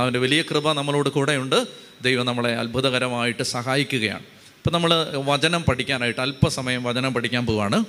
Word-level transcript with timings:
കർത്താവിന്റെ 0.00 0.20
വലിയ 0.20 0.42
കൃപ 0.42 0.72
നമ്മളോട് 0.72 1.08
കൂടെയുണ്ട്. 1.08 1.66
ദൈവം 2.02 2.26
നമ്മളെ 2.26 2.56
അത്ഭുതകരമായിട്ട് 2.56 3.42
സഹായിക്കുകയാണ്. 3.42 4.20
ഇപ്പം 4.20 4.72
നമ്മൾ 4.72 4.92
വചനം 5.14 5.62
പഠിക്കാനായിട്ട് 5.62 6.20
അല്പസമയം 6.20 6.84
വചനം 6.84 7.14
പഠിക്കാൻ 7.14 7.46
പോവാണ്. 7.46 7.84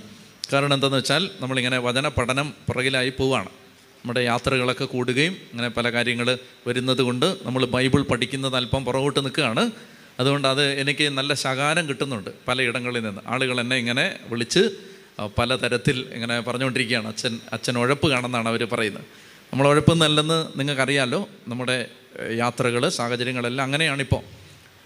കാരണം 0.53 0.73
എന്താണെന്ന് 0.73 0.97
വെച്ചാൽ 0.97 1.29
നമ്മളിങ്ങനെ 1.39 1.77
വചന 1.79 2.07
പഠനം 2.07 2.49
പുറകിലായി 2.49 3.13
പോവാണ്. 3.19 3.45
നമ്മുടെ 3.45 4.19
യാത്രകളൊക്കെ 4.19 4.85
കൂടുകയും 4.85 5.31
അങ്ങനെ 5.31 5.69
പല 5.69 5.91
കാര്യങ്ങൾ 5.91 6.37
വരുന്നത് 6.67 7.01
കൊണ്ട് 7.01 7.37
നമ്മൾ 7.43 7.65
ബൈബിൾ 7.65 8.01
പഠിക്കുന്നത് 8.01 8.55
അല്പം 8.55 8.85
പുറകോട്ട് 8.85 9.25
നിൽക്കുകയാണ്. 9.25 9.71
അതുകൊണ്ട് 10.19 10.47
അത് 10.47 10.63
എനിക്ക് 10.71 11.09
നല്ല 11.09 11.33
ശകാരം 11.33 11.89
കിട്ടുന്നുണ്ട് 11.89 12.29
പലയിടങ്ങളിൽ 12.47 13.03
നിന്ന്. 13.03 13.21
ആളുകൾ 13.27 13.59
എന്നെ 13.59 13.75
ഇങ്ങനെ 13.75 14.15
വിളിച്ച് 14.29 14.69
പലതരത്തിൽ 15.37 16.05
ഇങ്ങനെ 16.13 16.41
പറഞ്ഞുകൊണ്ടിരിക്കുകയാണ്. 16.41 17.07
അച്ഛൻ 17.07 17.39
അച്ഛൻ 17.53 17.77
ഉഴപ്പ് 17.77 18.09
കാണുന്നതാണ് 18.09 18.49
അവർ 18.49 18.63
പറയുന്നത്. 18.71 19.30
നമ്മൾ 19.53 19.67
ഉഴപ്പുന്നല്ലെന്ന് 19.67 20.59
നിങ്ങൾക്കറിയാമല്ലോ 20.59 21.29
നമ്മുടെ 21.47 21.87
യാത്രകൾ 22.37 22.89
സാഹചര്യങ്ങളെല്ലാം 22.89 23.65
അങ്ങനെയാണിപ്പോൾ 23.65 24.21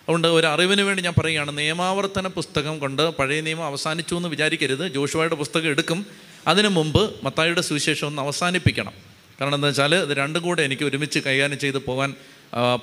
അതുകൊണ്ട് 0.02 0.28
ഒരു 0.28 0.48
അറിവിന് 0.48 0.82
വേണ്ടി 0.82 1.04
ഞാൻ 1.04 1.14
പറയുകയാണ് 1.18 1.58
നിയമാവർത്തന 1.58 2.28
പുസ്തകം 2.28 2.80
കൊണ്ട് 2.80 3.02
പഴയ 3.02 3.42
നിയമം 3.42 3.66
അവസാനിച്ചു 3.66 4.16
എന്ന് 4.16 4.30
വിചാരിക്കരുത്. 4.30 4.88
ജോഷുവായുടെ 4.88 5.36
പുസ്തകം 5.36 5.68
എടുക്കും. 5.68 6.06
അതിനു 6.48 6.68
മുമ്പ് 6.68 7.14
മത്തായിയുടെ 7.24 7.62
സുവിശേഷം 7.62 8.08
ഒന്ന് 8.08 8.22
അവസാനിപ്പിക്കണം. 8.22 8.94
കാരണം 9.42 9.56
എന്താ 9.56 9.68
വെച്ചാൽ 9.68 9.96
ഇത് 9.96 10.18
രണ്ടും 10.18 10.44
കൂടെ 10.44 10.64
എനിക്ക് 10.64 10.84
ഒരുമിച്ച് 10.84 11.20
കൈകാര്യം 11.20 11.60
ചെയ്ത് 11.60 11.78
പോകാൻ 11.78 12.14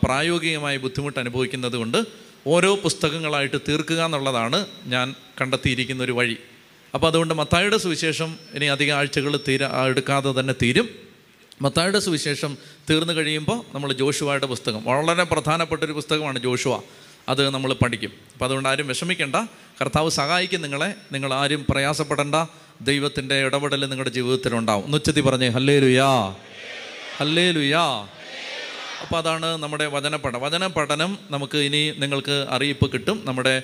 പ്രായോഗികമായി 0.03 0.77
ബുദ്ധിമുട്ട് 0.77 1.19
അനുഭവിക്കുന്നത് 1.19 1.73
കൊണ്ട് 1.73 2.05
ഓരോ 2.47 2.77
പുസ്തകങ്ങളായിട്ട് 2.77 3.57
തീർക്കുക 3.69 4.05
എന്നുള്ളതാണ് 4.05 4.67
ഞാൻ 4.85 5.15
കണ്ടെത്തിയിരിക്കുന്ന 5.41 6.03
ഒരു 6.03 6.13
വഴി. 6.13 6.37
അപ്പോൾ 6.95 7.07
അതുകൊണ്ട് 7.07 7.35
മത്തായിയുടെ 7.35 7.77
സുവിശേഷം 7.77 8.37
ഇനി 8.55 8.65
അധികം 8.65 8.97
ആഴ്ചകൾ 8.97 9.37
തീര 9.49 9.65
എടുക്കാതെ 9.65 10.41
തന്നെ 10.41 10.55
തീരും. 10.63 11.12
മത്തായുടെ 11.63 11.99
സുവിശേഷം 11.99 12.59
തീർന്നു 12.91 13.13
കഴിയുമ്പോൾ 13.13 13.65
നമ്മൾ 13.75 13.93
ജോഷുവയുടെ 13.93 14.47
പുസ്തകം. 14.47 14.85
വളരെ 14.85 15.23
പ്രധാനപ്പെട്ട 15.23 15.85
ഒരു 15.85 15.93
പുസ്തകമാണ് 15.93 16.39
ജോഷുവ. 16.39 16.81
അത് 17.29 17.51
നമ്മൾ 17.51 17.73
പഠിക്കും. 17.73 18.13
അപ്പോൾ 18.33 18.45
അതുകൊണ്ട് 18.45 18.69
ആരും 18.69 18.87
വിഷമിക്കേണ്ട. 18.89 19.37
കർത്താവ് 19.81 20.11
സഹായിക്കും 20.11 20.63
നിങ്ങളെ. 20.63 20.95
നിങ്ങൾ 21.13 21.35
ആരും 21.35 21.67
പ്രയാസപ്പെടേണ്ട. 21.71 22.35
ദൈവത്തിന്റെ 22.81 23.35
ഇടപെടൽ 23.45 23.87
നിങ്ങളുടെ 23.87 24.11
ജീവിതത്തിലുണ്ടാവും 24.11 24.85
ഒന്നുച്ചത്തി 24.85 25.21
പറഞ്ഞേ 25.21 25.49
ഹല്ലേ 25.49 25.79
ലുയാ 25.79 26.35
ഹല്ലേ 27.17 27.51
ലുയാ 27.51 28.07
അപ്പോൾ 29.03 29.19
അതാണ് 29.19 29.57
നമ്മുടെ 29.57 29.87
വചന 29.87 30.17
പഠനം 30.17 30.41
വചന 30.41 30.67
പഠനം 30.67 31.19
നമുക്ക് 31.31 31.59
ഇനി 31.59 31.95
നിങ്ങൾക്ക് 31.99 32.47
അറിയിപ്പ് 32.51 32.93
കിട്ടും. 32.93 33.23
നമ്മുടെ 33.25 33.63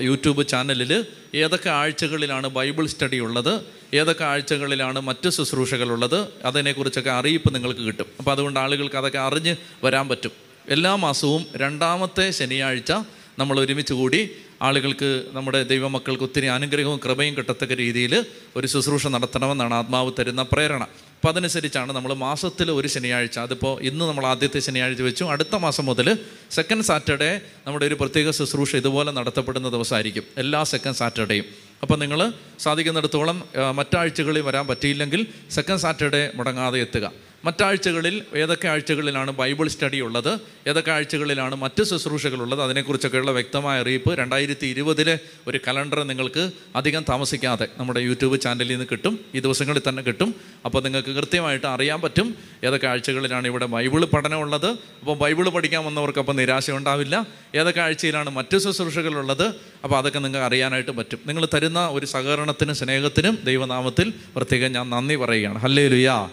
യൂട്യൂബ് 0.00 0.46
ചാനലിൽ 0.46 1.06
ഏതൊക്കെ 1.34 1.70
ആഴ്ചകളിലാണ് 1.70 2.46
ബൈബിൾ 2.46 2.86
സ്റ്റഡി 2.86 3.16
ഉള്ളത്. 3.16 3.77
ഏതൊക്കെ 3.94 4.24
ആഴ്ചകളിലാണ് 4.24 5.00
മറ്റ് 5.00 5.28
ശുശ്രൂഷകളുള്ളത് 5.28 6.28
അതിനെക്കുറിച്ചൊക്കെ 6.44 7.10
അറിയിപ്പ് 7.10 7.54
നിങ്ങൾക്ക് 7.54 7.80
കിട്ടും. 7.80 8.06
അപ്പോൾ 8.18 8.30
അതുകൊണ്ട് 8.30 8.60
ആളുകൾക്ക് 8.60 8.96
അതൊക്കെ 8.96 9.18
അറിഞ്ഞ് 9.18 9.56
വരാൻ 9.84 10.08
പറ്റും. 10.08 10.32
എല്ലാ 10.68 10.94
മാസവും 10.94 11.46
രണ്ടാമത്തെ 11.56 12.30
ശനിയാഴ്ച 12.30 12.92
നമ്മൾ 13.38 13.60
ഒരുമിച്ച് 13.60 13.92
കൂടി 13.92 14.30
ആളുകൾക്ക് 14.62 15.24
നമ്മുടെ 15.32 15.62
ദൈവമക്കൾക്ക് 15.62 16.22
ഒത്തിരി 16.22 16.46
അനുഗ്രഹവും 16.46 17.00
കൃപയും 17.04 17.36
കിട്ടത്തക്ക 17.36 17.74
രീതിയിൽ 17.74 18.26
ഒരു 18.56 18.66
ശുശ്രൂഷ 18.66 19.06
നടത്തണമെന്നാണ് 19.06 19.74
ആത്മാവ് 19.74 20.12
തരുന്ന 20.18 20.42
പ്രേരണ. 20.42 20.82
അപ്പോൾ 20.82 21.28
അതനുസരിച്ചാണ് 21.28 21.92
നമ്മൾ 21.92 22.14
മാസത്തിൽ 22.14 22.70
ഒരു 22.70 22.88
ശനിയാഴ്ച 22.88 23.38
അതിപ്പോൾ 23.38 23.82
ഇന്ന് 23.82 24.04
നമ്മൾ 24.04 24.26
ആദ്യത്തെ 24.26 24.58
ശനിയാഴ്ച 24.58 25.02
വെച്ചു 25.02 25.24
അടുത്ത 25.24 25.56
മാസം 25.56 25.86
മുതൽ 25.86 26.18
സെക്കൻഡ് 26.50 26.84
സാറ്റർഡേ 26.84 27.40
നമ്മുടെ 27.66 27.86
ഒരു 27.86 27.94
പ്രത്യേക 27.94 28.30
ശുശ്രൂഷ 28.30 28.76
ഇതുപോലെ 28.76 29.12
നടത്തപ്പെടുന്ന 29.12 29.68
ദിവസമായിരിക്കും. 29.68 30.24
എല്ലാ 30.38 30.64
സെക്കൻഡ് 30.64 30.96
സാറ്റർഡേയും 30.96 31.67
അപ്പോൾ 31.82 31.96
നിങ്ങൾ 32.02 32.20
സാധിക്കുന്നിടത്തോളം 32.64 33.38
മറ്റാഴ്ചകളിൽ 33.78 34.42
വരാൻ 34.48 34.64
പറ്റിയില്ലെങ്കിൽ 34.66 35.20
സെക്കൻഡ് 35.56 35.82
സാറ്റർഡേ 35.84 36.22
മുടങ്ങാതെ 36.38 36.78
എത്തുക. 36.86 37.06
മറ്റാഴ്ചകളിൽ 37.44 38.22
ഏതൊക്കെ 38.36 38.68
ആഴ്ചകളിലാണ് 38.68 39.30
ബൈബിൾ 39.30 39.68
സ്റ്റഡി 39.68 40.00
ഉള്ളത് 40.00 40.40
ഏതൊക്കെ 40.66 40.90
ആഴ്ചകളിലാണ് 40.90 41.54
മറ്റ് 41.54 41.82
ശുശ്രൂഷകളുള്ളത് 41.82 42.62
അതിനെക്കുറിച്ചൊക്കെയുള്ള 42.62 43.30
വ്യക്തമായ 43.30 43.80
അറിയിപ്പ് 43.80 44.18
രണ്ടായിരത്തി 44.18 44.66
ഇരുപതിലെ 44.66 45.18
ഒരു 45.46 45.60
കലണ്ടർ 45.68 46.02
നിങ്ങൾക്ക് 46.02 46.50
അധികം 46.76 47.04
താമസിക്കാതെ 47.08 47.68
നമ്മുടെ 47.78 48.00
യൂട്യൂബ് 48.00 48.40
ചാനലിൽ 48.40 48.72
നിന്ന് 48.72 48.86
കിട്ടും 48.92 49.18
ഈ 49.34 49.40
ദിവസങ്ങളിൽ 49.40 49.82
തന്നെ 49.88 50.02
കിട്ടും. 50.02 50.34
അപ്പോൾ 50.64 50.82
നിങ്ങൾക്ക് 50.82 51.08
കൃത്യമായിട്ട് 51.08 51.66
അറിയാൻ 51.66 52.00
പറ്റും 52.00 52.34
ഏതൊക്കെ 52.64 52.86
ആഴ്ചകളിലാണ് 52.86 53.46
ഇവിടെ 53.46 53.66
ബൈബിൾ 53.66 54.04
പഠനമുള്ളത് 54.04 54.66
അപ്പോൾ 54.66 55.18
ബൈബിൾ 55.18 55.48
പഠിക്കാൻ 55.48 55.84
വന്നവർക്ക് 55.84 56.18
അപ്പോൾ 56.18 56.32
നിരാശ 56.32 56.70
ഉണ്ടാവില്ല. 56.70 57.26
ഏതൊക്കെ 57.54 57.80
ആഴ്ചയിലാണ് 57.80 58.30
മറ്റ് 58.30 58.56
ശുശ്രൂഷകളുള്ളത് 58.56 59.54
അപ്പോൾ 59.84 59.98
അതൊക്കെ 59.98 60.18
നിങ്ങൾക്ക് 60.18 60.46
അറിയാനായിട്ട് 60.46 60.90
പറ്റും. 60.90 61.20
നിങ്ങൾ 61.26 61.48
തരുന്ന 61.54 61.88
ഒരു 61.88 62.06
സഹകരണത്തിനും 62.06 62.74
സ്നേഹത്തിനും 62.74 63.38
ദൈവനാമത്തിൽ 63.44 64.12
പ്രത്യേകം 64.36 64.72
ഞാൻ 64.72 64.90
നന്ദി 64.90 65.14
പറയുകയാണ്. 65.14 65.58
ഹല്ലേ 65.58 65.88
ലുയാ 65.88 66.28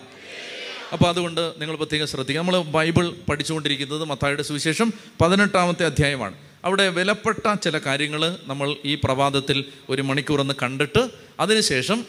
അപ്പോൾ 0.94 1.10
അതുകൊണ്ട് 1.10 1.54
നിങ്ങൾ 1.58 1.76
പ്രത്യേകം 1.76 2.08
ശ്രദ്ധിക്കുക. 2.08 2.42
നമ്മൾ 2.42 2.62
ബൈബിൾ 2.62 3.14
പഠിച്ചുകൊണ്ടിരിക്കുന്നത് 3.30 4.04
മത്തായുടെ 4.04 4.44
സുവിശേഷം 4.44 4.94
പതിനെട്ടാമത്തെ 5.22 5.86
അധ്യായമാണ്. 5.86 6.36
അവിടെ 6.66 6.90
വിലപ്പെട്ട 6.90 7.54
ചില 7.54 7.78
കാര്യങ്ങൾ 7.78 8.38
നമ്മൾ 8.44 8.76
ഈ 8.86 8.96
പ്രഭാതത്തിൽ 8.96 9.66
ഒരു 9.90 10.02
മണിക്കൂറൊന്ന് 10.02 10.54
കണ്ടിട്ട് 10.64 11.10
അതിനുശേഷം 11.40 12.06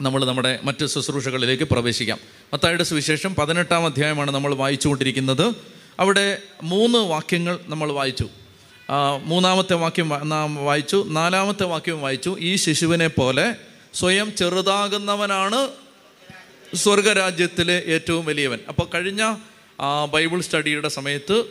നമ്മൾ 0.00 0.24
നമ്മുടെ 0.24 0.58
മറ്റ് 0.64 0.86
ശുശ്രൂഷകളിലേക്ക് 0.86 1.64
പ്രവേശിക്കാം. 1.64 2.18
മത്തായുടെ 2.54 2.84
സുവിശേഷം 2.84 3.34
പതിനെട്ടാം 3.34 3.84
അധ്യായമാണ് 3.84 4.30
നമ്മൾ 4.30 4.54
വായിച്ചുകൊണ്ടിരിക്കുന്നത്. 4.54 5.54
അവിടെ 6.00 6.38
മൂന്ന് 6.62 6.98
വാക്യങ്ങൾ 6.98 7.58
നമ്മൾ 7.66 7.92
വായിച്ചു. 7.92 8.28
മൂന്നാമത്തെ 9.24 9.74
വാക്യം 9.74 10.08
വായിച്ചു. 10.64 11.04
നാലാമത്തെ 11.08 11.64
വാക്യം 11.64 12.02
വായിച്ചു. 12.02 12.36
ഈ 12.40 12.56
ശിശുവിനെ 12.56 13.08
പോലെ 13.08 13.54
സ്വയം 13.94 14.36
ചെറുതാകുന്നവനാണ് 14.36 15.68
സ്വർഗരാജ്യത്തിലെ 16.74 17.82
ഏറ്റവും 17.86 18.26
വലിയവൻ. 18.26 18.58
അപ്പോൾ 18.68 18.88
കഴിഞ്ഞ 18.94 19.36
ബൈബിൾ 20.10 20.40
സ്റ്റഡിയുടെ 20.40 20.88
സമയത്ത് 20.88 21.44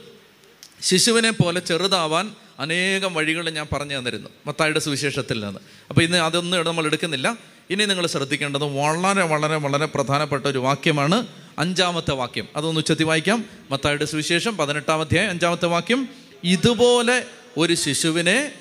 ശിശുവിനെ 0.81 1.31
പോലെ 1.31 1.59
ചെറുതാവാൻ 1.59 2.35
അനേകം 2.59 3.13
വഴികൾ 3.13 3.49
ഞാൻ 3.49 3.67
പറഞ്ഞു 3.73 3.99
തന്നിരുന്നു. 3.99 4.29
മത്തായുടെ 4.45 4.79
സുവിശേഷത്തിൽ 4.79 5.39
നിന്ന്. 5.39 5.59
അപ്പോൾ 5.89 6.01
ഇന്ന് 6.01 6.17
അതൊന്നും 6.17 6.65
നമ്മൾ 6.65 6.85
എടുക്കുന്നില്ല. 6.85 7.37
ഇനി 7.69 7.85
നിങ്ങൾ 7.85 8.07
ശ്രദ്ധിക്കേണ്ടത് 8.07 8.63
വളരെ 8.63 9.23
വളരെ 9.23 9.55
വളരെ 9.55 9.85
പ്രധാനപ്പെട്ട 9.85 10.45
ഒരു 10.45 10.57
വാക്യമാണ് 10.57 11.27
അഞ്ചാമത്തെ 11.59 12.11
വാക്യം. 12.11 12.47
അതൊന്ന് 12.55 12.79
ഉച്ചത്തി 12.79 13.03
വായിക്കാം. 13.03 13.45
മത്തായുടെ 13.71 14.05
സുവിശേഷം 14.05 14.57
പതിനെട്ടാം 14.57 15.01
അധ്യായം 15.01 15.29
അഞ്ചാമത്തെ 15.29 15.65
വാക്യം. 15.65 16.09
ഇതുപോലെ 16.43 17.25
ഒരു 17.57 17.73
ശിശുവിനെ 17.73 18.51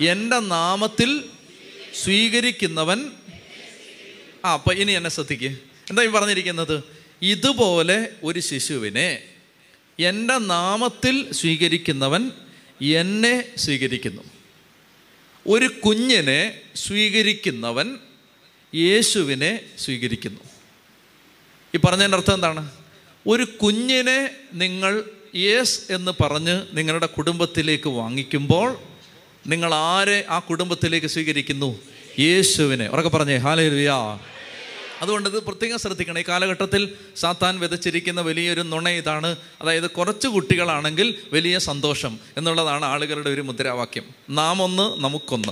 എന്റെ 0.00 0.38
നാമത്തിൽ 0.38 1.24
സ്വീകരിക്കുന്നവൻ 2.04 3.10
ആ 4.44 4.52
അപ്പം 4.52 4.74
ഇനി 4.74 4.92
എന്നെ 4.92 5.10
ശ്രദ്ധിക്കുക 5.10 5.48
എന്താ 5.90 6.02
ഈ 6.02 6.06
പറഞ്ഞിരിക്കുന്നത്? 6.06 6.82
ഇതുപോലെ 7.22 8.08
ഒരു 8.22 8.40
ശിശുവിനെ 8.40 9.22
എന്റെ 9.98 10.38
നാമത്തിൽ 10.38 11.32
സ്വീകരിക്കുന്നവൻ 11.32 12.30
എന്നെ 12.82 13.44
സ്വീകരിക്കുന്നു. 13.56 14.22
ഒരു 15.46 15.66
കുഞ്ഞിനെ 15.66 16.60
സ്വീകരിക്കുന്നവൻ 16.76 17.98
യേശുവിനെ 18.74 19.60
സ്വീകരിക്കുന്നു. 19.78 20.40
ഈ 21.74 21.78
പറഞ്ഞതിന്റെ 21.84 22.18
അർത്ഥം 22.18 22.34
എന്താണ്? 22.34 22.70
ഒരു 23.26 23.42
കുഞ്ഞിനെ 23.42 24.30
നിങ്ങൾ 24.52 25.04
യേസ് 25.34 25.92
എന്ന് 25.92 26.22
പറഞ്ഞ് 26.22 26.62
നിങ്ങളുടെ 26.72 27.06
കുടുംബത്തിലേക്ക് 27.06 27.88
വാങ്ങിക്കുമ്പോൾ 27.88 28.78
നിങ്ങൾ 29.46 29.74
ആരെ 29.74 30.24
ആ 30.28 30.38
കുടുംബത്തിലേക്ക് 30.38 31.06
സ്വീകരിക്കുന്നു? 31.06 31.78
യേശുവിനെ. 32.18 32.88
ഉറക്കെ 32.88 33.08
പറഞ്ഞേ 33.08 33.36
ഹാലലുയാ. 33.36 34.18
അതുകൊണ്ട് 35.02 35.28
ഇത് 35.28 35.42
പ്രത്യേകം 35.42 35.78
ശ്രദ്ധിക്കണം. 35.78 36.18
ഈ 36.18 36.24
കാലഘട്ടത്തിൽ 36.28 36.94
സാത്താൻ 37.16 37.58
വിതച്ചിരിക്കുന്ന 37.58 38.20
വലിയൊരു 38.20 38.60
നുണ 38.60 38.88
ഇതാണ്. 38.88 39.36
അതായത് 39.60 39.90
കുറച്ച് 39.90 40.28
കുട്ടികളാണെങ്കിൽ 40.28 41.14
വലിയ 41.32 41.58
സന്തോഷം 41.58 42.18
എന്നുള്ളതാണ് 42.36 42.84
ആളുകളുടെ 42.84 43.30
ഒരു 43.30 43.40
മുദ്രാവാക്യം. 43.40 44.04
നാം 44.30 44.62
ഒന്ന് 44.62 45.02
നമുക്കൊന്ന്. 45.02 45.48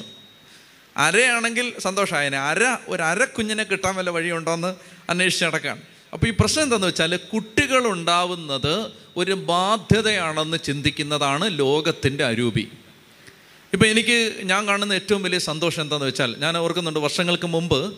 അരയാണെങ്കിൽ 0.97 1.73
സന്തോഷമായനെ 1.79 2.39
അര 2.39 2.77
ഒരു 2.89 3.03
അര 3.03 3.25
കുഞ്ഞിനെ 3.25 3.65
കിട്ടാൻ 3.65 3.97
വല്ല 3.97 4.11
വഴിയുണ്ടോ 4.11 4.55
എന്ന് 4.55 4.75
അന്വേഷിച്ച് 5.11 5.45
നടക്കുകയാണ് 5.45 5.81
അപ്പോൾ 6.12 6.27
ഈ 6.27 6.33
പ്രശ്നം 6.41 6.62
എന്താണെന്ന് 6.62 6.89
വെച്ചാൽ 6.89 7.17
കുട്ടികളുണ്ടാവുന്നത് 7.17 8.87
ഒരു 9.17 9.33
ബാധ്യതയാണെന്ന് 9.33 10.57
ചിന്തിക്കുന്നതാണ് 10.65 11.59
ലോകത്തിന്റെ 11.59 12.25
അരൂപി. 12.25 12.69
ഇപ്പം 13.76 13.87
എനിക്ക് 13.87 14.34
ഞാൻ 14.43 14.67
കാണുന്ന 14.67 14.93
ഏറ്റവും 14.93 15.23
വലിയ 15.23 15.38
സന്തോഷം 15.38 15.82
എന്താണെന്ന് 15.82 16.06
വെച്ചാൽ 16.06 16.37
ഞാൻ 16.38 16.56
ഓർക്കുന്നുണ്ട് 16.58 17.00
വർഷങ്ങൾക്ക് 17.00 17.46
മുമ്പ് 17.46 17.94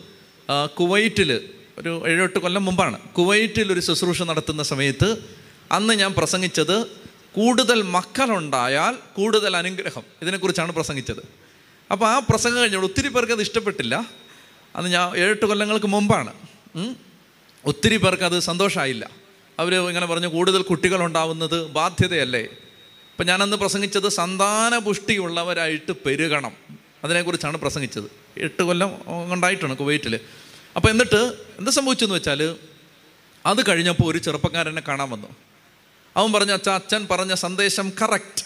കുവൈറ്റിൽ 0.79 1.29
ഒരു 1.77 1.91
ഏഴെട്ട് 2.07 2.39
കൊല്ലം 2.39 2.65
മുമ്പാണ് 2.65 2.97
കുവൈറ്റിൽ 3.17 3.73
ഒരു 3.73 3.79
ശുശ്രൂഷ 3.79 4.21
നടത്തുന്ന 4.23 4.63
സമയത്ത് 4.63 5.09
അന്ന് 5.71 5.93
ഞാൻ 5.93 6.11
പ്രസംഗിച്ചത് 6.13 6.75
കൂടുതൽ 7.37 7.81
മക്കളുണ്ടായാൽ 7.95 8.95
കൂടുതൽ 9.15 9.57
അനുഗ്രഹം. 9.57 10.03
ഇതിനെക്കുറിച്ചാണ് 10.21 10.71
പ്രസംഗിച്ചത്. 10.71 11.23
അപ്പോൾ 11.91 12.07
ആ 12.07 12.19
പ്രസംഗം 12.19 12.59
കഴിഞ്ഞോട് 12.61 12.85
ഒത്തിരി 12.85 13.07
പേർക്ക് 13.07 13.33
അത് 13.33 13.41
ഇഷ്ടപ്പെട്ടില്ല. 13.41 13.95
അന്ന് 14.75 14.89
ഞാൻ 14.89 15.17
ഏഴെട്ട് 15.17 15.45
കൊല്ലങ്ങൾക്ക് 15.45 15.87
മുമ്പാണ്. 15.87 16.33
ഒത്തിരി 17.65 17.97
പേർക്ക് 17.97 18.23
അത് 18.23 18.39
സന്തോഷമായില്ല 18.39 19.09
അവർ 19.59 19.75
ഇങ്ങനെ 19.75 20.05
പറഞ്ഞു 20.05 20.27
കൂടുതൽ 20.27 20.61
കുട്ടികളുണ്ടാവുന്നത് 20.61 21.67
ബാധ്യതയല്ലേ? 21.77 22.43
ഇപ്പം 23.19 23.27
ഞാനന്ന് 23.27 23.57
പ്രസംഗിച്ചത് 23.57 24.09
സന്താന 24.09 24.77
പുഷ്ടിയുള്ളവരായിട്ട് 24.77 25.91
പെരുകണം. 25.91 26.51
അതിനെക്കുറിച്ചാണ് 27.03 27.57
പ്രസംഗിച്ചത്. 27.57 28.03
എട്ട് 28.37 28.63
കൊല്ലം 28.63 29.01
ഉണ്ടായിട്ടാണ് 29.33 29.77
കുവൈറ്റിൽ 29.77 30.19
അപ്പോൾ 30.75 30.89
എന്നിട്ട് 30.89 31.35
എന്ത് 31.59 31.71
സംഭവിച്ചെന്ന് 31.71 32.15
വെച്ചാൽ 32.15 32.55
അത് 33.45 33.67
കഴിഞ്ഞപ്പോൾ 33.67 34.11
ഒരു 34.11 34.17
ചെറുപ്പക്കാരനെ 34.17 34.81
കാണാൻ 34.87 35.09
വന്നു. 35.09 35.27
അവൻ 36.17 36.33
പറഞ്ഞു 36.33 36.53
അച്ഛാ 36.53 36.75
അച്ഛൻ 36.75 37.07
പറഞ്ഞ 37.11 37.33
സന്ദേശം 37.33 37.91
കറക്റ്റ്. 38.01 38.43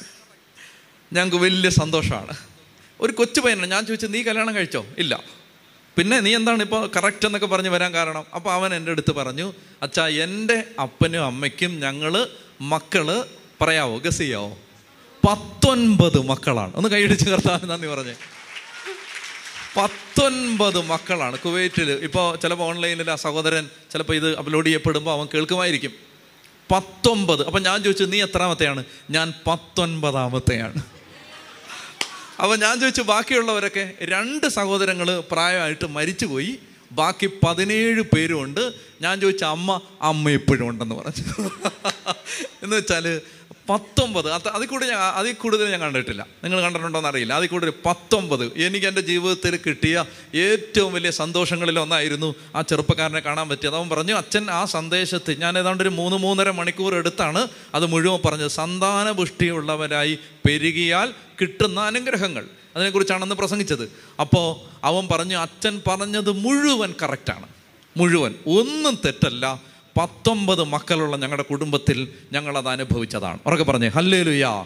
ഞങ്ങൾക്ക് 1.13 1.37
വലിയ 1.37 1.69
സന്തോഷമാണ്. 1.69 2.33
ഒരു 3.01 3.13
കൊച്ചു 3.13 3.41
പയ്യനാണ്. 3.41 3.71
ഞാൻ 3.71 3.85
ചോദിച്ചു 3.85 4.07
നീ 4.07 4.23
കല്യാണം 4.23 4.55
കഴിച്ചോ? 4.55 4.85
ഇല്ല. 4.97 5.23
പിന്നെ 5.97 6.19
നീ 6.19 6.35
എന്താണ് 6.35 6.63
ഇപ്പോൾ 6.63 6.91
കറക്റ്റ് 6.95 7.25
എന്നൊക്കെ 7.25 7.47
പറഞ്ഞ് 7.47 7.69
വരാൻ 7.69 7.93
കാരണം? 7.93 8.25
അപ്പോൾ 8.35 8.53
അവൻ 8.53 8.75
എന്റെ 8.75 8.91
അടുത്ത് 8.91 9.11
പറഞ്ഞു 9.11 9.53
അച്ഛാ 9.81 10.07
എന്റെ 10.07 10.63
അപ്പനും 10.81 11.25
അമ്മയ്ക്കും 11.25 11.79
ഞങ്ങൾ 11.79 12.27
മക്കൾ 12.61 13.25
പറയാവോ? 13.63 13.97
ഗസ് 13.97 14.17
ചെയ്യാവോ? 14.17 14.57
പത്തൊൻപത് 15.27 16.19
മക്കളാണ്. 16.21 16.73
ഒന്ന് 16.75 16.89
കൈയടിച്ച് 16.89 17.29
കർത്താവ് 17.29 17.69
നന്ദി 17.69 17.87
പറഞ്ഞേ. 17.87 18.15
പത്തൊൻപത് 19.77 20.81
മക്കളാണ്. 20.81 21.39
കുവൈറ്റിൽ 21.39 21.91
ഇപ്പോൾ 21.91 22.35
ചിലപ്പോൾ 22.35 22.63
ഓൺലൈനിൽ 22.63 23.11
ആ 23.11 23.15
സഹോദരൻ 23.15 23.69
ചിലപ്പോൾ 23.91 24.13
ഇത് 24.13 24.37
അപ്ലോഡ് 24.37 24.65
ചെയ്യപ്പെടുമ്പോൾ 24.65 25.11
അവൻ 25.11 25.27
കേൾക്കുമായിരിക്കും. 25.33 25.91
പത്തൊമ്പത് 26.71 27.45
അപ്പം 27.45 27.63
ഞാൻ 27.63 27.83
ചോദിച്ചു 27.83 28.03
നീ 28.03 28.21
എത്രാമത്തെയാണ്? 28.21 28.83
ഞാൻ 29.09 29.33
പത്തൊൻപതാമത്തെയാണ്. 29.47 30.81
അപ്പം 32.43 32.59
ഞാൻ 32.59 32.79
ചോദിച്ചു 32.79 33.01
ബാക്കിയുള്ളവരൊക്കെ? 33.01 33.93
രണ്ട് 34.01 34.47
സഹോദരങ്ങൾ 34.47 35.19
പ്രായമായിട്ട് 35.31 35.87
മരിച്ചുപോയി. 35.87 36.59
ബാക്കി 36.91 37.29
പതിനേഴ് 37.47 38.01
പേരുമുണ്ട് 38.01 38.73
ഞാൻ 39.01 39.21
ചോദിച്ച 39.21 39.43
അമ്മ 39.43 39.81
അമ്മ 40.01 40.29
ഇപ്പോഴും 40.29 40.69
ഉണ്ടെന്ന് 40.69 40.95
പറഞ്ഞു. 40.95 41.49
എന്ന് 42.63 42.75
വെച്ചാൽ 42.75 43.21
പത്തൊമ്പത്. 43.69 44.31
അത് 44.31 44.47
അതിൽ 44.47 44.65
കൂടുതൽ 44.65 44.89
ഞാൻ 44.89 44.99
അതിൽ 44.99 45.33
കൂടുതൽ 45.33 45.69
ഞാൻ 45.69 45.81
കണ്ടിട്ടില്ല. 45.81 46.27
നിങ്ങൾ 46.43 46.61
കണ്ടിട്ടുണ്ടോ 46.61 46.99
എന്നറിയില്ല 46.99 47.33
അതിൽ 47.33 47.47
കൂടുതൽ 47.47 47.73
പത്തൊമ്പത്. 47.85 48.45
എനിക്ക് 48.45 48.87
എന്റെ 48.87 49.01
ജീവിതത്തിൽ 49.01 49.59
കിട്ടിയ 49.65 50.05
ഏറ്റവും 50.35 50.93
വലിയ 50.93 51.11
സന്തോഷങ്ങളിൽ 51.11 51.79
ഒന്നായിരുന്നു 51.79 52.35
ആ 52.55 52.61
ചെറുപ്പക്കാരനെ 52.61 53.19
കാണാൻ 53.19 53.49
പറ്റിയത്. 53.49 53.75
അവൻ 53.75 53.89
പറഞ്ഞു 53.89 54.13
അച്ഛൻ 54.13 54.49
ആ 54.49 54.65
സന്ദേശത്തിൽ 54.65 55.37
ഞാൻ 55.39 55.57
ഏതാണ്ട് 55.57 55.83
ഒരു 55.83 55.89
മൂന്ന് 55.89 56.17
മൂന്നര 56.17 56.51
മണിക്കൂർ 56.51 56.95
എടുത്താണ് 56.95 57.47
അത് 57.75 57.85
മുഴുവൻ 57.85 58.19
പറഞ്ഞത്. 58.25 58.47
സന്താന 58.47 59.11
പുഷ്ടിയുള്ളവരായി 59.11 60.19
പെരുകിയാൽ 60.47 61.13
കിട്ടുന്ന 61.41 61.79
അനുഗ്രഹങ്ങൾ. 61.79 62.45
അതിനെക്കുറിച്ചാണ് 62.75 63.23
അന്ന് 63.23 63.35
പ്രസംഗിച്ചത്. 63.35 63.91
അപ്പോൾ 64.19 64.69
അവൻ 64.85 65.07
പറഞ്ഞു 65.07 65.37
അച്ഛൻ 65.37 65.81
പറഞ്ഞത് 65.87 66.31
മുഴുവൻ 66.31 66.93
കറക്റ്റാണ് 67.01 67.47
മുഴുവൻ. 67.97 68.35
ഒന്നും 68.47 68.97
തെറ്റല്ല. 69.05 69.72
പത്തൊമ്പത് 69.97 70.63
മക്കളുള്ള 70.63 71.17
ഞങ്ങളുടെ 71.17 71.43
കുടുംബത്തിൽ 71.43 72.07
ഞങ്ങളത് 72.31 72.69
അനുഭവിച്ചതാണ്. 72.69 73.39
ഉറക്കെ 73.45 73.63
പറഞ്ഞേ 73.63 73.87
ഹല്ലേ 73.87 74.23
ലുയാ 74.23 74.65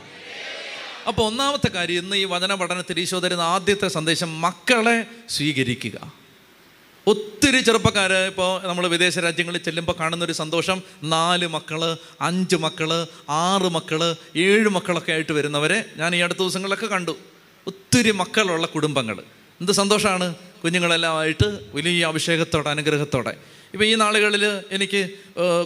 അപ്പോൾ 1.08 1.22
ഒന്നാമത്തെ 1.22 1.70
കാര്യം 1.70 2.04
ഇന്ന് 2.04 2.16
ഈ 2.16 2.24
വചന 2.24 2.56
പഠനത്തിൽ 2.56 3.00
ഈശോ 3.00 3.20
തരുന്ന 3.20 3.42
ആദ്യത്തെ 3.42 3.88
സന്ദേശം 3.88 4.42
മക്കളെ 4.42 5.06
സ്വീകരിക്കുക. 5.30 6.14
ഒത്തിരി 7.08 7.60
ചെറുപ്പക്കാർ 7.62 8.14
ഇപ്പോൾ 8.14 8.68
നമ്മൾ 8.68 8.88
വിദേശ 8.88 9.20
രാജ്യങ്ങളിൽ 9.20 9.60
ചെല്ലുമ്പോൾ 9.60 9.94
കാണുന്നൊരു 10.00 10.34
സന്തോഷം 10.34 10.82
നാല് 11.04 11.48
മക്കൾ 11.48 11.98
അഞ്ച് 12.22 12.56
മക്കൾ 12.56 13.08
ആറ് 13.30 13.70
മക്കൾ 13.70 14.16
ഏഴ് 14.36 14.70
മക്കളൊക്കെ 14.70 15.12
ആയിട്ട് 15.12 15.32
വരുന്നവരെ 15.32 15.86
ഞാൻ 15.98 16.16
ഈ 16.16 16.20
അടുത്ത 16.20 16.40
ദിവസങ്ങളിലൊക്കെ 16.40 16.86
കണ്ടു. 16.86 17.18
ഒത്തിരി 17.68 18.12
മക്കളുള്ള 18.12 18.68
കുടുംബങ്ങൾ 18.68 19.20
എന്ത് 19.62 19.72
സന്തോഷമാണ് 19.72 20.36
കുഞ്ഞുങ്ങളെല്ലാം 20.64 21.18
ആയിട്ട് 21.18 21.60
വലിയ 21.74 22.06
അഭിഷേകത്തോടെ 22.06 22.70
അനുഗ്രഹത്തോടെ. 22.70 23.57
ഇപ്പോൾ 23.74 23.86
ഈ 23.86 23.96
നാളുകളിൽ 23.96 24.46
എനിക്ക് 24.72 25.10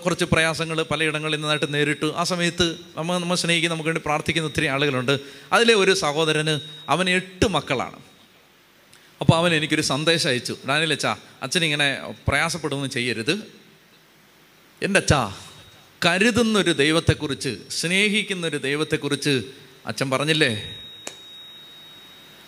കുറച്ച് 0.05 0.25
പ്രയാസങ്ങൾ 0.25 0.81
പലയിടങ്ങളിൽ 0.81 1.35
നിന്നായിട്ട് 1.35 1.73
നേരിട്ടു. 1.73 2.13
ആ 2.17 2.23
സമയത്ത് 2.23 2.75
നമ്മൾ 2.97 3.17
നമ്മൾ 3.17 3.35
സ്നേഹിക്കുന്ന 3.35 3.73
നമുക്ക് 3.73 3.89
വേണ്ടി 3.89 4.01
പ്രാർത്ഥിക്കുന്ന 4.05 4.47
ഒത്തിരി 4.47 4.65
ആളുകളുണ്ട്. 4.65 5.19
അതിലെ 5.51 5.73
ഒരു 5.73 5.93
സഹോദരന് 5.93 6.59
അവൻ 6.89 7.09
എട്ട് 7.09 7.47
മക്കളാണ്. 7.47 7.99
അപ്പോൾ 9.21 9.37
അവൻ 9.37 9.53
എനിക്കൊരു 9.55 9.81
സന്ദേശം 9.81 10.29
അയച്ചു. 10.29 10.57
ഡാനിയൽ 10.69 10.91
അച്ഛാ 10.91 11.15
അച്ഛൻ 11.43 11.63
ഇങ്ങനെ 11.63 11.87
പ്രയാസപ്പെടുകയൊന്നും 12.27 12.91
ചെയ്യരുത്. 12.91 13.35
എന്റെ 14.81 14.99
അച്ഛാ 14.99 15.35
കരുതുന്നൊരു 16.05 16.71
ദൈവത്തെക്കുറിച്ച് 16.71 17.57
സ്നേഹിക്കുന്നൊരു 17.69 18.57
ദൈവത്തെക്കുറിച്ച് 18.57 19.43
അച്ഛൻ 19.85 20.09
പറഞ്ഞില്ലേ? 20.09 20.77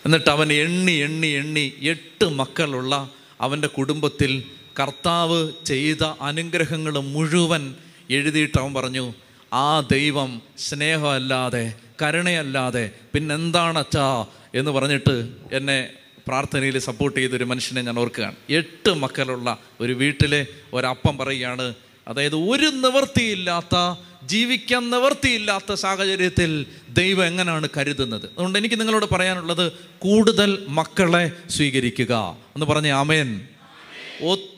എന്നിട്ട് 0.04 0.30
അവൻ 0.30 0.52
എണ്ണി 0.52 0.92
എണ്ണി 0.92 1.26
എണ്ണി 1.26 1.72
എട്ട് 1.82 2.24
മക്കളുള്ള 2.24 3.10
അവന്റെ 3.40 3.68
കുടുംബത്തിൽ 3.68 4.44
കർത്താവ് 4.80 5.52
ചെയ്ത 5.66 6.02
അനുഗ്രഹങ്ങൾ 6.20 6.98
മുഴുവൻ 6.98 7.74
എഴുതിയിട്ട് 8.10 8.60
അവൻ 8.60 8.74
പറഞ്ഞു 8.74 9.14
ആ 9.52 9.80
ദൈവം 9.80 10.42
സ്നേഹമല്ലാതെ 10.58 11.74
കരുണയല്ലാതെ 12.02 12.90
പിന്നെന്താണ് 13.14 13.78
അച്ഛാ 13.78 14.26
എന്ന് 14.54 14.70
പറഞ്ഞിട്ട് 14.70 15.28
എന്നെ 15.52 15.88
പ്രാർത്ഥനയിൽ 16.28 16.78
സപ്പോർട്ട് 16.78 17.20
ചെയ്തൊരു 17.20 17.44
മനുഷ്യനെ 17.44 17.82
ഞാൻ 17.82 17.98
ഓർക്കുകയാണ്. 17.98 18.34
എട്ട് 18.50 18.94
മക്കളുള്ള 18.94 19.58
ഒരു 19.80 19.92
വീട്ടിലെ 19.92 20.46
ഒരപ്പം 20.72 21.18
പറയുകയാണ് 21.18 21.74
അതായത് 22.08 22.34
ഒരു 22.34 22.66
നിവൃത്തിയില്ലാത്ത 22.66 24.00
ജീവിക്കാൻ 24.26 24.90
നിവൃത്തിയില്ലാത്ത 24.90 25.72
സാഹചര്യത്തിൽ 25.72 26.66
ദൈവം 26.88 27.26
എങ്ങനെയാണ് 27.26 27.68
കരുതുന്നത്? 27.76 28.24
അതുകൊണ്ട് 28.24 28.58
എനിക്ക് 28.58 28.80
നിങ്ങളോട് 28.80 29.14
പറയാനുള്ളത് 29.14 29.72
കൂടുതൽ 29.98 30.66
മക്കളെ 30.68 31.32
സ്വീകരിക്കുക. 31.50 32.36
എന്ന് 32.54 32.66
പറഞ്ഞ 32.66 32.90
ആമേൻ. 32.92 33.48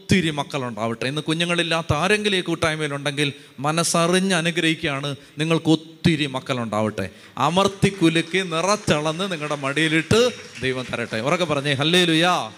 ഒത്തിരി 0.06 0.30
മക്കളുണ്ടാവട്ടെ. 0.30 1.06
ഇന്ന് 1.06 1.22
കുഞ്ഞുങ്ങളില്ലാത്ത 1.22 1.92
ആരെങ്കിലും 1.92 2.36
ഈ 2.36 2.40
കൂട്ടായ്മയിലുണ്ടെങ്കിൽ 2.40 3.32
മനസ്സറിഞ്ഞ് 3.58 4.34
അനുഗ്രഹിക്കുകയാണ്. 4.34 5.16
നിങ്ങൾക്ക് 5.38 5.66
ഒത്തിരി 5.66 6.26
മക്കളുണ്ടാവട്ടെ. 6.26 7.10
അമർത്തി 7.38 7.88
കുലുക്കി 7.88 8.38
നിറച്ചളന്ന് 8.38 9.32
നിങ്ങളുടെ 9.32 9.54
മടിയിലിട്ട് 9.54 10.30
ദൈവം 10.62 10.86
തരട്ടെ. 10.92 11.20
ഉറക്കെ 11.20 11.44
പറഞ്ഞേ 11.44 11.72
ഹല്ലേ 11.72 12.04
ലുയാ 12.04 12.52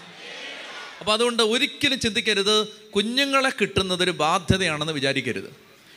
അപ്പോൾ 0.99 1.11
അതുകൊണ്ട് 1.11 1.43
ഒരിക്കലും 1.43 1.99
ചിന്തിക്കരുത്. 1.99 2.67
കുഞ്ഞുങ്ങളെ 2.95 3.49
കിട്ടുന്നതൊരു 3.49 4.11
ബാധ്യതയാണെന്ന് 4.11 4.93
വിചാരിക്കരുത്. 4.93 5.49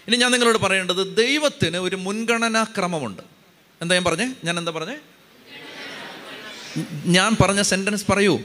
ഇനി 0.08 0.16
ഞാൻ 0.16 0.30
നിങ്ങളോട് 0.30 0.58
പറയേണ്ടത് 0.58 1.16
ദൈവത്തിന് 1.16 1.76
ഒരു 1.76 1.96
മുൻഗണനാ 1.96 2.64
ക്രമമുണ്ട് 2.64 3.22
എന്താ 3.82 3.94
ഞാൻ 3.94 4.04
പറഞ്ഞേ? 4.04 4.34
ഞാൻ 4.44 4.58
എന്താ 4.58 4.72
പറഞ്ഞേ? 4.72 4.96
ഞാൻ 7.06 7.36
പറഞ്ഞ 7.40 7.62
സെന്റൻസ് 7.62 8.06
പറയൂ. 8.10 8.40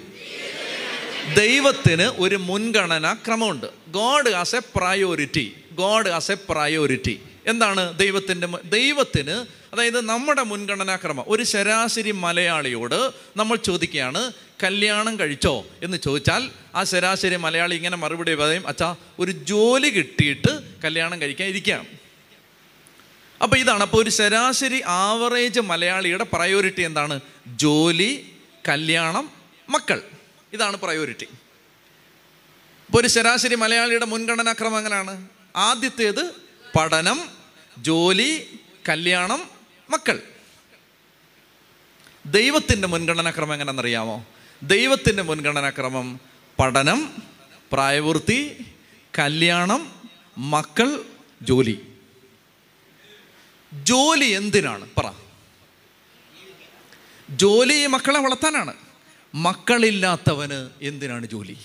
ദൈവത്തിന് 1.35 2.01
ഒരു 2.01 2.35
മുൻഗണന 2.35 3.13
ക്രമമുണ്ട്. 3.13 3.65
God 3.87 4.29
as 4.29 4.55
a 4.55 4.59
priority 4.75 5.55
God 5.71 6.09
as 6.09 6.31
a 6.31 6.35
priority 6.49 7.21
എന്താണ് 7.45 7.97
ദൈവത്തിന്റെ 7.97 8.47
ദൈവത്തിന് 8.47 9.45
അതായത് 9.73 10.01
നമ്മുടെ 10.01 10.43
മുൻഗണനാക്രമം 10.43 11.23
ഒരു 11.27 11.43
ശരാശരി 11.43 12.11
മലയാളിയോട് 12.11 13.11
നമ്മൾ 13.37 13.57
ചോദിക്കുകയാണ് 13.57 14.31
കല്യാണം 14.63 15.19
കഴിച്ചോ? 15.19 15.65
എന്ന് 15.83 15.97
ചോദിച്ചാൽ 15.97 16.49
ആ 16.75 16.83
ശരാശരി 16.83 17.35
മലയാളി 17.35 17.75
ഇങ്ങനെ 17.75 17.97
മറുപടി 17.97 18.33
പറയും 18.33 18.67
അച്ഛാ 18.67 18.95
ഒരു 19.19 19.31
ജോലി 19.31 19.89
കിട്ടിയിട്ട് 19.89 20.81
കല്യാണം 20.83 21.21
കഴിക്കാൻ 21.21 21.47
ഇരിക്കാം 21.47 21.87
അപ്പോൾ 23.43 23.57
ഇതാണ് 23.57 23.81
അപ്പോൾ 23.81 24.03
ഒരു 24.03 24.09
ശരാശരി 24.09 24.81
ആവറേജ് 24.85 25.59
മലയാളിയുടെ 25.59 26.23
പ്രയോറിറ്റി 26.23 26.81
എന്താണ്? 26.81 27.19
ജോലി 27.47 28.31
കല്യാണം 28.69 29.29
മക്കൾ. 29.69 30.01
ഇതാണ് 30.57 30.77
പ്രയോറിറ്റി 30.77 31.23
ഇപ്പോൾ 31.23 33.01
ഒരു 33.01 33.07
ശരാശരി 33.07 33.55
മലയാളിയുടെ 33.55 34.05
മുൻഗണനാക്രമം 34.05 34.77
എങ്ങനെയാണ്? 34.77 35.29
ആദ്യത്തേത് 35.55 36.31
പഠനം 36.77 37.29
ജോലി 37.77 38.59
കല്യാണം 38.89 39.49
മക്കൾ. 39.89 40.21
ദൈവത്തിന്റെ 42.25 42.87
മുൻഗണനാക്രമം 42.87 43.53
എങ്ങനെയാണെന്നറിയാമോ 43.53 44.25
ദൈവത്തിന്റെ 44.63 45.23
മുൻഗണനാക്രമം 45.23 46.19
പഠനം 46.59 47.15
പ്രായപൂർത്തി 47.71 48.65
കല്യാണം 49.19 50.09
മക്കൾ 50.37 51.05
ജോലി. 51.41 51.93
ജോലി 53.73 54.25
എന്തിനാണ്? 54.25 54.89
പറ. 54.97 55.11
ജോലി 57.29 57.85
മക്കളെ 57.85 58.19
വളർത്താനാണ്. 58.19 58.86
മക്കളില്ലാത്തവന് 59.35 60.69
എന്തിനാണ് 60.81 61.25
ജോലി? 61.25 61.57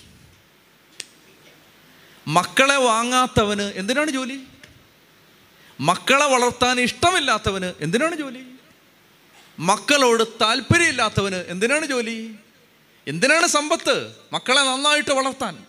മക്കളെ 2.27 2.75
വാങ്ങാത്തവന് 2.75 3.73
എന്തിനാണ് 3.75 4.11
ജോലി? 4.11 4.39
മക്കളെ 5.79 6.25
വളർത്താൻ 6.25 6.79
ഇഷ്ടമില്ലാത്തവന് 6.79 7.73
എന്തിനാണ് 7.81 8.15
ജോലി? 8.15 8.43
മക്കളോട് 9.59 10.23
താല്പര്യമില്ലാത്തവന് 10.23 11.45
എന്തിനാണ് 11.47 11.85
ജോലി? 11.85 12.35
എന്തിനാണ് 13.07 13.47
സമ്പത്ത്? 13.47 14.15
മക്കളെ 14.33 14.61
നന്നായിട്ട് 14.61 15.11
വളർത്താൻ 15.11 15.65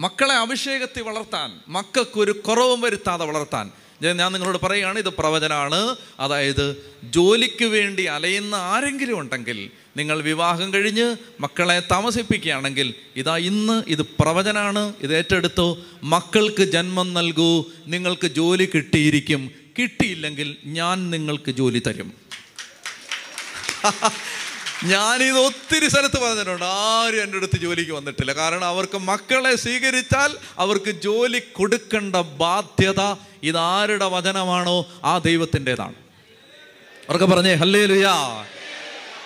മക്കളെ 0.00 0.34
അഭിഷേകത്തിൽ 0.34 1.02
വളർത്താൻ 1.02 1.60
മക്കൾക്കൊരു 1.68 2.32
കുറവും 2.32 2.80
വരുത്താതെ 2.80 3.24
വളർത്താൻ. 3.24 3.70
ഞാൻ 4.02 4.32
നിങ്ങളോട് 4.32 4.58
പറയുകയാണ് 4.58 4.98
ഇത് 4.98 5.08
പ്രവചനമാണ് 5.08 5.96
അതായത് 6.20 6.92
ജോലിക്ക് 7.04 7.64
വേണ്ടി 7.64 8.04
അലയുന്ന 8.04 8.54
ആരെങ്കിലും 8.54 9.18
ഉണ്ടെങ്കിൽ 9.18 9.70
നിങ്ങൾ 9.96 10.20
വിവാഹം 10.20 10.74
കഴിഞ്ഞ് 10.74 11.16
മക്കളെ 11.40 11.82
താമസിപ്പിക്കുകയാണെങ്കിൽ 11.92 12.88
ഇതാ 13.16 13.36
ഇന്ന് 13.36 13.82
ഇത് 13.88 14.02
പ്രവചനാണ് 14.20 14.94
ഇത് 15.00 15.16
ഏറ്റെടുത്തോ 15.16 15.68
മക്കൾക്ക് 16.04 16.62
ജന്മം 16.62 17.14
നൽകൂ 17.14 17.52
നിങ്ങൾക്ക് 17.86 18.26
ജോലി 18.26 18.68
കിട്ടിയിരിക്കും 18.74 19.42
കിട്ടിയില്ലെങ്കിൽ 19.78 20.56
ഞാൻ 20.64 21.10
നിങ്ങൾക്ക് 21.10 21.50
ജോലി 21.50 21.82
തരും. 21.86 22.08
ഞാനിത് 24.84 25.38
ഒത്തിരി 25.38 25.88
സ്ഥലത്ത് 25.88 26.18
പറഞ്ഞിട്ടുണ്ട് 26.20 26.64
ആരും 26.64 27.22
എന്റെ 27.22 27.38
അടുത്ത് 27.38 27.58
ജോലിക്ക് 27.58 27.92
വന്നിട്ടില്ല. 27.92 28.32
കാരണം 28.32 28.64
അവർക്ക് 28.64 28.98
മക്കളെ 28.98 29.56
സ്വീകരിച്ചാൽ 29.56 30.30
അവർക്ക് 30.58 30.90
ജോലി 30.90 31.38
കൊടുക്കേണ്ട 31.52 32.16
ബാധ്യത 32.16 33.02
ഇതാരുടെ 33.42 34.04
വചനമാണോ? 34.06 34.76
ആ 35.04 35.18
ദൈവത്തിന്റെതാണ്. 35.18 35.96
അവർക്ക് 37.08 37.24
പറഞ്ഞേ 37.24 37.54
ഹല്ലേ 37.54 37.86
ലുയാ 37.86 38.14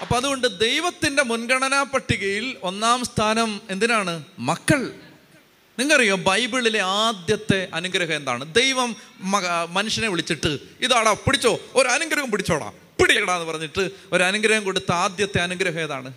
അപ്പൊ 0.02 0.16
അതുകൊണ്ട് 0.16 0.60
ദൈവത്തിന്റെ 0.60 1.22
മുൻഗണനാ 1.22 1.82
പട്ടികയിൽ 1.82 2.56
ഒന്നാം 2.62 3.04
സ്ഥാനം 3.04 3.60
എന്തിനാണ്? 3.70 4.24
മക്കൾ. 4.38 4.92
നിങ്ങൾക്കറിയോ 5.78 6.16
ബൈബിളിലെ 6.16 6.80
ആദ്യത്തെ 6.80 7.68
അനുഗ്രഹം 7.74 8.16
എന്താണ്? 8.16 8.54
ദൈവം 8.54 8.96
മനുഷ്യനെ 9.68 10.08
വിളിച്ചിട്ട് 10.08 10.58
ഇതാടാ 10.80 11.12
പിടിച്ചോ 11.12 11.60
ഒരു 11.74 11.88
അനുഗ്രഹം 11.88 12.30
പിടിച്ചോടാ 12.30 12.72
പിടിയടാ 13.00 13.34
എന്ന് 13.34 13.52
പറഞ്ഞിട്ട് 13.52 13.90
ഒരു 14.12 14.22
അനുഗ്രഹം 14.22 14.64
കൊടുത്ത 14.64 14.92
ആദ്യത്തെ 14.92 15.38
അനുഗ്രഹം 15.38 15.80
ഏതാണ്? 15.80 16.12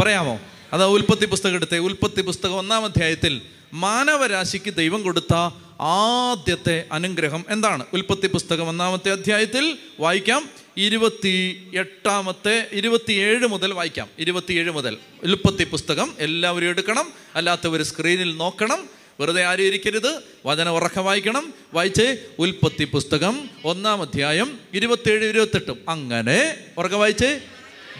പറയാമോ? 0.00 0.40
അതാ 0.72 0.84
ഉൽപ്പത്തി 0.84 1.26
പുസ്തകം 1.26 1.54
എടുത്തേ 1.54 1.78
ഉൽപ്പത്തി 1.78 2.22
പുസ്തകം 2.22 2.56
ഒന്നാം 2.56 2.84
അധ്യായത്തിൽ 2.84 3.42
മാനവരാശിക്ക് 3.72 4.74
ദൈവം 4.74 5.02
കൊടുത്ത 5.02 5.34
ആദ്യത്തെ 5.80 6.88
അനുഗ്രഹം 6.92 7.44
എന്താണ്? 7.48 7.86
ഉൽപ്പത്തി 7.92 8.26
പുസ്തകം 8.26 8.68
ഒന്നാമത്തെ 8.68 9.10
അധ്യായത്തിൽ 9.12 9.78
വായിക്കാം. 10.00 10.61
ഇരുപത്തി 10.76 11.66
എട്ടാമത്തെ 11.74 12.66
ഇരുപത്തിയേഴ് 12.72 13.46
മുതൽ 13.46 13.72
വായിക്കാം. 13.72 14.08
ഇരുപത്തിയേഴ് 14.18 14.70
മുതൽ. 14.70 14.96
എളുപ്പത്തി 15.24 15.64
പുസ്തകം 15.64 16.14
എല്ലാവരും 16.18 16.68
എടുക്കണം. 16.68 17.12
അല്ലാത്തവർ 17.34 17.82
സ്ക്രീനിൽ 17.82 18.36
നോക്കണം. 18.36 18.88
വെറുതെ 19.20 19.44
ആരും 19.44 19.64
ഇരിക്കരുത്. 19.64 20.18
വചന 20.46 20.68
ഉറക്ക 20.68 20.98
വായിക്കണം. 20.98 21.54
വായിച്ച് 21.74 22.26
ഉൽപ്പത്തി 22.38 22.84
പുസ്തകം 22.84 23.50
ഒന്നാം 23.64 24.02
അധ്യായം 24.02 24.60
ഇരുപത്തിയേഴ് 24.74 25.24
ഇരുപത്തെട്ടും. 25.24 25.78
അങ്ങനെ 25.88 26.54
ഉറക്ക 26.78 26.94
വായിച്ച്. 26.94 27.40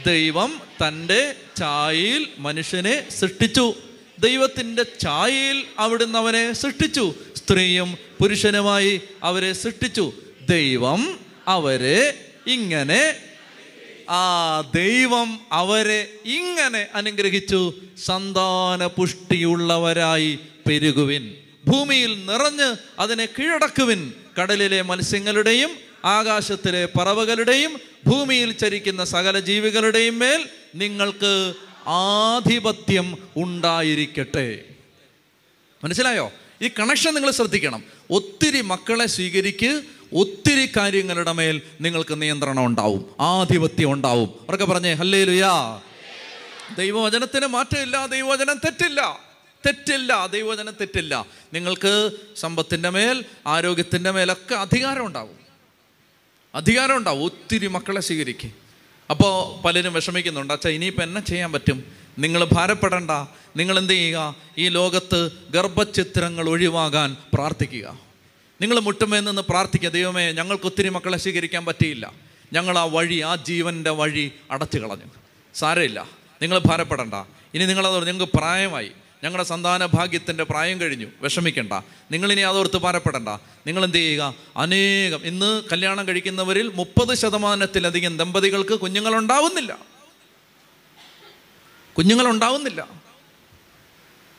ദൈവം 0.07 0.61
തന്റെ 0.89 1.35
ചായയിൽ 1.59 2.29
മനുഷ്യനെ 2.39 3.11
സൃഷ്ടിച്ചു. 3.11 3.75
ദൈവത്തിന്റെ 4.19 4.83
ചായയിൽ 4.83 5.65
അവിടുന്ന് 5.79 6.19
അവനെ 6.19 6.53
സൃഷ്ടിച്ചു. 6.53 7.15
സ്ത്രീയും 7.37 7.99
പുരുഷനുമായി 8.21 9.01
അവരെ 9.23 9.53
സൃഷ്ടിച്ചു. 9.53 10.13
ദൈവം 10.51 11.19
അവരെ 11.49 12.29
ഇങ്ങനെ 12.47 13.17
ആ 14.11 14.61
ദൈവം 14.75 15.41
അവരെ 15.53 16.11
ഇങ്ങനെ 16.25 16.87
അനുഗ്രഹിച്ചു 16.95 17.75
സന്താന 18.05 18.87
പുഷ്ടിയുള്ളവരായി 18.87 20.39
പെരുകുവിൻ. 20.69 21.35
ഭൂമിയിൽ 21.67 22.27
നിറഞ്ഞ് 22.27 22.77
അതിനെ 22.99 23.27
കീഴടക്കുവിൻ. 23.27 24.13
കടലിലെ 24.41 24.83
മത്സ്യങ്ങളുടെയും 24.83 25.71
ആകാശത്തിലെ 26.05 26.87
പറവകളുടെയും 26.87 27.81
ഭൂമിയിൽ 28.07 28.53
ചരിക്കുന്ന 28.53 29.05
സകല 29.05 29.39
ജീവികളുടെയും 29.39 30.19
മേൽ 30.19 30.49
നിങ്ങൾക്ക് 30.75 31.55
ആധിപത്യം 31.87 33.19
ഉണ്ടായിരിക്കട്ടെ. 33.37 34.65
മനസ്സിലായോ? 35.85 36.33
ഈ 36.63 36.69
കണക്ഷൻ 36.69 37.15
നിങ്ങൾ 37.15 37.31
ശ്രദ്ധിക്കണം. 37.31 37.85
ഒത്തിരി 38.11 38.61
മക്കളെ 38.61 39.07
സ്വീകരിക്ക് 39.07 39.83
ഒത്തിരി 40.15 40.71
കാര്യങ്ങളുടെ 40.77 41.33
മേൽ 41.33 41.63
നിങ്ങൾക്ക് 41.81 42.23
നിയന്ത്രണം 42.23 42.67
ഉണ്ടാവും 42.67 43.15
ആധിപത്യം 43.21 43.93
ഉണ്ടാവും. 43.93 44.29
അവർക്ക് 44.29 44.65
പറഞ്ഞേ 44.65 44.93
ഹല്ലേ 44.93 45.25
ലുയാ 45.25 45.81
ദൈവവചനത്തിന് 46.79 47.47
മാറ്റമില്ല 47.47 48.07
ദൈവവചനം 48.07 48.59
തെറ്റില്ല. 48.65 49.21
തെറ്റില്ല 49.67 50.27
ദൈവവചനം 50.27 50.73
തെറ്റില്ല. 50.73 51.27
നിങ്ങൾക്ക് 51.55 52.11
സമ്പത്തിന്റെ 52.37 52.91
മേൽ 52.91 53.25
ആരോഗ്യത്തിന്റെ 53.47 54.11
മേലൊക്കെ 54.11 54.55
അധികാരം 54.55 55.07
ഉണ്ടാവും. 55.07 55.37
അധികാരം 56.55 56.97
ഉണ്ടാവും 56.97 57.25
ഒത്തിരി 57.25 57.67
മക്കളെ 57.67 58.01
സ്വീകരിക്കും. 58.01 58.53
അപ്പോൾ 59.11 59.63
പലരും 59.63 59.93
വിഷമിക്കുന്നുണ്ട് 59.93 60.53
അച്ഛാ 60.53 60.71
ഇനിയിപ്പോൾ 60.71 61.03
എന്നെ 61.03 61.21
ചെയ്യാൻ 61.21 61.53
പറ്റും? 61.53 61.85
നിങ്ങൾ 62.19 62.45
ഭാരപ്പെടണ്ട. 62.45 63.11
നിങ്ങൾ 63.57 63.79
എന്ത് 63.79 63.93
ചെയ്യുക? 63.93 64.35
ഈ 64.59 64.69
ലോകത്ത് 64.69 65.31
ഗർഭചിത്രങ്ങൾ 65.51 66.49
ഒഴിവാകാൻ 66.49 67.17
പ്രാർത്ഥിക്കുക. 67.35 68.12
നിങ്ങൾ 68.63 68.81
മുട്ടുമേ 68.81 69.21
നിന്ന് 69.21 69.43
പ്രാർത്ഥിക്കുക 69.43 69.89
ദൈവമേ 69.89 70.33
ഞങ്ങൾക്ക് 70.33 70.65
ഒത്തിരി 70.65 70.89
മക്കളെ 70.89 71.19
സ്വീകരിക്കാൻ 71.19 71.65
പറ്റിയില്ല. 71.65 72.13
ഞങ്ങൾ 72.53 72.79
ആ 72.79 72.85
വഴി 72.85 73.21
ആ 73.21 73.37
ജീവന്റെ 73.37 73.91
വഴി 73.91 74.33
അടച്ചു 74.51 74.79
കളഞ്ഞു 74.79 75.05
സാരമില്ല. 75.55 76.09
നിങ്ങൾ 76.43 76.59
ഭാരപ്പെടണ്ട. 76.59 77.15
ഇനി 77.55 77.67
നിങ്ങളത് 77.67 78.07
നിങ്ങൾക്ക് 78.07 78.33
പ്രായമായി. 78.33 78.93
ഞങ്ങളുടെ 79.25 79.49
സന്താന 79.49 79.87
ഭാഗ്യത്തിന്റെ 79.87 80.45
പ്രായം 80.45 80.81
കഴിഞ്ഞു. 80.81 81.07
വിഷമിക്കണ്ട. 81.21 81.73
നിങ്ങളിനി 82.11 82.41
അതോർത്ത് 82.41 82.77
ഭാരപ്പെടണ്ട. 82.77 83.29
നിങ്ങൾ 83.67 83.85
എന്ത് 83.85 83.97
ചെയ്യുക? 83.97 84.35
അനേകം. 84.57 85.27
ഇന്ന് 85.27 85.63
കല്യാണം 85.73 86.09
കഴിക്കുന്നവരിൽ 86.09 86.73
മുപ്പത് 86.75 87.15
ശതമാനത്തിലധികം 87.15 88.17
ദമ്പതികൾക്ക് 88.17 88.81
കുഞ്ഞുങ്ങളുണ്ടാവുന്നില്ല. 88.81 89.79
കുഞ്ഞുങ്ങളുണ്ടാവുന്നില്ല. 91.99 92.89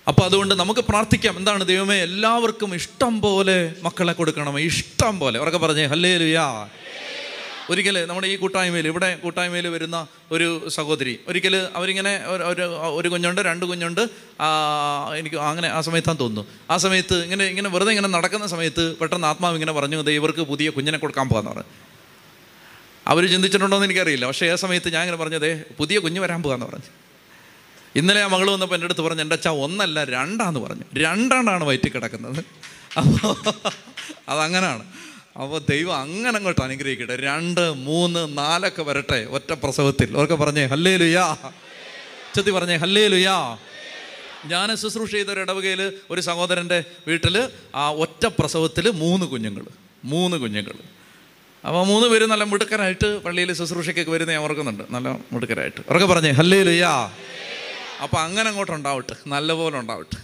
അപ്പോൾ 0.08 0.22
അതുകൊണ്ട് 0.26 0.56
നമുക്ക് 0.56 0.80
പ്രാർത്ഥിക്കാം. 0.82 1.38
എന്താണ് 1.38 1.66
ദൈവമേ 1.66 1.96
എല്ലാവർക്കും 1.96 2.76
ഇഷ്ടം 2.76 3.22
പോലെ 3.22 3.74
മക്കളെ 3.84 4.14
കൊടുക്കണം 4.14 4.60
ഇഷ്ടം 4.60 5.20
പോലെ. 5.20 5.40
ഉറക്കെ 5.40 5.58
പറഞ്ഞേ 5.58 5.86
ഹല്ലേ 5.86 6.18
ലുയാ 6.18 6.68
ഒരിക്കൽ 7.70 8.06
നമ്മുടെ 8.06 8.28
ഈ 8.28 8.36
കൂട്ടായ്മയിൽ 8.36 8.88
ഇവിടെ 8.88 9.16
കൂട്ടായ്മയിൽ 9.16 9.68
വരുന്ന 9.68 10.08
ഒരു 10.32 10.70
സഹോദരി 10.70 11.20
ഒരിക്കൽ 11.28 11.68
അവരിങ്ങനെ 11.76 12.26
ഒരു- 12.28 12.66
ഒരു 12.98 13.10
കുഞ്ഞുണ്ട് 13.10 13.42
രണ്ട് 13.42 13.66
കുഞ്ഞുണ്ട്. 13.66 14.02
എനിക്ക് 15.16 15.36
അങ്ങനെ 15.36 15.68
ആ 15.68 15.82
സമയത്താന്ന് 15.82 16.20
തോന്നുന്നു. 16.20 16.52
ആ 16.72 16.78
സമയത്ത് 16.78 17.24
ഇങ്ങനെ 17.24 17.46
ഇങ്ങനെ 17.46 17.70
വെറുതെ 17.70 17.90
ഇങ്ങനെ 17.92 18.08
നടക്കുന്ന 18.08 18.48
സമയത്ത് 18.48 18.96
പെട്ടെന്ന് 18.98 19.28
ആത്മാവ് 19.28 19.54
ഇങ്ങനെ 19.54 19.72
പറഞ്ഞു 19.72 20.02
"ദേ 20.02 20.12
ഇവർക്ക് 20.12 20.40
പുതിയ 20.40 20.70
കുഞ്ഞിനെ 20.70 20.98
കൊടുക്കാൻ 20.98 21.30
പോകാന്ന് 21.30 21.52
പറഞ്ഞു. 21.52 21.64
അവർ 23.08 23.30
ചിന്തിച്ചിട്ടുണ്ടോ 23.30 23.78
എന്ന് 23.78 23.86
എനിക്കറിയില്ല. 23.86 24.26
പക്ഷേ 24.28 24.48
ആ 24.48 24.56
സമയത്ത് 24.56 24.94
ഞാൻ 24.94 25.02
ഇങ്ങനെ 25.02 25.18
പറഞ്ഞതേ 25.18 25.62
പുതിയ 25.78 26.00
കുഞ്ഞ് 26.00 26.20
വരാൻ 26.20 26.44
പോകാന്ന് 26.44 26.66
പറഞ്ഞു. 26.66 27.03
ഇന്നലെ 27.96 28.22
ആ 28.22 28.28
മകൾ 28.28 28.52
വന്നപ്പോൾ 28.52 28.76
എന്റെ 28.76 28.86
അടുത്ത് 28.86 29.02
പറഞ്ഞു 29.02 29.22
എന്റെ 29.22 29.34
അച്ഛാ 29.34 29.52
ഒന്നല്ല 29.52 30.04
രണ്ടാന്ന് 30.04 30.60
പറഞ്ഞു. 30.60 30.84
രണ്ടാണ്ടാണ് 30.94 31.64
വയറ്റിൽ 31.64 31.90
കിടക്കുന്നത്. 31.90 32.46
അപ്പോൾ 32.98 33.36
അതങ്ങനാണ്. 34.30 34.84
അപ്പോൾ 35.42 35.62
ദൈവം 35.70 35.96
അങ്ങനെ 35.96 36.38
അങ്ങോട്ട് 36.38 36.62
അനുഗ്രഹിക്കട്ടെ. 36.62 37.16
രണ്ട് 37.16 37.72
മൂന്ന് 37.72 38.38
നാലൊക്കെ 38.38 38.84
വരട്ടെ. 38.84 39.26
ഒറ്റ 39.26 39.54
പ്രസവത്തിൽ. 39.54 40.16
അവർക്ക് 40.16 40.34
പറഞ്ഞേ 40.34 40.66
ഹല്ലേ 40.66 40.98
ലുയാ 40.98 41.38
ചെത്തി 42.36 42.52
പറഞ്ഞേ 42.52 42.76
ഹല്ലേ 42.76 43.08
ലുയാ 43.08 43.58
ഞാൻ 44.46 44.76
ശുശ്രൂഷ 44.76 45.12
ചെയ്ത 45.12 45.28
ഒരു 45.28 45.40
ഇടവകയിൽ 45.40 45.94
ഒരു 46.10 46.22
സഹോദരന്റെ 46.22 46.84
വീട്ടിൽ 47.08 47.50
ആ 47.76 47.90
ഒറ്റ 47.90 48.26
പ്രസവത്തിൽ 48.26 48.90
മൂന്ന് 48.90 49.26
കുഞ്ഞുങ്ങൾ 49.26 49.66
മൂന്ന് 50.04 50.38
കുഞ്ഞുങ്ങൾ 50.38 50.74
അപ്പോൾ 51.68 51.86
മൂന്ന് 51.86 52.08
പേര് 52.08 52.26
നല്ല 52.26 52.44
മിടുക്കരായിട്ട് 52.44 53.24
പള്ളിയിൽ 53.24 53.54
ശുശ്രൂഷയ്ക്കൊക്കെ 53.54 54.12
വരുന്ന 54.12 54.32
ഞാൻ 54.32 54.42
ഓർക്കുന്നുണ്ട്. 54.42 54.84
നല്ല 54.90 55.10
മിടുക്കരായിട്ട്. 55.10 55.82
അവരൊക്കെ 55.82 56.08
പറഞ്ഞേ 56.14 56.32
ഹല്ലേ 56.32 56.64
ലുയാ 56.64 57.12
അപ്പോൾ 58.04 58.20
അങ്ങനെ 58.20 58.50
അങ്ങോട്ട് 58.50 58.72
ഉണ്ടാവട്ടെ 58.72 59.16
നല്ലപോലെ 59.28 59.80
ഉണ്ടാവട്ടെ. 59.80 60.18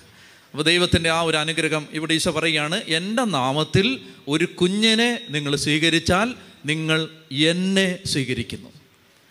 അപ്പോൾ 0.52 0.64
ദൈവത്തിന്റെ 0.64 1.10
ആ 1.10 1.22
ഒരു 1.22 1.38
അനുഗ്രഹം 1.38 1.88
ഇവിടെ 1.92 2.14
ഈശോ 2.14 2.32
പറയുകയാണ് 2.32 2.84
എന്റെ 2.88 3.24
നാമത്തിൽ 3.24 4.02
ഒരു 4.28 4.46
കുഞ്ഞിനെ 4.46 5.20
നിങ്ങൾ 5.30 5.56
സ്വീകരിച്ചാൽ 5.56 6.36
നിങ്ങൾ 6.66 7.10
എന്നെ 7.32 8.00
സ്വീകരിക്കുന്നു. 8.06 8.70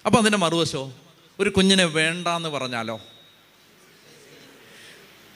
അപ്പോൾ 0.07 0.19
അതിന്റെ 0.19 0.39
മറുവശോ 0.39 0.93
ഒരു 1.41 1.51
കുഞ്ഞിനെ 1.51 1.85
വേണ്ട 1.85 2.29
എന്ന് 2.29 2.49
പറഞ്ഞാലോ? 2.49 3.01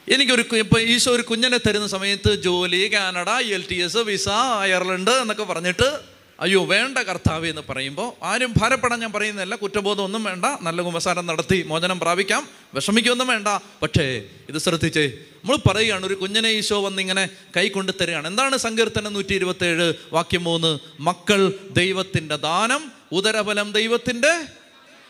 എനിക്കൊരു 0.09 0.41
ഇപ്പോൾ 0.41 0.57
ഇപ്പൊ 0.57 0.79
ഈശോ 0.81 1.11
ഒരു 1.13 1.23
കുഞ്ഞിനെ 1.23 1.59
തരുന്ന 1.67 1.87
സമയത്ത് 1.87 2.43
ജോലി 2.43 2.91
Canada 2.95 3.31
L 3.31 3.67
T 3.71 3.83
S 3.83 3.97
visa 3.97 4.29
Ireland 4.29 5.11
എന്നൊക്കെ 5.11 5.43
പറഞ്ഞിട്ട് 5.43 6.12
അയ്യോ 6.43 6.65
വേണ്ട 6.65 6.99
കർത്താവ് 6.99 7.47
എന്ന് 7.47 7.63
പറയുമ്പോൾ 7.69 8.25
ആരും 8.25 8.55
ഭാരപ്പെടാൻ 8.57 9.01
ഞാൻ 9.01 9.13
പറയുന്നില്ല 9.13 9.55
കുറ്റബോധം 9.55 10.05
ഒന്നും 10.05 10.25
വേണ്ട 10.25 10.45
നല്ല 10.61 10.83
കുമ്പസാരം 10.83 11.27
നടത്തി 11.27 11.63
മോചനം 11.63 12.01
പ്രാപിക്കാം. 12.01 12.49
വിഷമിക്കൊന്നും 12.75 13.27
വേണ്ട 13.27 13.49
പക്ഷേ 13.83 14.29
ഇത് 14.49 14.59
ശ്രദ്ധിച്ചേ 14.59 15.07
നമ്മൾ 15.09 15.57
പറയുകയാണ് 15.57 16.07
ഒരു 16.07 16.15
കുഞ്ഞനെ 16.15 16.49
ഈശോ 16.49 16.83
വന്നിങ്ങനെ 16.83 17.29
കൈ 17.57 17.69
കൊണ്ട് 17.69 17.93
തരികയാണ്. 18.01 18.27
എന്താണ് 18.27 18.57
സങ്കീർത്തനം 18.57 19.13
നൂറ്റി 19.13 19.35
ഇരുപത്തേഴ് 19.35 19.95
വാക്യം 20.13 20.45
മൂന്ന്? 20.45 20.79
മക്കൾ 21.01 21.59
ദൈവത്തിന്റെ 21.71 22.37
ദാനം 22.37 22.93
ഉദരഫലം 23.13 23.73
ദൈവത്തിന്റെ 23.73 24.47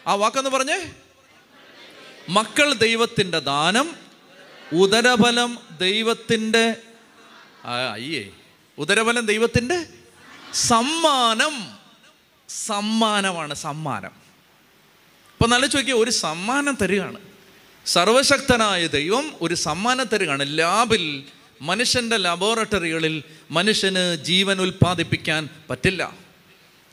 ആ 0.07 0.15
വാക്കെന്ന് 0.15 0.51
പറഞ്ഞേ? 0.51 0.93
മക്കൾ 2.29 2.73
ദൈവത്തിന്റെ 2.73 3.39
ദാനം 3.39 3.97
ഉദരഫലം 4.73 5.59
ദൈവത്തിന്റെ 5.81 6.77
അയ്യേ 7.93 8.31
ഉദരഫലം 8.79 9.27
ദൈവത്തിന്റെ 9.27 10.02
സമ്മാനം. 10.55 11.83
സമ്മാനമാണ് 12.49 13.55
സമ്മാനം. 13.55 14.11
ഇപ്പം 15.33 15.51
നല്ല 15.51 15.67
ചോദിക്കുക 15.67 15.95
ഒരു 15.95 16.11
സമ്മാനം 16.11 16.79
തരികയാണ്. 16.83 17.19
സർവശക്തനായ 17.87 18.87
ദൈവം 18.87 19.33
ഒരു 19.41 19.55
സമ്മാനം 19.55 20.05
തരികയാണ്. 20.05 20.59
ലാബിൽ 20.59 21.25
മനുഷ്യന്റെ 21.63 22.17
ലബോറട്ടറികളിൽ 22.17 23.23
മനുഷ്യന് 23.51 24.17
ജീവൻ 24.25 24.61
ഉൽപ്പാദിപ്പിക്കാൻ 24.61 25.49
പറ്റില്ല. 25.71 26.13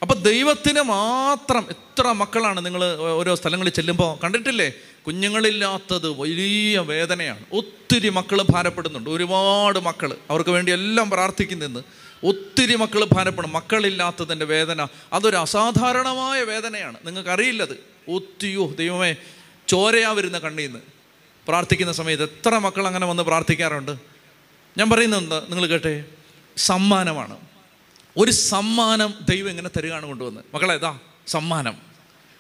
അപ്പോൾ 0.02 0.14
ദൈവത്തിന് 0.14 0.82
മാത്രം 0.82 1.66
എത്ര 1.70 2.12
മക്കളാണ് 2.12 2.66
നിങ്ങൾ 2.66 2.98
ഓരോ 2.98 3.36
സ്ഥലങ്ങളിൽ 3.36 3.72
ചെല്ലുമ്പോൾ 3.72 4.24
കണ്ടിട്ടില്ലേ? 4.24 4.72
കുഞ്ഞുങ്ങളില്ലാത്തത് 5.08 6.10
വലിയ 6.10 6.80
വേദനയാണ്. 6.80 7.46
ഒത്തിരി 7.54 8.10
മക്കൾ 8.10 8.42
ഭാരപ്പെടുന്നുണ്ട്. 8.42 9.10
ഒരുപാട് 9.10 9.80
മക്കൾ 9.80 10.18
അവർക്ക് 10.30 10.50
വേണ്ടി 10.50 10.72
എല്ലാം 10.72 11.10
പ്രാർത്ഥിക്കുന്നെന്ന് 11.10 11.80
ഒത്തിരി 12.24 12.76
മക്കൾ 12.76 13.04
ഭാരപ്പെടും. 13.04 13.54
മക്കളില്ലാത്തതിന്റെ 13.54 14.46
വേദന 14.46 14.88
അതൊരു 15.14 15.36
അസാധാരണമായ 15.36 16.44
വേദനയാണ്. 16.44 16.98
നിങ്ങൾക്കറിയില്ലത്. 17.06 17.84
ഒത്തിയോ 18.10 18.68
ദൈവമേ 18.68 19.16
ചോരയാ 19.68 20.12
വരുന്ന 20.12 20.40
കണ്ണിൽ 20.40 20.66
നിന്ന് 20.66 20.80
പ്രാർത്ഥിക്കുന്ന 21.48 21.92
സമയത്ത് 21.92 22.24
എത്ര 22.24 22.58
മക്കൾ 22.58 22.88
അങ്ങനെ 22.88 23.06
വന്ന് 23.06 23.24
പ്രാർത്ഥിക്കാറുണ്ട്? 23.24 23.92
ഞാൻ 24.78 24.90
പറയുന്നത് 24.90 25.44
നിങ്ങൾ 25.44 25.66
കേട്ടെ 25.66 26.06
സമ്മാനമാണ്. 26.58 27.38
ഒരു 28.18 28.32
സമ്മാനം 28.32 29.14
ദൈവം 29.30 29.50
ഇങ്ങനെ 29.50 29.70
തരികയാണ് 29.78 30.06
കൊണ്ടുവന്ന്. 30.06 30.42
മക്കളെ 30.54 30.76
ഇതാ 30.76 31.00
സമ്മാനം. 31.28 31.78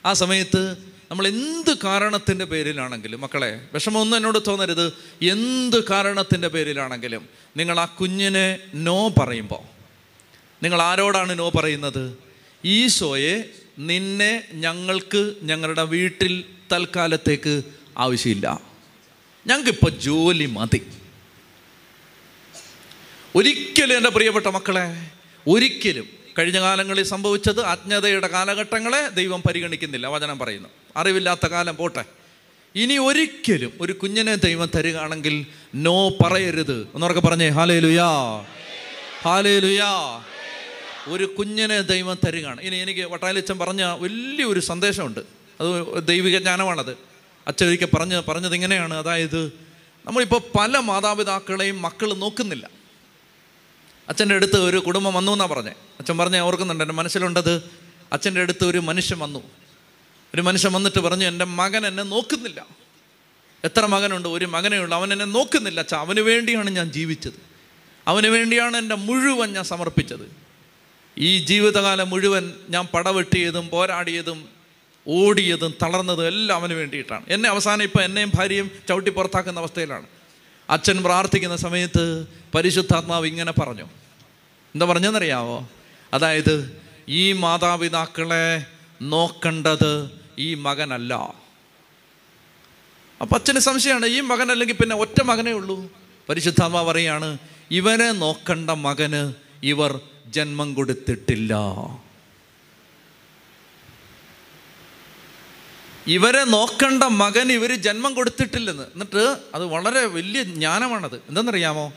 ആ 0.05 0.13
സമയത്ത് 0.13 0.75
നമ്മൾ 1.11 1.27
എന്ത് 1.27 1.77
കാരണത്തിന്റെ 1.83 2.45
പേരിലാണെങ്കിലും 2.45 3.21
മക്കളെ 3.21 3.61
വിഷമമൊന്നും 3.73 4.17
എന്നോട് 4.17 4.39
തോന്നരുത്. 4.47 4.93
എന്ത് 5.21 5.83
കാരണത്തിന്റെ 5.89 6.47
പേരിലാണെങ്കിലും 6.47 7.29
നിങ്ങൾ 7.57 7.79
ആ 7.79 7.85
കുഞ്ഞിനെ 7.85 8.59
നോ 8.75 9.09
പറയുമ്പോൾ 9.09 9.59
നിങ്ങൾ 10.63 10.81
ആരോടാണ് 10.81 11.39
നോ 11.39 11.49
പറയുന്നത്? 11.49 12.17
ഈശോയെ 12.65 13.43
നിന്നെ 13.79 14.47
ഞങ്ങൾക്ക് 14.53 15.33
ഞങ്ങളുടെ 15.41 15.83
വീട്ടിൽ 15.83 16.43
തൽക്കാലത്തേക്ക് 16.71 17.63
ആവശ്യമില്ല. 17.97 18.61
ഞങ്ങൾക്കിപ്പോൾ 19.47 19.89
ജോലി 19.89 20.45
മതി. 20.45 20.87
ഒരിക്കലും 23.35 23.97
എന്റെ 23.97 24.09
പ്രിയപ്പെട്ട 24.09 24.45
മക്കളെ 24.45 25.07
ഒരിക്കലും 25.47 26.07
കഴിഞ്ഞ 26.39 26.59
കാലങ്ങളിൽ 26.59 27.03
സംഭവിച്ചത് 27.03 27.61
അജ്ഞതയുടെ 27.61 28.27
കാലഘട്ടങ്ങളെ 28.27 29.07
ദൈവം 29.07 29.41
പരിഗണിക്കുന്നില്ല. 29.41 30.07
വചനം 30.07 30.39
പറയുന്നു. 30.39 30.69
അറിവില്ലാത്ത 30.97 31.47
കാലം 31.47 31.75
പോട്ടെ. 31.75 32.05
ഇനി 32.75 32.97
ഒരിക്കലും 32.97 33.73
ഒരു 33.81 33.93
കുഞ്ഞിനെ 33.93 34.35
ദൈവം 34.35 34.69
തരികയാണെങ്കിൽ 34.75 35.45
നോ 35.75 36.09
പറയരുത്. 36.09 36.87
എന്നൊക്കെ 36.95 37.19
പറഞ്ഞേ 37.19 37.49
ഹാലേ 37.49 37.79
ലുയാ 37.79 38.07
ഹാലേ 39.21 39.59
ലുയാ 39.59 40.21
ഒരു 41.07 41.25
കുഞ്ഞിനെ 41.25 41.81
ദൈവം 41.81 42.17
തരികയാണ്. 42.27 42.61
ഇനി 42.61 42.75
എനിക്ക് 42.75 43.01
വട്ടാലിച്ചൻ 43.01 43.59
പറഞ്ഞ 43.59 43.83
വലിയൊരു 43.83 44.59
സന്ദേശമുണ്ട്. 44.59 45.19
അത് 45.61 46.07
ദൈവിക 46.07 46.37
ജ്ഞാനമാണത്. 46.37 46.97
അച്ഛൻ 47.47 47.67
ഒരിക്കൽ 47.67 47.85
പറഞ്ഞ് 47.85 48.21
പറഞ്ഞത് 48.27 48.53
ഇങ്ങനെയാണ്. 48.55 48.93
അതായത് 48.93 49.51
നമ്മളിപ്പോൾ 50.05 50.41
പല 50.59 50.77
മാതാപിതാക്കളെയും 50.77 51.81
മക്കൾ 51.81 52.13
നോക്കുന്നില്ല. 52.13 52.69
അച്ഛന്റെ 54.09 54.35
അടുത്ത് 54.35 54.57
ഒരു 54.57 54.77
കുടുംബം 54.77 55.13
വന്നു 55.13 55.31
എന്നാണ് 55.31 55.49
പറഞ്ഞത് 55.49 55.73
അച്ഛൻ 55.73 56.17
പറഞ്ഞ് 56.17 56.39
ഓർക്കുന്നുണ്ട് 56.39 56.83
എന്റെ 56.83 56.93
മനസ്സിലുണ്ടത്. 56.93 57.63
അച്ഛന്റെ 58.13 58.41
അടുത്ത് 58.41 58.65
ഒരു 58.65 58.77
മനുഷ്യൻ 58.77 59.19
വന്നു. 59.19 59.43
ഒരു 60.35 60.41
മനുഷ്യൻ 60.41 60.73
വന്നിട്ട് 60.73 60.99
പറഞ്ഞു 60.99 61.25
എന്റെ 61.25 61.45
മകൻ 61.45 61.87
എന്നെ 61.87 62.03
നോക്കുന്നില്ല. 62.03 62.65
എത്ര 63.63 63.85
മകനുണ്ട്? 63.85 64.29
ഒരു 64.29 64.45
മകനേ 64.45 64.77
ഉള്ളൂ. 64.77 64.97
അവൻ 64.97 65.13
എന്നെ 65.13 65.25
നോക്കുന്നില്ല. 65.25 65.79
അച്ഛ 65.79 65.93
അവന് 65.93 66.19
വേണ്ടിയാണ് 66.19 66.69
ഞാൻ 66.69 66.91
ജീവിച്ചത്. 66.91 67.33
അവന് 68.07 68.27
വേണ്ടിയാണ് 68.27 68.77
എന്റെ 68.77 68.95
മുഴുവൻ 68.95 69.53
ഞാൻ 69.53 69.63
സമർപ്പിച്ചത്. 69.63 70.31
ഈ 71.17 71.37
ജീവിതകാലം 71.37 72.09
മുഴുവൻ 72.09 72.53
ഞാൻ 72.69 72.85
പടവെട്ടിയതും 72.85 73.69
പോരാടിയതും 73.69 74.49
ഓടിയതും 75.07 75.73
തളർന്നതും 75.83 76.27
എല്ലാം 76.27 76.59
അവന് 76.59 76.73
വേണ്ടിയിട്ടാണ്. 76.73 77.25
എന്നെ 77.27 77.49
അവസാനം 77.49 77.83
ഇപ്പം 77.83 78.03
എന്നെയും 78.03 78.31
ഭാര്യയും 78.35 78.71
ചവിട്ടി 78.89 79.11
പുറത്താക്കുന്ന 79.11 79.59
അവസ്ഥയിലാണ്. 79.59 80.05
അച്ഛൻ 80.69 81.03
പ്രാർത്ഥിക്കുന്ന 81.03 81.55
സമയത്ത് 81.55 82.25
പരിശുദ്ധാത്മാവ് 82.55 83.25
ഇങ്ങനെ 83.25 83.51
പറഞ്ഞു. 83.51 83.83
എന്താ 84.75 84.85
പറഞ്ഞെന്നറിയാവോ? 84.85 85.69
അതായത് 86.13 86.81
ഈ 87.09 87.31
മാതാപിതാക്കളെ 87.31 88.65
നോക്കേണ്ടത് 89.01 90.18
ഈ 90.39 90.53
മകനല്ല. 90.53 91.13
അപ്പം 93.21 93.35
അച്ഛന് 93.35 93.59
സംശയമാണ് 93.59 94.05
ഈ 94.05 94.19
മകനല്ലെങ്കിൽ 94.19 94.75
പിന്നെ 94.75 94.95
ഒറ്റ 94.95 95.21
മകനേ 95.21 95.51
ഉള്ളൂ. 95.51 95.89
പരിശുദ്ധാമ 96.29 96.91
പറയാണ് 96.91 97.37
ഇവനെ 97.71 98.11
നോക്കണ്ട 98.11 98.69
മകന് 98.69 99.33
ഇവർ 99.63 99.99
ജന്മം 100.27 100.73
കൊടുത്തിട്ടില്ല. 100.73 101.53
ഇവരെ 106.07 106.43
നോക്കണ്ട 106.43 107.03
മകൻ 107.03 107.51
ഇവർ 107.51 107.75
ജന്മം 107.75 108.13
കൊടുത്തിട്ടില്ലെന്ന്. 108.13 108.83
എന്നിട്ട് 108.83 109.37
അത് 109.55 109.65
വളരെ 109.65 110.05
വലിയ 110.05 110.43
ജ്ഞാനമാണത്. 110.43 111.15
എന്തെന്നറിയാമോ? 111.15 111.93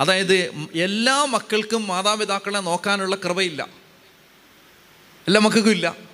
അതായത് 0.00 0.34
എല്ലാ 0.74 1.24
മക്കൾക്കും 1.24 1.86
മാതാപിതാക്കളെ 1.86 2.58
നോക്കാനുള്ള 2.58 3.16
കൃപയില്ല. 3.16 3.62
എല്ലാ 5.26 5.40
മക്കൾക്കും 5.40 5.70
ഇല്ല. 5.70 6.05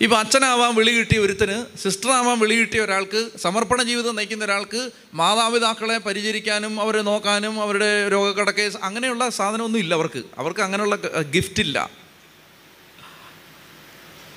ഇപ്പം 0.00 0.18
അച്ഛനാവാൻ 0.18 0.74
വിളി 0.74 0.90
കിട്ടിയ 0.90 1.18
ഒരുത്തിന് 1.18 1.78
സിസ്റ്ററാവാൻ 1.78 2.38
വിളി 2.38 2.54
കിട്ടിയ 2.54 2.80
ഒരാൾക്ക് 2.80 3.30
സമർപ്പണ 3.36 3.82
ജീവിതം 3.82 4.16
നയിക്കുന്ന 4.16 4.44
ഒരാൾക്ക് 4.44 4.90
മാതാപിതാക്കളെ 5.14 5.98
പരിചരിക്കാനും 5.98 6.80
അവരെ 6.80 7.02
നോക്കാനും 7.02 7.62
അവരുടെ 7.62 8.08
രോഗക്കടക്കെ 8.08 8.72
അങ്ങനെയുള്ള 8.82 9.28
സാധനമൊന്നും 9.28 9.78
ഇല്ല 9.78 9.94
അവർക്ക്. 9.94 10.22
അവർക്ക് 10.38 10.60
അങ്ങനെയുള്ള 10.60 10.98
ഗിഫ്റ്റ് 11.20 11.60
ഇല്ല. 11.60 11.90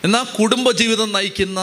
എന്നാൽ 0.04 0.24
കുടുംബജീവിതം 0.24 1.12
നയിക്കുന്ന 1.12 1.60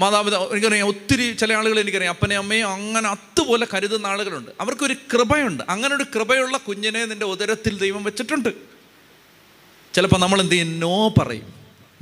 മാതാപിതാ 0.00 0.48
എനിക്കറിയാം 0.52 0.88
ഒത്തിരി 0.88 1.32
ചില 1.32 1.52
ആളുകൾ 1.52 1.80
എനിക്കറിയാം 1.80 2.10
അപ്പനെ 2.10 2.36
അമ്മയും 2.36 2.68
അങ്ങനെ 2.68 3.08
അതുപോലെ 3.08 3.66
കരുതുന്ന 3.74 4.06
ആളുകളുണ്ട്. 4.06 4.50
അവർക്കൊരു 4.60 4.94
കൃപയുണ്ട്. 5.12 5.64
അങ്ങനെ 5.68 5.96
ഒരു 5.96 6.04
കൃപയുള്ള 6.14 6.56
കുഞ്ഞിനെ 6.56 7.04
നിന്റെ 7.04 7.26
ഉദരത്തിൽ 7.26 7.78
ദൈവം 7.78 8.04
വെച്ചിട്ടുണ്ട്. 8.04 8.48
ചിലപ്പോൾ 9.94 10.20
നമ്മൾ 10.20 10.40
എന്ത് 10.40 10.52
ചെയ്യും? 10.52 10.80
നോ 10.80 11.08
പറയും. 11.08 11.53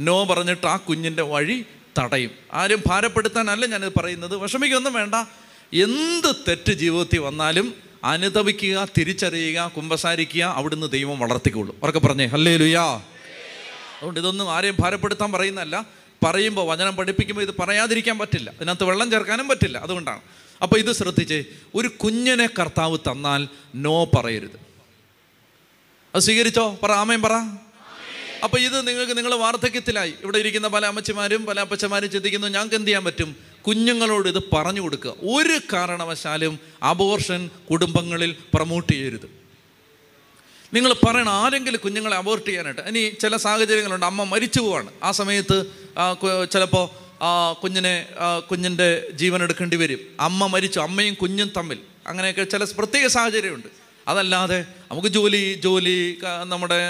നോ 0.04 0.24
പറഞ്ഞിട്ട് 0.24 0.66
ആ 0.66 0.76
കുഞ്ഞിന്റെ 0.76 1.22
വഴി 1.22 1.64
തടയും. 1.98 2.30
ആരും 2.52 2.82
ഭാരപ്പെടുത്താനല്ല 2.86 3.66
ഞാനിത് 3.66 3.92
പറയുന്നത്. 3.96 4.36
വിഷമിക്കൊന്നും 4.36 4.92
വേണ്ട. 4.92 5.14
എന്ത് 5.74 6.36
തെറ്റ് 6.48 6.72
ജീവിതത്തിൽ 6.72 7.18
വന്നാലും 7.18 7.74
അനുതപിക്കുക 8.04 8.88
തിരിച്ചറിയുക 8.98 9.72
കുമ്പസാരിക്കുക 9.76 10.42
അവിടുന്ന് 10.42 10.90
ദൈവം 10.90 11.18
വളർത്തിക്കൊള്ളും. 11.18 11.76
ഉറക്കെ 11.82 11.98
പറഞ്ഞേ 11.98 12.26
ഹല്ലേ 12.26 12.56
ലുയാ 12.56 12.84
അതുകൊണ്ട് 12.84 14.20
ഇതൊന്നും 14.20 14.52
ആരെയും 14.52 14.76
ഭാരപ്പെടുത്താൻ 14.80 15.32
പറയുന്നല്ല 15.32 15.86
പറയുമ്പോൾ 16.24 16.66
വചനം 16.68 16.96
പഠിപ്പിക്കുമ്പോൾ 16.96 17.42
ഇത് 17.42 17.54
പറയാതിരിക്കാൻ 17.58 18.18
പറ്റില്ല. 18.18 18.50
ഇതിനകത്ത് 18.50 18.84
വെള്ളം 18.84 19.10
ചേർക്കാനും 19.10 19.48
പറ്റില്ല. 19.48 19.78
അതുകൊണ്ടാണ്. 19.78 20.20
അപ്പോൾ 20.62 20.76
ഇത് 20.76 20.92
ശ്രദ്ധിച്ച് 20.92 21.44
ഒരു 21.74 21.88
കുഞ്ഞിനെ 21.88 22.46
കർത്താവ് 22.46 22.98
തന്നാൽ 22.98 23.48
നോ 23.74 24.04
പറയരുത്. 24.04 24.60
അത് 26.14 26.22
സ്വീകരിച്ചോ? 26.22 26.78
പറ 26.82 26.92
ആമയും 26.92 27.22
പറ. 27.22 27.30
അപ്പോൾ 28.44 28.58
ഇത് 28.60 28.88
നിങ്ങൾക്ക് 28.88 29.16
നിങ്ങൾ 29.16 29.34
വാർദ്ധക്യത്തിലായി. 29.34 30.12
ഇവിടെ 30.22 30.38
ഇരിക്കുന്ന 30.38 30.68
പല 30.68 30.86
അമ്മച്ചിമാരും 30.86 31.46
പല 31.46 31.60
അപ്പച്ചമാരും 31.60 32.10
ചിന്തിക്കുന്നു 32.10 32.46
ഞങ്ങൾക്ക് 32.46 32.74
എന്ത് 32.74 32.88
ചെയ്യാൻ 32.88 33.04
പറ്റും? 33.04 33.36
കുഞ്ഞുങ്ങളോട് 33.66 34.28
ഇത് 34.28 34.42
പറഞ്ഞു 34.54 34.80
കൊടുക്കുക. 34.80 35.14
ഒരു 35.34 35.60
കാരണവശാലും 35.72 36.58
അബോർഷൻ 36.82 37.50
കുടുംബങ്ങളിൽ 37.70 38.36
പ്രൊമോട്ട് 38.54 38.92
ചെയ്യരുത്. 38.92 39.28
നിങ്ങൾ 40.74 40.92
പറയണം 40.92 41.32
ആരെങ്കിലും 41.32 41.80
കുഞ്ഞുങ്ങളെ 41.84 42.16
അബോർട്ട് 42.16 42.46
ചെയ്യാനായിട്ട് 42.46 42.82
ഇനി 42.90 43.02
ചില 43.20 43.36
സാഹചര്യങ്ങളുണ്ട്. 43.36 44.06
അമ്മ 44.06 44.24
മരിച്ചു 44.24 44.60
പോവാണ്. 44.60 44.90
ആ 45.02 45.10
സമയത്ത് 45.10 45.56
ചിലപ്പോൾ 46.52 46.84
കുഞ്ഞിനെ 47.62 47.94
കുഞ്ഞിന്റെ 48.50 48.88
ജീവൻ 49.14 49.42
എടുക്കേണ്ടി 49.42 49.76
വരും. 49.76 50.00
അമ്മ 50.20 50.46
മരിച്ചു 50.46 50.80
അമ്മയും 50.80 51.14
കുഞ്ഞും 51.14 51.52
തമ്മിൽ. 51.56 51.78
അങ്ങനെയൊക്കെ 52.06 52.44
ചില 52.44 52.64
പ്രത്യേക 52.78 53.06
സാഹചര്യമുണ്ട്. 53.06 53.81
അതല്ലാതെ 54.08 54.64
നമുക്ക് 54.90 55.08
ജോലി 55.08 55.60
ജോലി 55.64 56.18
നമ്മുടെ 56.44 56.80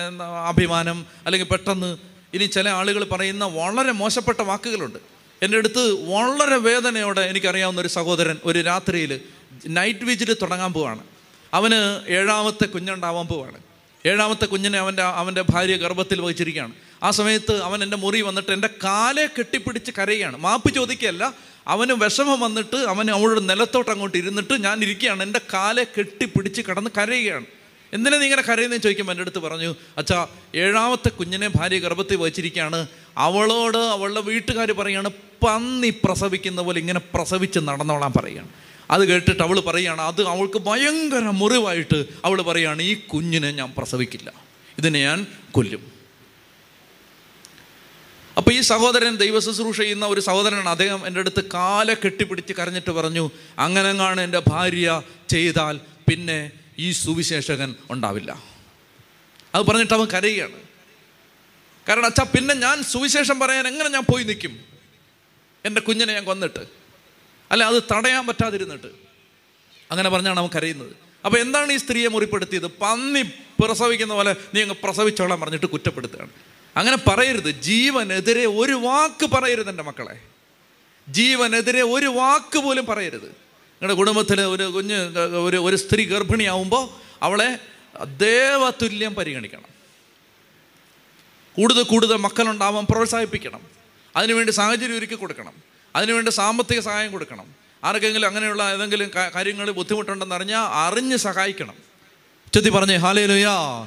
അഭിമാനം 0.48 1.06
അല്ലെങ്കിൽ 1.26 1.46
പെട്ടെന്ന് 1.46 1.96
ഇനി 2.34 2.44
ചില 2.44 2.68
ആളുകൾ 2.68 3.04
പറയുന്ന 3.04 3.44
വളരെ 3.44 3.92
മോശപ്പെട്ട 3.92 4.40
വാക്കുകളുണ്ട്. 4.40 4.98
എന്റെ 5.42 5.58
അടുത്ത് 5.58 6.12
വളരെ 6.14 6.56
വേദനയോടെ 6.56 7.20
എനിക്കറിയാവുന്ന 7.20 7.80
ഒരു 7.80 7.88
സഹോദരൻ 7.88 8.36
ഒരു 8.44 8.60
രാത്രിയിൽ 8.60 9.20
നൈറ്റ് 9.68 10.04
വിജിൽ 10.04 10.36
തുടങ്ങാൻ 10.42 10.72
പോവാണ്. 10.72 11.02
അവന് 11.54 12.00
ഏഴാമത്തെ 12.08 12.66
കുഞ്ഞുണ്ടാവാൻ 12.66 13.26
പോവാണ്. 13.26 13.58
ഏഴാമത്തെ 14.06 14.44
കുഞ്ഞിനെ 14.44 14.78
അവന്റെ 14.78 15.02
അവന്റെ 15.02 15.42
ഭാര്യ 15.50 15.76
ഗർഭത്തിൽ 15.76 16.20
വഹിച്ചിരിക്കുകയാണ്. 16.20 16.72
ആ 17.02 17.10
സമയത്ത് 17.10 17.62
അവൻ 17.62 17.82
എന്റെ 17.82 17.96
മുറി 17.96 18.20
വന്നിട്ട് 18.20 18.52
എന്റെ 18.52 18.68
കാലെ 18.84 19.28
കെട്ടിപ്പിടിച്ച് 19.38 19.90
കരയുകയാണ്. 19.98 20.36
മാപ്പ് 20.36 20.74
ചോദിക്കുകയല്ല 20.74 21.34
അവന് 21.68 21.92
വിഷമം 21.92 22.40
വന്നിട്ട് 22.40 22.76
അവൻ 22.76 23.10
അവളുടെ 23.10 23.40
നിലത്തോട്ട് 23.40 23.90
അങ്ങോട്ട് 23.90 24.18
ഇരുന്നിട്ട് 24.18 24.64
ഞാൻ 24.64 24.82
ഇരിക്കുകയാണ്. 24.82 25.22
എന്റെ 25.22 25.40
കാലെ 25.52 25.86
കെട്ടിപ്പിടിച്ച് 25.98 26.62
കടന്ന് 26.62 26.90
കരയുകയാണ്. 26.98 27.46
എന്തിനാ 27.92 28.18
നീ 28.18 28.24
ഇങ്ങനെ 28.24 28.42
കരയുന്നതെന്ന് 28.42 28.82
ചോദിക്കുമ്പോൾ 28.82 29.12
എന്റെ 29.12 29.22
അടുത്ത് 29.22 29.38
പറഞ്ഞു 29.38 29.74
അച്ഛാ 29.98 30.26
ഏഴാമത്തെ 30.54 31.08
കുഞ്ഞിനെ 31.08 31.48
ഭാര്യ 31.48 31.78
ഗർഭത്തിൽ 31.78 32.16
വച്ചിരിക്കുകയാണ്. 32.16 32.86
അവളോട് 33.18 33.78
അവളുടെ 33.78 34.20
വീട്ടുകാർ 34.20 34.72
പറയുകയാണ് 34.72 35.08
പന്നി 35.44 35.90
പ്രസവിക്കുന്ന 35.90 36.60
പോലെ 36.60 36.80
ഇങ്ങനെ 36.80 37.00
പ്രസവിച്ച് 37.14 37.58
നടന്നോളാൻ 37.58 38.12
പറയുകയാണ് 38.16 38.48
അത് 38.90 39.08
കേട്ടിട്ട് 39.08 39.42
അവൾ 39.42 39.60
പറയുകയാണ് 39.60 40.00
അത് 40.00 40.28
അവൾക്ക് 40.28 40.58
ഭയങ്കര 40.58 41.18
മുറിവായിട്ട് 41.18 42.04
അവൾ 42.24 42.42
പറയുകയാണ് 42.42 42.82
ഈ 42.82 42.94
കുഞ്ഞിനെ 42.94 43.52
ഞാൻ 43.52 43.74
പ്രസവിക്കില്ല. 43.78 44.32
ഇതിനെ 44.78 45.00
ഞാൻ 45.00 45.26
കൊല്ലും. 45.52 45.91
അപ്പോൾ 48.36 48.54
ഈ 48.54 48.60
സഹോദരൻ 48.60 49.16
ദൈവ 49.16 49.38
ശുശ്രൂഷ 49.38 49.76
ചെയ്യുന്ന 49.76 50.06
ഒരു 50.06 50.20
സഹോദരനാണ്. 50.20 50.68
അദ്ദേഹം 50.68 51.06
എന്റെ 51.06 51.20
അടുത്ത് 51.20 51.44
കാല 51.54 51.94
കെട്ടിപ്പിടിച്ച് 51.94 52.52
കരഞ്ഞിട്ട് 52.52 52.90
പറഞ്ഞു 52.90 53.30
അങ്ങനെങ്ങാണ് 53.58 54.20
എന്റെ 54.20 54.42
ഭാര്യ 54.48 55.02
ചെയ്താൽ 55.28 55.80
പിന്നെ 56.10 56.50
ഈ 56.78 56.92
സുവിശേഷകൻ 56.92 57.74
ഉണ്ടാവില്ല. 57.90 58.42
അത് 59.54 59.66
പറഞ്ഞിട്ട് 59.66 59.94
അവൻ 59.94 60.06
കരയുകയാണ്. 60.06 60.60
കാരണം 61.88 62.06
അച്ഛാ 62.06 62.24
പിന്നെ 62.24 62.54
ഞാൻ 62.54 62.82
സുവിശേഷം 62.82 63.40
പറയാൻ 63.40 63.68
എങ്ങനെ 63.68 63.88
ഞാൻ 63.88 64.02
പോയി 64.12 64.24
നിൽക്കും? 64.24 64.60
എന്റെ 65.64 65.80
കുഞ്ഞിനെ 65.80 66.12
ഞാൻ 66.12 66.24
കൊന്നിട്ട്. 66.24 66.66
അല്ല 67.52 67.64
അത് 67.64 67.82
തടയാൻ 67.92 68.26
പറ്റാതിരുന്നിട്ട്. 68.26 68.88
അങ്ങനെ 69.90 70.08
പറഞ്ഞാണ് 70.08 70.40
അവൻ 70.40 70.50
കരയുന്നത്. 70.56 70.92
അപ്പോൾ 71.24 71.38
എന്താണ് 71.38 71.72
ഈ 71.72 71.76
സ്ത്രീയെ 71.76 72.08
മുറിപ്പെടുത്തിയത്? 72.08 72.66
പന്നി 72.66 73.22
പ്രസവിക്കുന്ന 73.64 74.14
പോലെ 74.14 74.36
നീ 74.54 74.62
അങ്ങ് 74.62 74.76
പ്രസവിച്ചോളാൻ 74.82 75.40
പറഞ്ഞിട്ട് 75.40 75.66
കുറ്റപ്പെടുത്തുകയാണ്. 75.66 76.30
അങ്ങനെ 76.76 76.96
പറയരുത്. 76.96 77.50
ജീവനെതിരെ 77.50 78.46
ഒരു 78.46 78.72
വാക്ക് 78.72 79.26
പറയരുത് 79.26 79.70
എന്റെ 79.70 79.82
മക്കളെ. 79.82 80.20
ജീവനെതിരെ 81.08 81.82
ഒരു 81.82 82.06
വാക്ക് 82.06 82.58
പോലും 82.58 82.86
പറയരുത്. 82.86 83.24
നിങ്ങളുടെ 83.24 83.94
കുടുംബത്തിൽ 83.94 84.40
ഒരു 84.40 84.62
കുഞ്ഞ് 84.62 85.18
ഒരു 85.18 85.56
ഒരു 85.56 85.76
സ്ത്രീ 85.76 86.04
ഗർഭിണിയാവുമ്പോൾ 86.04 86.88
അവളെ 87.24 87.58
ദേവതുല്യം 88.04 89.14
പരിഗണിക്കണം. 89.14 89.72
കൂടുതൽ 91.56 91.82
കൂടുതൽ 91.82 92.16
മക്കളുണ്ടാവാൻ 92.16 92.86
പ്രോത്സാഹിപ്പിക്കണം. 92.90 93.60
അതിനുവേണ്ടി 94.16 94.52
സാഹചര്യം 94.52 94.98
ഒരുക്കി 94.98 95.14
കൊടുക്കണം. 95.14 95.52
അതിനുവേണ്ടി 95.96 96.30
സാമ്പത്തിക 96.30 96.80
സഹായം 96.80 97.12
കൊടുക്കണം. 97.12 97.46
ആർക്കെങ്കിലും 97.84 98.26
അങ്ങനെയുള്ള 98.28 98.72
ഏതെങ്കിലും 98.72 99.10
കാര്യങ്ങൾ 99.34 99.70
ബുദ്ധിമുട്ടുണ്ടെന്ന് 99.70 100.34
അറിഞ്ഞാൽ 100.34 100.62
അറിഞ്ഞ് 100.62 101.16
സഹായിക്കണം. 101.16 101.74
ചെത്തി 102.54 102.68
പറഞ്ഞേ 102.68 102.96
ഹാലേ 102.96 103.26
ലുയാ 103.26 103.86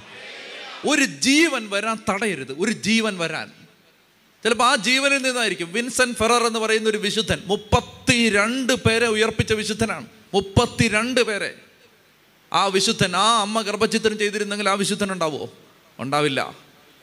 ഒരു 0.88 1.06
ജീവൻ 1.06 1.70
വരാൻ 1.70 1.98
തടയരുത്. 2.10 2.52
ഒരു 2.52 2.72
ജീവൻ 2.72 3.18
വരാൻ. 3.18 3.52
ചിലപ്പോൾ 4.44 4.64
ആ 4.64 4.76
ജീവനിൽ 4.76 5.22
നിന്നായിരിക്കും. 5.22 5.74
വിൻസെന്റ് 5.74 6.18
ഫെറർ 6.18 6.48
എന്ന് 6.48 6.60
പറയുന്ന 6.60 6.90
ഒരു 6.90 6.98
വിശുദ്ധൻ 6.98 7.44
മുപ്പത്തിരണ്ട് 7.46 8.74
പേരെ 8.74 9.08
ഉയർപ്പിച്ച 9.08 9.54
വിശുദ്ധനാണ്. 9.54 10.06
മുപ്പത്തിരണ്ട് 10.34 11.22
പേരെ. 11.22 11.54
ആ 12.54 12.66
വിശുദ്ധൻ 12.66 13.16
ആ 13.16 13.42
അമ്മ 13.42 13.62
ഗർഭചിത്രം 13.62 14.18
ചെയ്തിരുന്നെങ്കിൽ 14.18 14.70
ആ 14.70 14.74
വിശുദ്ധൻ 14.74 15.12
ഉണ്ടാവുമോ 15.12 15.50
ഉണ്ടാവില്ല. 16.00 16.56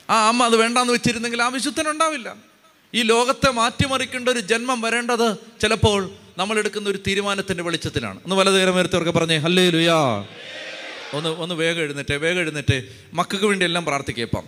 ആ 0.09 0.27
അമ്മ 0.27 0.45
അത് 0.45 0.55
വേണ്ടാന്ന് 0.55 0.93
വെച്ചിരുന്നെങ്കിൽ 0.93 1.41
ആ 1.41 1.47
വിശുദ്ധൻ 1.47 1.89
ഉണ്ടാവില്ല 1.89 2.35
ഈ 2.93 3.01
ലോകത്തെ 3.01 3.51
മാറ്റിമറിക്കേണ്ട 3.51 4.29
ഒരു 4.29 4.39
ജന്മം 4.39 4.81
വരേണ്ടത് 4.81 5.35
ചിലപ്പോൾ 5.61 6.09
നമ്മൾ 6.37 6.59
എടുക്കുന്ന 6.59 6.89
ഒരു 6.89 6.99
തീരുമാനത്തിന്റെ 7.07 7.63
വെളിച്ചത്തിലാണ്. 7.63 8.19
ഒന്ന് 8.23 8.35
വലതുകരമേരത്തവർക്ക് 8.35 9.11
പറഞ്ഞേ 9.11 9.37
ഹല്ലേ 9.37 9.69
ലുയാ 9.69 10.27
ഒന്ന് 11.13 11.29
ഒന്ന് 11.29 11.55
വേഗം 11.55 11.81
എഴുന്നേറ്റേ 11.81 12.15
വേഗം 12.15 12.39
എഴുന്നേറ്റേ. 12.39 12.83
മക്കൾക്ക് 13.13 13.45
വേണ്ടി 13.45 13.63
എല്ലാം 13.63 13.85
പ്രാർത്ഥിക്കാം 13.85 14.23
ഇപ്പം 14.23 14.43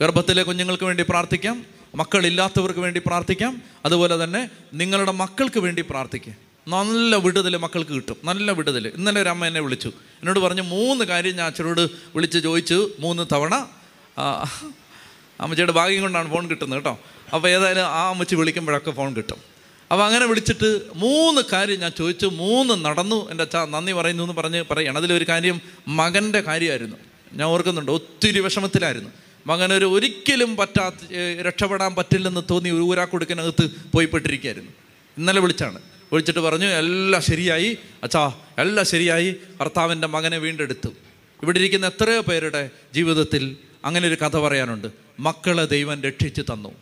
ഗർഭത്തിലെ 0.00 0.42
കുഞ്ഞുങ്ങൾക്ക് 0.42 0.84
വേണ്ടി 0.84 1.04
പ്രാർത്ഥിക്കാം. 1.08 1.64
മക്കളില്ലാത്തവർക്ക് 1.94 2.80
വേണ്ടി 2.80 3.02
പ്രാർത്ഥിക്കാം. 3.06 3.62
അതുപോലെ 3.84 4.24
തന്നെ 4.24 4.50
നിങ്ങളുടെ 4.74 5.12
മക്കൾക്ക് 5.12 5.60
വേണ്ടി 5.60 5.82
പ്രാർത്ഥിക്കാം. 5.90 6.34
നല്ല 6.68 7.16
വിടുതൽ 7.16 7.56
മക്കൾക്ക് 7.56 7.90
കിട്ടും. 7.90 8.16
നല്ല 8.24 8.50
വിടുതൽ 8.50 8.88
ഇന്നലെ 8.88 9.22
ഒരു 9.22 9.28
അമ്മ 9.28 9.46
എന്നെ 9.46 9.60
വിളിച്ചു. 9.60 9.88
എന്നോട് 9.88 10.38
പറഞ്ഞു 10.38 10.62
മൂന്ന് 10.62 11.04
കാര്യം 11.04 11.36
ഞാൻ 11.36 11.46
അച്ഛനോട് 11.46 11.80
വിളിച്ച് 12.14 12.38
ചോദിച്ചു. 12.38 12.90
മൂന്ന് 13.00 13.26
തവണ. 13.32 13.66
അമ്മച്ചിയുടെ 15.40 15.72
ഭാഗ്യം 15.72 16.02
കൊണ്ടാണ് 16.02 16.30
ഫോൺ 16.30 16.50
കിട്ടുന്നത് 16.50 16.78
കേട്ടോ. 16.78 16.98
അപ്പോൾ 17.34 17.48
ഏതായാലും 17.48 17.82
ആ 17.82 18.08
അമ്മച്ചി 18.10 18.34
വിളിക്കുമ്പോഴൊക്കെ 18.34 18.90
ഫോൺ 18.90 19.16
കിട്ടും. 19.16 19.53
അപ്പോൾ 19.94 20.06
അങ്ങനെ 20.06 20.26
വിളിച്ചിട്ട് 20.26 20.80
മൂന്ന് 20.94 21.42
കാര്യം 21.52 21.80
ഞാൻ 21.80 21.92
ചോദിച്ചു. 21.98 22.26
മൂന്ന് 22.26 22.84
നടന്നു. 22.84 23.30
എന്റെ 23.30 23.42
അച്ഛാ 23.42 23.66
നന്ദി 23.70 23.92
പറയുന്നു 23.92 24.22
എന്ന് 24.22 24.34
പറഞ്ഞ് 24.34 24.64
പറയണം 24.70 24.96
അതിലൊരു 24.96 25.24
കാര്യം 25.28 25.60
മകന്റെ 25.88 26.40
കാര്യമായിരുന്നു. 26.40 26.96
ഞാൻ 27.32 27.48
ഓർക്കുന്നുണ്ട് 27.48 27.92
ഒത്തിരി 27.92 28.40
വിഷമത്തിലായിരുന്നു. 28.40 29.10
മകനൊരു 29.46 29.84
ഒരിക്കലും 29.84 30.56
പറ്റാത്ത 30.56 30.94
രക്ഷപ്പെടാൻ 31.42 31.94
പറ്റില്ലെന്ന് 31.94 32.40
തോന്നി 32.50 32.70
ഒരു 32.70 32.82
ഊരാക്കുടുക്കിനകത്ത് 32.82 33.70
പോയിപ്പെട്ടിരിക്കുകയായിരുന്നു. 33.94 34.70
ഇന്നലെ 35.18 35.40
വിളിച്ചാണ്. 35.40 35.78
വിളിച്ചിട്ട് 36.12 36.40
പറഞ്ഞു 36.40 36.66
എല്ലാം 36.66 37.22
ശരിയായി. 37.22 37.78
അച്ഛാ 38.02 38.32
എല്ലാം 38.58 38.86
ശരിയായി. 38.86 39.36
ഭർത്താവിന്റെ 39.60 40.06
മകനെ 40.06 40.38
വീണ്ടെടുത്തു. 40.38 40.88
ഇവിടെ 41.42 41.58
ഇരിക്കുന്ന 41.58 41.86
എത്രയോ 41.86 42.20
പേരുടെ 42.20 42.70
ജീവിതത്തിൽ 42.94 43.56
അങ്ങനെ 43.84 44.08
ഒരു 44.08 44.14
കഥ 44.14 44.36
പറയാനുണ്ട്. 44.36 44.88
മക്കളെ 45.20 45.64
ദൈവം 45.64 46.02
രക്ഷിച്ചു 46.02 46.42
തന്നു. 46.42 46.72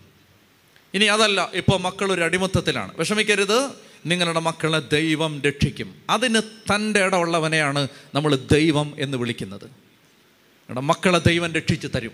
ഇനി 0.94 1.04
അതല്ല 1.04 1.50
ഇപ്പോൾ 1.54 1.80
മക്കൾ 1.80 2.12
ഒരു 2.12 2.20
അടിമത്തത്തിലാണ്. 2.20 2.96
വിഷമിക്കരുത് 2.96 3.70
നിങ്ങളുടെ 4.06 4.40
മക്കളെ 4.40 4.78
ദൈവം 4.78 5.42
രക്ഷിക്കും. 5.42 5.94
അതിന് 6.10 6.40
തന്റെ 6.40 7.00
ഇടമുള്ളവനെയാണ് 7.00 7.88
നമ്മൾ 8.14 8.36
ദൈവം 8.36 8.94
എന്ന് 8.98 9.18
വിളിക്കുന്നത്. 9.18 9.64
നിങ്ങളുടെ 9.64 10.80
മക്കളെ 10.80 11.18
ദൈവം 11.18 11.54
രക്ഷിച്ച് 11.54 11.86
തരും. 11.94 12.12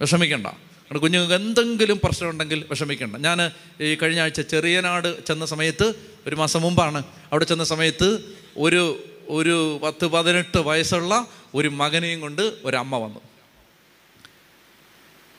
വിഷമിക്കണ്ട. 0.00 0.46
നിങ്ങളുടെ 0.46 0.98
കുഞ്ഞുങ്ങൾക്ക് 0.98 1.34
എന്തെങ്കിലും 1.34 2.00
പ്രശ്നമുണ്ടെങ്കിൽ 2.04 2.64
വിഷമിക്കണ്ട. 2.70 3.16
ഞാൻ 3.16 3.50
ഈ 3.80 3.94
കഴിഞ്ഞ 3.94 4.20
ആഴ്ച 4.20 4.40
ചെറിയനാട് 4.40 5.26
ചെന്ന 5.26 5.46
സമയത്ത് 5.46 5.94
ഒരു 6.26 6.36
മാസം 6.36 6.62
മുമ്പാണ് 6.62 6.98
അവിടെ 6.98 7.44
ചെന്ന 7.44 7.64
സമയത്ത് 7.64 8.34
ഒരു 8.56 9.04
ഒരു 9.28 9.80
പത്ത് 9.82 10.06
പതിനെട്ട് 10.06 10.58
വയസ്സുള്ള 10.58 11.26
ഒരു 11.54 11.68
മകനെയും 11.68 12.20
കൊണ്ട് 12.20 12.54
ഒരമ്മ 12.64 12.96
വന്നു. 12.96 13.20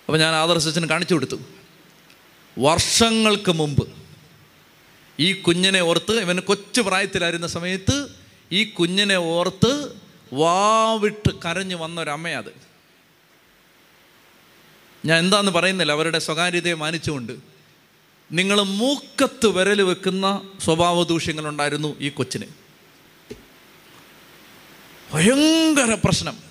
അപ്പോൾ 0.07 0.17
ഞാൻ 0.17 0.33
ആദർശിച്ചിന് 0.33 0.89
കാണിച്ചു 0.89 1.13
കൊടുത്തു. 1.13 1.58
വർഷങ്ങൾക്ക് 2.57 3.51
മുമ്പ് 3.51 3.89
ഈ 5.19 5.33
കുഞ്ഞിനെ 5.33 5.81
ഓർത്ത് 5.81 6.19
ഇവന് 6.19 6.39
കൊച്ചു 6.39 6.81
പ്രായത്തിലായിരുന്ന 6.81 7.47
സമയത്ത് 7.47 8.07
ഈ 8.51 8.63
കുഞ്ഞിനെ 8.63 9.15
ഓർത്ത് 9.15 10.01
വാവിട്ട് 10.33 11.29
കരഞ്ഞു 11.45 11.75
വന്ന 11.75 12.01
ഒരമ്മയത് 12.01 12.69
ഞാൻ 15.05 15.19
എന്താന്ന് 15.19 15.51
പറയുന്നില്ല 15.51 15.91
അവരുടെ 15.91 16.19
സ്വകാര്യതയെ 16.19 16.73
മാനിച്ചുകൊണ്ട്. 16.73 17.37
നിങ്ങൾ 18.31 18.61
മൂക്കത്ത് 18.61 19.47
വിരൽ 19.47 19.81
വെക്കുന്ന 19.81 20.41
സ്വഭാവ 20.65 21.03
ദൂഷ്യങ്ങളുണ്ടായിരുന്നു 21.03 21.95
ഈ 21.99 22.09
കൊച്ചിന്. 22.09 22.45
ഭയങ്കര 25.13 25.93
പ്രശ്നം. 25.93 26.48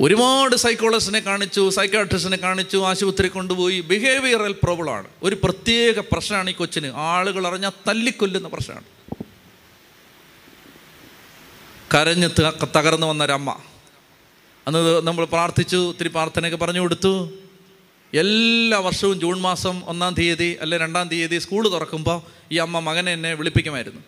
ഒരുപാട് 0.00 0.56
സൈക്കോളജിസ്റ്റിനെ 0.56 1.20
കാണിച്ചു 1.20 1.70
സൈക്കാട്രിസ്റ്റിനെ 1.70 2.36
കാണിച്ചു 2.36 2.76
ആശുപത്രി 2.76 3.28
കൊണ്ടുപോയി. 3.28 3.80
ബിഹേവിയറൽ 3.80 4.52
പ്രോബ്ലമാണ് 4.52 5.08
ഒരു 5.22 5.36
പ്രത്യേക 5.44 5.98
പ്രശ്നമാണ് 5.98 6.50
ഈ 6.50 6.52
കൊച്ചിന്. 6.52 6.86
ആളുകൾ 6.86 7.46
അറിഞ്ഞാൽ 7.46 7.70
തല്ലിക്കൊല്ലുന്ന 7.88 8.48
പ്രശ്നമാണ്. 8.48 8.84
കരഞ്ഞ് 11.94 12.28
തകർന്നു 12.76 13.06
വന്നൊരമ്മ. 13.06 13.58
അന്ന് 14.66 15.06
നമ്മൾ 15.06 15.24
പ്രാർത്ഥിച്ചു 15.24 15.88
ഒത്തിരി 15.88 16.08
പ്രാർത്ഥനയൊക്കെ 16.08 16.58
പറഞ്ഞു 16.58 16.80
കൊടുത്തു. 16.80 17.32
എല്ലാ 18.14 18.78
വർഷവും 18.78 19.20
ജൂൺ 19.20 19.40
മാസം 19.40 19.82
ഒന്നാം 19.86 20.14
തീയതി 20.14 20.58
അല്ലെ 20.60 20.78
രണ്ടാം 20.78 21.08
തീയതി 21.08 21.38
സ്കൂൾ 21.38 21.68
തുറക്കുമ്പോൾ 21.68 22.22
ഈ 22.52 22.56
അമ്മ 22.56 22.78
മകനെ 22.78 23.12
എന്നെ 23.12 23.34
വിളിപ്പിക്കുമായിരുന്നു. 23.34 24.00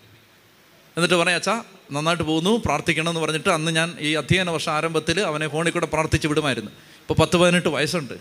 എന്നിട്ട് 0.97 1.15
പറയാം 1.15 1.35
അച്ഛാ 1.35 1.63
നന്നായിട്ട് 1.91 2.23
പോകുന്നു 2.23 2.61
പ്രാർത്ഥിക്കണം 2.65 3.09
എന്ന് 3.09 3.21
പറഞ്ഞിട്ട് 3.21 3.49
അന്ന് 3.49 3.71
ഞാൻ 3.71 3.93
ഈ 3.99 4.13
അധ്യയന 4.13 4.49
വർഷ 4.49 4.69
ആരംഭത്തിൽ 4.69 5.19
അവനെ 5.19 5.47
ഫോണിൽ 5.47 5.71
കൂടെ 5.71 5.85
പ്രാർത്ഥിച്ച് 5.85 6.27
വിടുമായിരുന്നു. 6.27 6.71
ഇപ്പോൾ 6.71 7.21
പത്ത് 7.21 7.37
പതിനെട്ട് 7.37 7.67
വയസ്സുണ്ട്. 7.67 8.13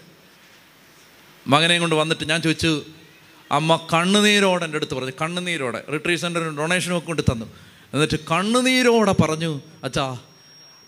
മകനെയും 1.47 1.81
കൊണ്ട് 1.81 1.97
വന്നിട്ട് 1.97 2.29
ഞാൻ 2.29 2.43
ചോദിച്ചു 2.43 2.83
അമ്മ 3.53 3.89
കണ്ണുനീരോടെ 3.93 4.65
എന്റെ 4.65 4.77
അടുത്ത് 4.77 4.95
പറഞ്ഞു 4.95 5.11
കണ്ണുനീരോടെ. 5.23 5.83
റിട്രീവ് 5.93 6.57
ഡൊണേഷനും 6.59 6.99
ഒക്കെ 6.99 7.07
കൊണ്ട് 7.07 7.23
തന്നു. 7.23 7.47
എന്നിട്ട് 7.95 8.19
കണ്ണുനീരോടെ 8.31 9.13
പറഞ്ഞു 9.13 9.61
അച്ഛാ 9.85 10.19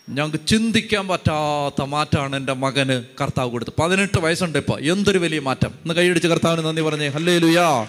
ഞങ്ങൾക്ക് 0.08 0.46
ചിന്തിക്കാൻ 0.46 1.08
പറ്റാത്ത 1.08 1.82
മാറ്റമാണ് 1.82 2.36
എന്റെ 2.36 2.52
മകന് 2.52 3.04
കർത്താവ് 3.20 3.50
കൊടുത്തത്. 3.50 3.82
പതിനെട്ട് 3.82 4.18
വയസ്സുണ്ട് 4.18 4.58
ഇപ്പോൾ 4.58 4.80
എന്തൊരു 4.80 5.18
വലിയ 5.18 5.38
മാറ്റം. 5.38 5.68
ഇന്ന് 5.68 5.94
കൈയടിച്ച് 5.94 6.28
കർത്താവിന് 6.28 6.64
നന്ദി 6.64 6.82
പറഞ്ഞേ. 6.82 7.08
ഹല്ലേ 7.08 7.38
ലുയാ 7.38 7.86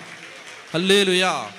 ഹല്ലേ 0.73 1.03
ലുയാ 1.03 1.49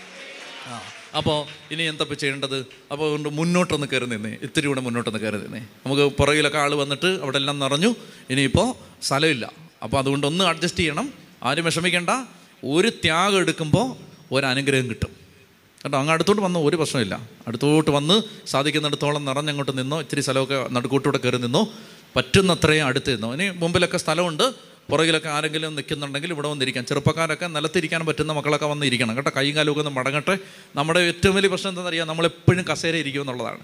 അപ്പോൾ 1.17 1.47
ഇനി 1.73 1.83
എന്തപ്പോൾ 1.83 2.15
ചെയ്യേണ്ടത്? 2.15 2.67
അപ്പോൾ 2.93 3.05
അതുകൊണ്ട് 3.05 3.29
മുന്നോട്ടൊന്ന് 3.29 3.87
കയറി 3.87 4.05
നിന്നേ. 4.05 4.37
ഇത്തിരി 4.43 4.67
കൂടെ 4.67 4.81
മുന്നോട്ടൊന്ന് 4.81 5.21
കയറി 5.21 5.37
നിന്നേ. 5.37 5.59
നമുക്ക് 5.59 6.03
പുറകിലൊക്കെ 6.03 6.59
ആൾ 6.59 6.75
വന്നിട്ട് 6.75 7.07
അവിടെ 7.07 7.37
എല്ലാം 7.37 7.59
നിറഞ്ഞു. 7.59 7.95
ഇനിയിപ്പോൾ 8.31 8.75
സ്ഥലമില്ല. 9.05 9.53
അപ്പോൾ 9.83 9.99
അതുകൊണ്ട് 9.99 10.27
ഒന്ന് 10.27 10.45
അഡ്ജസ്റ്റ് 10.45 10.81
ചെയ്യണം. 10.81 11.13
ആരും 11.43 11.65
വിഷമിക്കേണ്ട. 11.65 12.11
ഒരു 12.65 12.89
ത്യാഗം 12.89 13.39
എടുക്കുമ്പോൾ 13.39 13.97
ഒരനുഗ്രഹം 14.35 14.89
കിട്ടും. 14.89 15.27
കേട്ടോ 15.85 15.99
അങ്ങ് 15.99 16.13
അടുത്തോട്ട് 16.13 16.43
വന്നോ 16.43 16.69
ഒരു 16.69 16.77
പ്രശ്നമില്ല. 16.77 17.29
അടുത്തോട്ട് 17.47 17.91
വന്ന് 17.91 18.23
സാധിക്കുന്നിടത്തോളം 18.47 19.25
നിറഞ്ഞങ്ങോട്ട് 19.25 19.79
നിന്നോ 19.79 20.01
ഇത്തിരി 20.01 20.21
സ്ഥലമൊക്കെ 20.21 20.69
നടുക്കൂട്ടൂടെ 20.71 21.19
കയറി 21.19 21.37
നിന്നോ 21.37 21.73
പറ്റുന്നത്രയും 22.17 22.87
അടുത്ത് 22.87 23.13
നിന്നോ. 23.13 23.35
ഇനി 23.35 23.51
മുമ്പിലൊക്കെ 23.51 23.99
സ്ഥലമുണ്ട്. 23.99 24.76
പുറകിലൊക്കെ 24.90 25.29
ആരെങ്കിലും 25.29 25.75
നിൽക്കുന്നുണ്ടെങ്കിൽ 25.75 26.31
ഇവിടെ 26.31 26.49
വന്നിരിക്കാം. 26.49 26.87
ചെറുപ്പക്കാരൊക്കെ 26.87 27.46
നിലത്തിരിക്കാൻ 27.46 28.07
പറ്റുന്ന 28.07 28.33
മക്കളൊക്കെ 28.33 28.66
വന്നിരിക്കണം. 28.66 29.16
കേട്ടോ 29.16 29.31
കൈയും 29.37 29.57
കാലുമൊക്കെ 29.57 29.81
ഒന്ന് 29.81 29.90
മടങ്ങട്ടെ. 29.90 30.38
നമ്മുടെ 30.77 31.01
ഏറ്റവും 31.01 31.35
വലിയ 31.35 31.49
പ്രശ്നം 31.49 31.70
എന്താണെന്നറിയാം 31.70 32.09
നമ്മളെപ്പോഴും 32.09 32.64
കസേര 32.64 32.96
ഇരിക്കും 32.96 33.20
എന്നുള്ളതാണ്. 33.20 33.59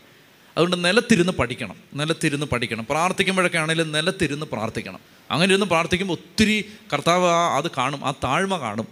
അതുകൊണ്ട് 0.56 0.84
നിലത്തിരുന്ന് 0.84 1.32
പഠിക്കണം. 1.32 1.76
നിലത്തിരുന്ന് 1.94 2.46
പഠിക്കണം. 2.46 2.86
പ്രാർത്ഥിക്കുമ്പോഴൊക്കെ 2.90 3.58
ആണെങ്കിലും 3.58 3.92
നിലത്തിരുന്ന് 3.92 4.46
പ്രാർത്ഥിക്കണം. 4.46 4.98
അങ്ങനെ 5.30 5.48
ഇരുന്ന് 5.50 5.66
പ്രാർത്ഥിക്കുമ്പോൾ 5.66 6.14
ഒത്തിരി 6.14 6.64
കർത്താവ് 6.92 7.28
അത് 7.28 7.70
കാണും 7.78 8.04
ആ 8.04 8.10
താഴ്മ 8.24 8.56
കാണും. 8.56 8.86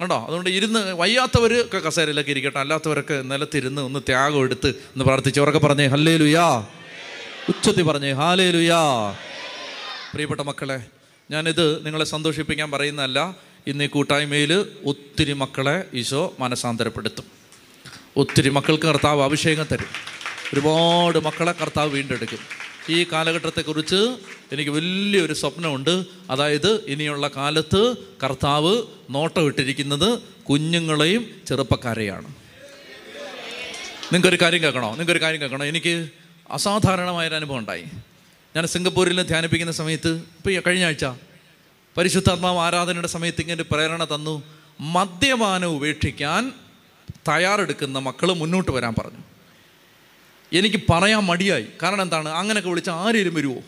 കണ്ടോ? 0.00 0.24
അതുകൊണ്ട് 0.26 0.50
ഇരുന്ന് 0.50 0.94
വയ്യാത്തവർ 0.94 1.60
ഒക്കെ 1.60 1.78
കസേരയിലൊക്കെ 1.78 2.30
ഇരിക്കട്ടെ. 2.30 2.58
അല്ലാത്തവരൊക്കെ 2.58 3.22
നിലത്തിരുന്ന് 3.22 3.82
ഒന്ന് 3.82 4.00
ത്യാഗം 4.00 4.40
എടുത്ത് 4.40 4.66
ഒന്ന് 4.66 5.04
പ്രാർത്ഥിച്ചവരൊക്കെ 5.04 5.58
പറഞ്ഞേ 5.58 5.86
ഹല്ലേ 5.86 6.16
ലുയാ 6.16 6.58
ഉച്ചത്തി 7.48 7.82
പറഞ്ഞേ 7.82 8.12
ഹാലേ 8.12 8.50
ലുയാ 8.50 9.10
പ്രിയപ്പെട്ട 10.12 10.40
മക്കളെ 10.40 10.99
ഞാനിത് 11.30 11.86
നിങ്ങളെ 11.86 12.04
സന്തോഷിപ്പിക്കാൻ 12.04 12.70
പറയുന്നതല്ല. 12.70 13.36
ഇന്ന് 13.66 13.84
ഈ 13.84 13.86
കൂട്ടായ്മയിൽ 13.86 14.66
ഒത്തിരി 14.84 15.32
മക്കളെ 15.32 15.84
ഈശോ 15.94 16.36
മനസാന്തരപ്പെടുത്തും. 16.40 17.24
ഒത്തിരി 18.16 18.48
മക്കൾക്ക് 18.48 18.86
കർത്താവ് 18.86 19.22
അഭിഷേകം 19.22 19.66
തരും. 19.72 19.86
ഒരുപാട് 20.54 21.18
മക്കളെ 21.18 21.52
കർത്താവ് 21.52 21.90
വീണ്ടെടുക്കും. 21.90 22.38
ഈ 22.88 23.06
കാലഘട്ടത്തെക്കുറിച്ച് 23.12 24.16
എനിക്ക് 24.52 24.70
വലിയൊരു 24.70 25.32
സ്വപ്നമുണ്ട്. 25.32 26.04
അതായത് 26.30 26.84
ഇനിയുള്ള 26.86 27.30
കാലത്ത് 27.36 27.94
കർത്താവ് 28.24 28.82
നോട്ടം 29.10 29.46
ഇട്ടിരിക്കുന്നത് 29.46 30.18
കുഞ്ഞുങ്ങളെയും 30.50 31.30
ചെറുപ്പക്കാരെയാണ്. 31.46 32.26
നിങ്ങൾക്കൊരു 34.12 34.38
കാര്യം 34.42 34.62
കേൾക്കണോ? 34.62 34.90
നിങ്ങൾക്കൊരു 34.90 35.22
കാര്യം 35.22 35.40
കേൾക്കണോ? 35.40 35.64
എനിക്ക് 35.64 36.08
അസാധാരണമായൊരു 36.50 37.34
അനുഭവം 37.34 37.58
ഉണ്ടായി. 37.58 37.84
ഞാൻ 38.56 38.66
സിംഗപ്പൂരിൽ 38.66 39.22
ധ്യാനിപ്പിക്കുന്ന 39.22 39.72
സമയത്ത് 39.72 40.08
ഇപ്പോൾ 40.16 40.50
കഴിഞ്ഞ 40.66 40.84
ആഴ്ച 40.84 41.04
പരിശുദ്ധാത്മാവ് 41.96 42.58
ആരാധനയുടെ 42.58 43.08
സമയത്ത് 43.08 43.40
ഇങ്ങനെ 43.40 43.62
പ്രേരണ 43.62 44.04
തന്നു. 44.04 44.42
മദ്യപാനം 44.80 45.68
ഉപേക്ഷിക്കാൻ 45.68 46.52
തയ്യാറെടുക്കുന്ന 47.28 47.98
മക്കൾ 47.98 48.32
മുന്നോട്ട് 48.32 48.70
വരാൻ 48.70 48.94
പറഞ്ഞു. 48.98 49.18
എനിക്ക് 50.52 50.76
പറയാൻ 50.90 51.20
മടിയായി. 51.20 51.66
കാരണം 51.82 52.02
എന്താണ്? 52.02 52.28
അങ്ങനെയൊക്കെ 52.28 52.70
വിളിച്ച 52.70 52.90
ആരേലും 52.90 53.34
വരുമോ 53.34 53.60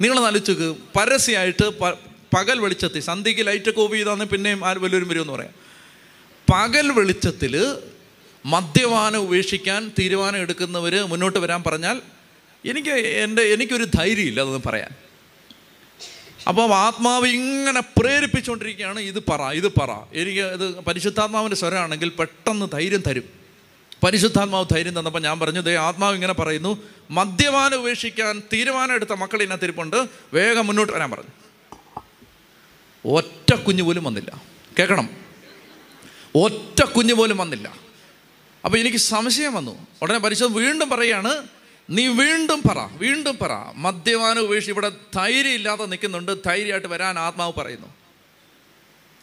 നിങ്ങൾ 0.00 0.18
ആലോചിക്ക് 0.26 0.76
പരസ്യമായിട്ട് 0.98 1.66
പകൽ 2.34 2.58
വെളിച്ചത്തിൽ 2.58 3.00
സന്ധ്യയ്ക്ക് 3.00 3.46
ലൈറ്റൊക്കെ 3.46 3.80
ഓഫ് 3.80 3.92
ചെയ്താന്ന് 3.92 4.24
പിന്നെയും 4.24 4.64
ആര് 4.64 4.76
വലിയൊരു 4.76 5.04
വരുമെന്ന് 5.04 5.32
പറയാം. 5.32 5.52
പകൽ 6.52 6.92
വെളിച്ചത്തിൽ 6.92 7.76
മദ്യപാനം 8.46 9.18
ഉപേക്ഷിക്കാൻ 9.18 9.92
തീരുമാനം 9.98 10.36
എടുക്കുന്നവർ 10.36 10.94
മുന്നോട്ട് 11.02 11.38
വരാൻ 11.38 11.62
പറഞ്ഞാൽ 11.62 12.02
എനിക്ക് 12.66 12.90
എന്റെ 12.90 13.42
എനിക്കൊരു 13.42 13.84
ധൈര്യമില്ല 13.84 14.40
അതൊന്നും 14.40 14.62
പറയാൻ. 14.66 14.90
അപ്പോൾ 16.48 16.74
ആത്മാവ് 16.74 17.26
ഇങ്ങനെ 17.26 17.80
പ്രേരിപ്പിച്ചുകൊണ്ടിരിക്കുകയാണ് 17.80 19.00
ഇത് 19.00 19.22
പറ 19.30 19.42
ഇത് 19.42 19.68
പറ. 19.68 19.90
എനിക്ക് 20.12 20.40
ഇത് 20.40 20.80
പരിശുദ്ധാത്മാവിന്റെ 20.80 21.56
സ്വരമാണെങ്കിൽ 21.56 22.08
പെട്ടെന്ന് 22.08 22.66
ധൈര്യം 22.72 23.00
തരും. 23.00 23.24
പരിശുദ്ധാത്മാവ് 24.02 24.66
ധൈര്യം 24.72 24.98
തന്നപ്പോൾ 24.98 25.22
ഞാൻ 25.22 25.40
പറഞ്ഞു 25.40 25.60
ദേ 25.60 25.76
ആത്മാവ് 25.76 26.14
ഇങ്ങനെ 26.14 26.32
പറയുന്നു 26.32 26.82
മദ്യപാനം 27.10 27.74
ഉപേക്ഷിക്കാൻ 27.74 28.42
തീരുമാനം 28.52 28.94
എടുത്ത 28.94 29.12
മക്കൾ 29.12 29.42
ഇതിനകത്ത് 29.42 29.64
ഇരിപ്പുണ്ട് 29.64 30.06
വേഗം 30.32 30.66
മുന്നോട്ട് 30.66 30.92
വരാൻ 30.92 31.10
പറഞ്ഞു. 31.10 31.30
ഒറ്റ 33.08 33.54
കുഞ്ഞു 33.54 33.82
പോലും 33.82 34.04
വന്നില്ല. 34.04 34.42
കേൾക്കണം. 34.78 35.10
ഒറ്റ 36.34 36.84
കുഞ്ഞു 36.84 37.14
പോലും 37.14 37.36
വന്നില്ല. 37.36 37.74
അപ്പോൾ 38.64 38.78
എനിക്ക് 38.78 38.96
സംശയം 38.96 39.54
വന്നു. 39.54 39.86
ഉടനെ 40.02 40.18
പരിശോധന 40.18 40.54
വീണ്ടും 40.54 40.90
പറയാണ് 40.90 41.48
നീ 41.90 42.06
വീണ്ടും 42.06 42.62
പറ 42.70 42.88
വീണ്ടും 42.92 43.38
പറ. 43.42 43.52
മദ്യപാനം 43.74 44.40
ഉപേക്ഷിച്ച് 44.40 44.72
ഇവിടെ 44.72 44.92
ധൈര്യം 45.14 45.54
ഇല്ലാതെ 45.54 45.86
നിൽക്കുന്നുണ്ട്. 45.86 46.44
ധൈര്യമായിട്ട് 46.44 46.88
വരാൻ 46.88 47.18
ആത്മാവ് 47.18 47.52
പറയുന്നു. 47.52 47.86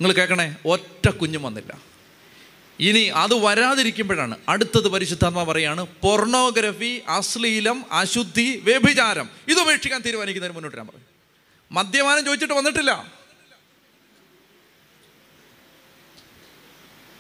നിങ്ങൾ 0.01 0.13
കേൾക്കണേ 0.13 0.56
ഒറ്റ 0.65 1.10
കുഞ്ഞും 1.10 1.43
വന്നില്ല. 1.43 1.77
ഇനി 2.80 2.99
അത് 2.99 3.34
വരാതിരിക്കുമ്പോഴാണ് 3.34 4.38
അടുത്തത് 4.49 4.88
പരിശുദ്ധാത്മാ 4.88 5.43
പറയാണ് 5.43 5.88
പൊർണോഗ്രഫി 6.01 7.01
അശ്ലീലം 7.10 7.86
അശുദ്ധി 7.91 8.62
വ്യഭിചാരം. 8.63 9.30
ഇത് 9.47 9.60
ഉപേക്ഷിക്കാൻ 9.60 10.01
തീരുമാനിക്കുന്നതിന് 10.01 10.56
മുന്നോട്ട് 10.56 10.77
ഞാൻ 10.77 10.88
പറയും. 10.88 11.06
മദ്യപാനം 11.71 12.25
ചോദിച്ചിട്ട് 12.25 12.53
വന്നിട്ടില്ല. 12.53 13.13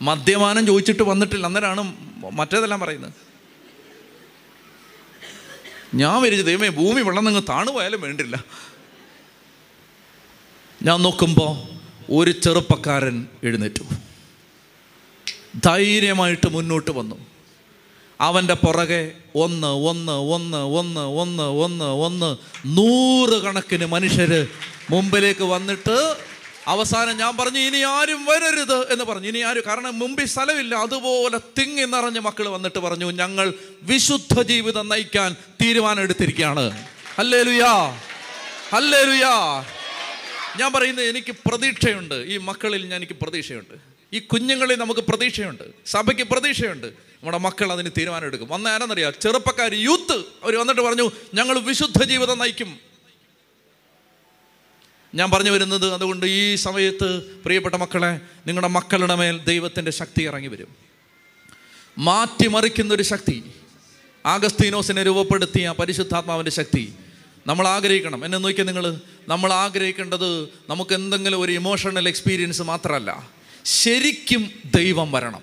മദ്യപാനം 0.01 0.67
ചോദിച്ചിട്ട് 0.67 1.03
വന്നിട്ടില്ല. 1.03 1.45
അന്നേരമാണ് 1.45 1.95
മറ്റേതെല്ലാം 2.31 2.79
പറയുന്നത്? 2.79 3.26
ഞാൻ 5.93 6.21
വിരിച്ച് 6.21 6.45
ദൈവമേ 6.45 6.69
ഭൂമി 6.69 7.01
വെള്ളം 7.01 7.25
നിങ്ങൾ 7.25 7.41
താണുപോയാലും 7.49 8.01
വേണ്ടില്ല. 8.01 8.45
ഞാൻ 10.83 11.01
നോക്കുമ്പോൾ 11.01 11.77
ഒരു 12.09 12.31
ചെറുപ്പക്കാരൻ 12.31 13.27
എഴുന്നേറ്റു. 13.43 13.83
ധൈര്യമായിട്ട് 15.65 16.49
മുന്നോട്ട് 16.49 16.91
വന്നു. 16.91 17.15
അവന്റെ 18.21 18.53
പുറകെ 18.53 19.11
ഒന്ന് 19.35 19.67
ഒന്ന് 19.67 20.11
ഒന്ന് 20.11 20.57
ഒന്ന് 20.57 20.99
ഒന്ന് 20.99 21.43
ഒന്ന് 21.43 21.85
ഒന്ന് 21.85 22.37
നൂറുകണക്കിന് 22.65 23.85
മനുഷ്യർ 23.85 24.47
മുമ്പിലേക്ക് 24.89 25.43
വന്നിട്ട് 25.43 26.15
അവസാനം 26.67 27.17
ഞാൻ 27.17 27.37
പറഞ്ഞു 27.37 27.59
ഇനി 27.59 27.77
ആരും 27.77 28.25
വരരുത് 28.25 28.91
എന്ന് 28.91 29.05
പറഞ്ഞു. 29.05 29.27
ഇനി 29.27 29.39
ആരും 29.39 29.63
കാരണം 29.67 29.99
മുമ്പിൽ 29.99 30.25
സ്ഥലമില്ല. 30.25 30.75
അതുപോലെ 30.75 31.37
തിങ്ങി 31.37 31.83
നിറഞ്ഞ 31.83 32.19
മക്കൾ 32.19 32.47
വന്നിട്ട് 32.47 32.79
പറഞ്ഞു 32.79 33.11
ഞങ്ങൾ 33.11 33.53
വിശുദ്ധ 33.81 34.41
ജീവിതം 34.41 34.89
നയിക്കാൻ 34.89 35.35
തീരുമാനം 35.61 36.01
എടുത്തിരിക്കുകയാണ് 36.01 36.87
അല്ലേ 37.17 37.43
ലുയാ 37.43 37.99
അല്ലേ 38.73 39.03
ലുയാ 39.03 39.63
ഞാൻ 40.59 40.73
പറയുന്നത് 40.73 41.05
എനിക്ക് 41.05 41.35
പ്രതീക്ഷയുണ്ട്. 41.47 42.15
ഈ 42.15 42.37
മക്കളിൽ 42.37 42.85
ഞാൻ 42.85 42.95
എനിക്ക് 42.95 43.13
പ്രതീക്ഷയുണ്ട്. 43.13 43.73
ഈ 44.13 44.19
കുഞ്ഞുങ്ങളിൽ 44.19 44.79
നമുക്ക് 44.79 45.01
പ്രതീക്ഷയുണ്ട്. 45.01 45.63
സഭയ്ക്ക് 45.85 46.23
പ്രതീക്ഷയുണ്ട്. 46.23 46.87
നമ്മുടെ 46.87 47.37
മക്കൾ 47.37 47.71
അതിന് 47.71 47.89
തീരുമാനം 47.97 48.25
എടുക്കും 48.25 48.47
വന്ന 48.49 48.67
ആരെന്നറിയാം? 48.67 49.13
ചെറുപ്പക്കാർ 49.21 49.73
യൂത്ത്. 49.73 50.17
അവർ 50.43 50.55
വന്നിട്ട് 50.55 50.81
പറഞ്ഞു 50.81 51.11
ഞങ്ങൾ 51.33 51.59
വിശുദ്ധ 51.59 52.03
ജീവിതം 52.03 52.39
നയിക്കും. 52.39 52.79
ഞാൻ 55.15 55.31
പറഞ്ഞു 55.31 55.51
വരുന്നത് 55.51 55.93
അതുകൊണ്ട് 55.93 56.25
ഈ 56.25 56.55
സമയത്ത് 56.55 57.21
പ്രിയപ്പെട്ട 57.21 57.75
മക്കളെ 57.75 58.19
നിങ്ങളുടെ 58.47 58.67
മക്കളുടെ 58.67 59.15
മേൽ 59.15 59.37
ദൈവത്തിന്റെ 59.37 59.91
ശക്തി 59.91 60.23
ഇറങ്ങി 60.23 60.47
വരും. 60.47 60.67
മാറ്റിമറിക്കുന്നൊരു 61.97 63.03
ശക്തി 63.03 63.51
ആഗസ്തീനോസിനെ 64.25 65.03
രൂപപ്പെടുത്തിയ 65.03 65.73
പരിശുദ്ധാത്മാവിന്റെ 65.79 66.51
ശക്തി 66.51 66.93
നമ്മൾ 67.47 67.67
ആഗ്രഹിക്കണം. 67.67 68.25
എന്നെ 68.25 68.37
നോക്കിയാൽ 68.37 68.65
നിങ്ങൾ 68.65 69.01
നമ്മൾ 69.27 69.53
ആഗ്രഹിക്കേണ്ടത് 69.53 70.43
നമുക്ക് 70.43 70.95
എന്തെങ്കിലും 70.95 71.41
ഒരു 71.41 71.51
ഇമോഷണൽ 71.51 72.07
എക്സ്പീരിയൻസ് 72.07 72.61
മാത്രമല്ല. 72.61 73.29
ശരിക്കും 73.65 74.51
ദൈവം 74.75 75.11
വരണം. 75.11 75.41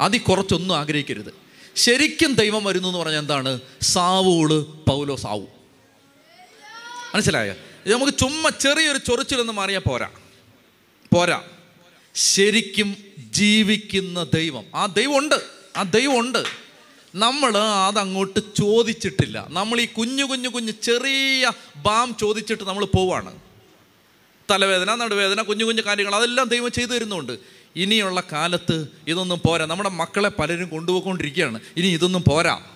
അതി 0.00 0.18
കുറച്ചൊന്നും 0.18 0.76
ആഗ്രഹിക്കരുത്. 0.76 1.34
ശരിക്കും 1.76 2.34
ദൈവം 2.34 2.64
വരുന്നു 2.64 2.88
എന്ന് 2.88 2.98
പറഞ്ഞാൽ 2.98 3.18
എന്താണ്? 3.18 3.60
സാവൂൾ 3.82 4.60
പൗലോ 4.62 5.16
സാവു 5.16 5.48
മനസ്സിലായോ? 7.14 7.54
ഇത് 7.86 7.94
നമുക്ക് 7.94 8.18
ചുമ്മാ 8.18 8.50
ചെറിയൊരു 8.60 8.98
ചൊറിച്ചിലൊന്ന് 8.98 9.52
മാറിയാൽ 9.52 9.80
പോരാ. 9.80 10.08
പോരാ. 11.12 11.42
ശരിക്കും 12.14 12.96
ജീവിക്കുന്ന 13.18 14.26
ദൈവം. 14.34 14.64
ആ 14.74 14.86
ദൈവമുണ്ട്. 14.86 15.34
ആ 15.76 15.82
ദൈവമുണ്ട്. 15.82 16.44
നമ്മൾ 17.14 17.58
അതങ്ങോട്ട് 17.58 18.40
ചോദിച്ചിട്ടില്ല. 18.40 19.46
നമ്മൾ 19.50 19.80
ഈ 19.80 19.86
കുഞ്ഞു 19.86 20.24
കുഞ്ഞു 20.24 20.48
കുഞ്ഞു 20.48 20.72
ചെറിയ 20.72 21.52
ബാം 21.76 22.16
ചോദിച്ചിട്ട് 22.20 22.62
നമ്മൾ 22.62 22.84
പോവാണ്. 22.84 23.38
തലവേദന 24.50 24.94
നടുവേദന 24.94 25.42
കുഞ്ഞു 25.42 25.64
കുഞ്ഞു 25.64 25.82
കാര്യങ്ങൾ 25.82 26.14
അതെല്ലാം 26.14 26.48
ദൈവം 26.48 26.70
ചെയ്തു 26.70 26.90
തരുന്നുണ്ട്. 26.90 27.38
ഇനിയുള്ള 27.76 28.22
കാലത്ത് 28.32 28.86
ഇതൊന്നും 29.08 29.40
പോരാ. 29.46 29.66
നമ്മുടെ 29.66 29.88
മക്കളെ 29.88 30.28
പലരും 30.28 30.68
കൊണ്ടുപോയിക്കൊണ്ടിരിക്കുകയാണ്. 30.68 31.60
ഇനി 31.76 31.86
ഇതൊന്നും 31.86 32.24
പോരാ. 32.28 32.75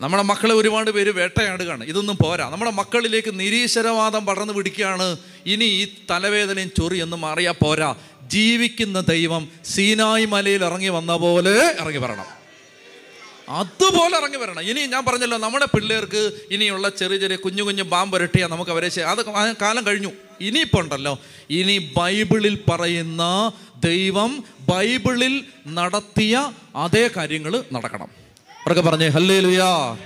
നമ്മുടെ 0.00 0.22
മക്കളെ 0.22 0.54
ഒരുപാട് 0.54 0.90
പേര് 0.90 1.10
വേട്ടയാടുകയാണ്. 1.10 1.84
ഇതൊന്നും 1.84 2.18
പോരാ. 2.22 2.50
നമ്മുടെ 2.50 2.70
മക്കളിലേക്ക് 2.70 3.40
നിരീശ്വരവാദം 3.40 4.26
പടർന്നു 4.26 4.52
പിടിക്കുകയാണ്. 4.52 5.16
ഇനി 5.46 5.64
ഈ 5.64 5.88
തലവേദനയും 6.10 6.70
ചൊറിയൊന്നും 6.78 7.20
മാറിയാൽ 7.20 7.52
പോരാ. 7.52 7.94
ജീവിക്കുന്ന 8.26 9.00
ദൈവം 9.00 9.48
സീനായി 9.64 10.24
മലയിൽ 10.24 10.64
ഇറങ്ങി 10.64 10.88
വന്ന 10.88 11.16
പോലെ 11.16 11.76
ഇറങ്ങി 11.80 11.98
വരണം. 11.98 12.24
അതുപോലെ 13.48 14.16
ഇറങ്ങി 14.16 14.36
വരണം. 14.36 14.62
ഇനി 14.62 14.80
ഞാൻ 14.80 15.04
പറഞ്ഞല്ലോ 15.04 15.38
നമ്മുടെ 15.38 15.64
പിള്ളേർക്ക് 15.64 16.32
ഇനിയുള്ള 16.50 16.88
ചെറിയ 16.88 17.16
ചെറിയ 17.16 17.36
കുഞ്ഞു 17.36 17.62
കുഞ്ഞു 17.62 17.82
ബാമ്പ് 17.82 18.30
നമുക്ക് 18.38 18.70
അവരെ 18.70 19.02
അത് 19.02 19.24
കാലം 19.62 19.86
കഴിഞ്ഞു. 19.86 20.12
ഇനിയിപ്പോൾ 20.40 20.82
ഉണ്ടല്ലോ. 20.82 21.18
ഇനി 21.50 21.92
ബൈബിളിൽ 21.96 22.58
പറയുന്ന 22.68 23.52
ദൈവം 23.84 24.44
ബൈബിളിൽ 24.60 25.44
നടത്തിയ 25.66 26.52
അതേ 26.76 27.10
കാര്യങ്ങൾ 27.16 27.64
നടക്കണം. 27.72 28.23
അവരൊക്കെ 28.66 28.90
പറഞ്ഞേ 28.90 29.08
ഹല്ലേ 29.08 29.40
ലുയാ 29.40 29.96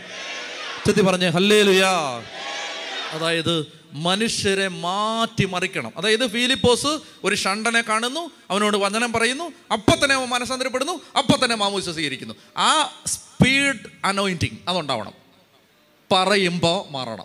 ചെത്തി 0.86 1.00
പറഞ്ഞേ 1.00 1.28
ഹല്ലേ 1.28 1.62
ലുയാ 1.62 2.22
അതായത് 3.12 3.66
മനുഷ്യരെ 3.92 4.68
മാറ്റിമറിക്കണം 4.68 5.92
അതായത് 5.96 6.30
ഫീലിപ്പോസ് 6.30 6.86
ഒരു 7.24 7.34
ഷണ്ടനെ 7.34 7.80
കാണുന്നു 7.80 8.30
അവനോട് 8.50 8.76
വചനം 8.76 9.12
പറയുന്നു 9.12 9.52
അപ്പം 9.72 10.04
തന്നെ 10.04 10.16
അവൻ 10.16 10.28
മനസ്സാന്തരപ്പെടുന്നു 10.28 11.00
അപ്പം 11.18 11.44
തന്നെ 11.44 11.56
മാമൂസ 11.56 11.90
സ്വീകരിക്കുന്നു 11.90 12.34
ആ 12.56 13.00
സ്പീഡ് 13.06 13.76
അനോയിന്റിങ് 14.04 14.56
അതുണ്ടാവണം. 14.68 15.12
പറയുമ്പോൾ 16.12 16.92
മാറണം. 16.92 17.24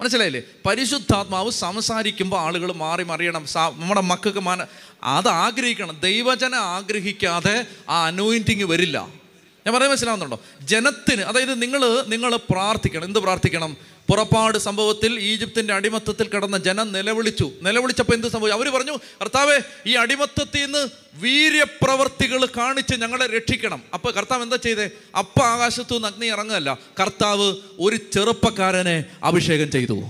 മനസ്സിലായില്ലേ? 0.00 0.42
പരിശുദ്ധാത്മാവ് 0.66 1.50
സംസാരിക്കുമ്പോൾ 1.50 2.40
ആളുകൾ 2.40 2.72
മാറി 2.72 3.02
മറിയണം. 3.02 3.46
നമ്മുടെ 3.56 4.00
മക്കൾക്ക് 4.00 4.38
മന 4.38 4.66
അത് 5.04 5.28
ആഗ്രഹിക്കണം. 5.28 6.00
ദൈവജനം 6.00 6.58
ആഗ്രഹിക്കാതെ 6.58 7.66
ആ 7.88 8.06
അനോയിന്റിങ് 8.06 8.62
വരില്ല. 8.62 9.19
ഞാൻ 9.66 9.74
പറയാൻ 9.74 9.90
മനസ്സിലാവുന്നുണ്ടോ? 9.90 10.40
ജനത്തിന് 10.62 11.20
അതായത് 11.20 11.62
നിങ്ങൾ 11.62 12.02
നിങ്ങൾ 12.02 12.36
പ്രാർത്ഥിക്കണം. 12.36 13.04
എന്ത് 13.04 13.18
പ്രാർത്ഥിക്കണം? 13.18 13.76
പുറപ്പാട് 14.08 14.58
സംഭവത്തിൽ 14.58 15.20
ഈജിപ്തിന്റെ 15.20 15.74
അടിമത്തത്തിൽ 15.74 16.28
കിടന്ന 16.28 16.58
ജനം 16.58 16.92
നിലവിളിച്ചു. 16.92 17.52
നിലവിളിച്ചപ്പോൾ 17.62 18.14
എന്ത് 18.14 18.28
സംഭവിച്ചു? 18.28 18.56
അവർ 18.56 18.68
പറഞ്ഞു 18.68 18.98
കർത്താവേ 19.20 19.60
ഈ 19.86 19.94
അടിമത്തത്തിൽ 19.94 20.64
നിന്ന് 20.64 20.88
വീര്യപ്രവർത്തികൾ 21.14 22.46
കാണിച്ച് 22.46 22.96
ഞങ്ങളെ 22.96 23.26
രക്ഷിക്കണം. 23.26 23.82
അപ്പോൾ 23.94 24.12
കർത്താവ് 24.12 24.42
എന്താ 24.42 24.56
ചെയ്തേ? 24.56 24.90
അപ്പം 25.18 25.46
ആകാശത്തു 25.46 25.94
നിന്ന് 25.94 26.08
അഗ്നി 26.08 26.26
ഇറങ്ങുകയല്ല. 26.26 26.78
കർത്താവ് 27.00 27.54
ഒരു 27.80 27.96
ചെറുപ്പക്കാരനെ 27.96 29.04
അഭിഷേകം 29.22 29.70
ചെയ്തു. 29.70 30.02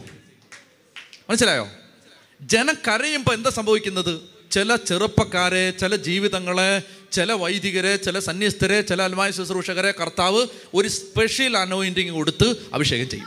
മനസ്സിലായോ? 1.30 1.68
ജനം 2.40 2.74
കരയുമ്പോൾ 2.88 3.34
എന്താ 3.34 3.50
സംഭവിക്കുന്നത്? 3.50 4.20
ചില 4.50 4.76
ചെറുപ്പക്കാരെ 4.76 5.70
ചില 5.70 5.96
ജീവിതങ്ങളെ 5.96 6.82
ചില 7.12 7.32
വൈദികരെ 7.32 7.96
ചില 7.96 8.18
സന്യസ്തരെ 8.18 8.80
ചില 8.80 9.02
അൽമായ 9.02 9.30
ശുശ്രൂഷകരെ 9.30 9.90
കർത്താവ് 9.90 10.46
ഒരു 10.74 10.88
സ്പെഷ്യൽ 10.88 11.56
അനോയിന്റിങ് 11.56 12.10
കൊടുത്ത് 12.10 12.54
അഭിഷേകം 12.74 13.08
ചെയ്യും. 13.08 13.26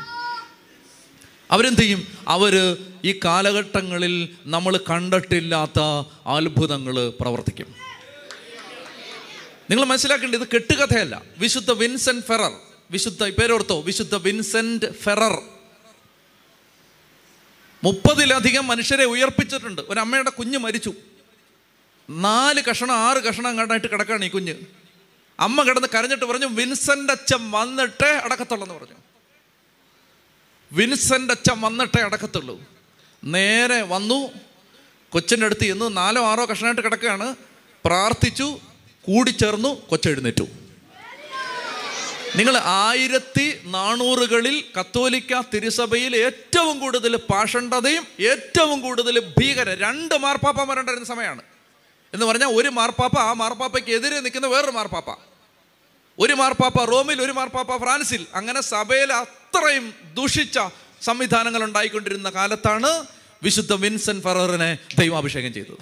അവരെന്ത് 1.52 1.82
ചെയ്യും 1.82 2.08
അവർ 2.28 2.78
ഈ 3.06 3.20
കാലഘട്ടങ്ങളിൽ 3.26 4.30
നമ്മൾ 4.46 4.78
കണ്ടിട്ടില്ലാത്ത 4.78 5.80
അത്ഭുതങ്ങൾ 6.26 7.10
പ്രവർത്തിക്കും. 7.10 7.76
നിങ്ങൾ 9.70 9.86
മനസ്സിലാക്കേണ്ടത് 9.86 10.42
ഇത് 10.42 10.48
കെട്ടുകഥയല്ല. 10.54 11.22
വിശുദ്ധ 11.38 11.72
വിൻസെന്റ് 11.72 12.26
ഫെറർ 12.26 12.52
വിശുദ്ധ 12.92 13.24
പേരോർത്തോ 13.30 13.82
വിശുദ്ധ 13.82 14.16
വിൻസെന്റ് 14.16 14.94
ഫെറർ. 14.94 15.42
മുപ്പതിലധികം 17.84 18.68
മനുഷ്യരെ 18.68 19.06
ഉയർപ്പിച്ചിട്ടുണ്ട്. 19.06 19.82
ഒരു 19.90 20.00
അമ്മയുടെ 20.00 20.30
കുഞ്ഞ് 20.30 20.58
മരിച്ചു. 20.58 20.94
നാല് 22.10 22.62
കഷണം 22.62 22.96
ആറ് 22.96 23.18
കഷണം 23.18 23.58
കണ്ടായിട്ട് 23.58 23.88
കിടക്കുകയാണ് 23.88 24.26
ഈ 24.26 24.30
കുഞ്ഞ്. 24.30 24.56
അമ്മ 25.40 25.64
കിടന്ന് 25.64 25.88
കരഞ്ഞിട്ട് 25.88 26.26
പറഞ്ഞു 26.26 26.46
വിൻസെന്റ് 26.46 27.12
അച്ഛൻ 27.12 27.52
വന്നിട്ടേ 27.52 28.22
അടക്കത്തുള്ളെന്ന് 28.24 28.76
പറഞ്ഞു. 28.76 28.96
വിൻസെന്റ് 30.72 31.34
അച്ഛൻ 31.34 31.62
വന്നിട്ടേ 31.62 32.02
അടക്കത്തുള്ളൂ. 32.02 32.62
നേരെ 33.24 33.82
വന്നു 33.82 34.32
കൊച്ചിന്റെ 35.10 35.46
അടുത്ത് 35.46 35.66
ഇന്ന് 35.66 35.98
നാലോ 35.98 36.26
ആറോ 36.26 36.46
കഷണമായിട്ട് 36.46 36.82
കിടക്കുകയാണ്. 36.82 37.36
പ്രാർത്ഥിച്ചു 37.86 38.60
കൂടിച്ചേർന്നു 39.02 39.82
കൊച്ചെഴുന്നേറ്റു 39.90 40.48
നിങ്ങൾ 42.36 42.58
ആയിരത്തി 42.58 43.62
നാനൂറുകളിൽ 43.64 44.64
കത്തോലിക്ക 44.80 45.42
തിരുസഭയിൽ 45.54 46.16
ഏറ്റവും 46.16 46.80
കൂടുതൽ 46.80 47.16
പാഷണ്ഡതയും 47.16 48.08
ഏറ്റവും 48.20 48.82
കൂടുതൽ 48.82 49.20
ഭീകര 49.20 49.70
രണ്ട് 49.70 50.18
മാർപ്പാപ്പമാരുണ്ടായിരുന്ന 50.18 51.08
സമയമാണ്. 51.08 51.42
എന്ന് 52.14 52.26
പറഞ്ഞാൽ 52.26 52.48
ഒരു 52.48 52.70
മാർപ്പാപ്പ 52.70 53.20
ആ 53.20 53.34
മാർപ്പാപ്പയ്ക്ക് 53.34 53.90
എതിരെ 53.90 54.20
നിൽക്കുന്ന 54.20 54.48
വേറൊരു 54.48 54.72
മാർപ്പാപ്പ. 54.72 55.20
ഒരു 56.20 56.34
മാർപ്പാപ്പ 56.34 56.84
റോമിൽ 56.84 57.22
ഒരു 57.22 57.32
മാർപ്പാപ്പ 57.32 57.78
ഫ്രാൻസിൽ. 57.78 58.28
അങ്ങനെ 58.34 58.62
സഭയിൽ 58.62 59.14
അത്രയും 59.14 59.94
ദുഷിച്ച 60.14 60.60
സംവിധാനങ്ങൾ 61.02 61.64
ഉണ്ടായിക്കൊണ്ടിരുന്ന 61.64 62.30
കാലത്താണ് 62.30 63.06
വിശുദ്ധ 63.44 63.74
വിൻസെൻ 63.74 64.22
ഫെററിനെ 64.22 64.78
ദൈവാഭിഷേകം 65.00 65.54
ചെയ്തത്. 65.54 65.78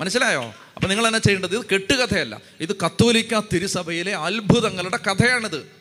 മനസ്സിലായോ? 0.00 0.54
അപ്പം 0.76 0.88
നിങ്ങൾ 0.88 1.06
എന്നാ 1.06 1.18
ചെയ്യേണ്ടത്? 1.18 1.58
ഇത് 1.58 1.66
കെട്ടുകഥയല്ല. 1.72 2.40
ഇത് 2.60 2.76
കത്തോലിക്ക 2.76 3.40
തിരുസഭയിലെ 3.40 4.16
അത്ഭുതങ്ങളുടെ 4.16 4.96
കഥയാണിത്. 4.96 5.72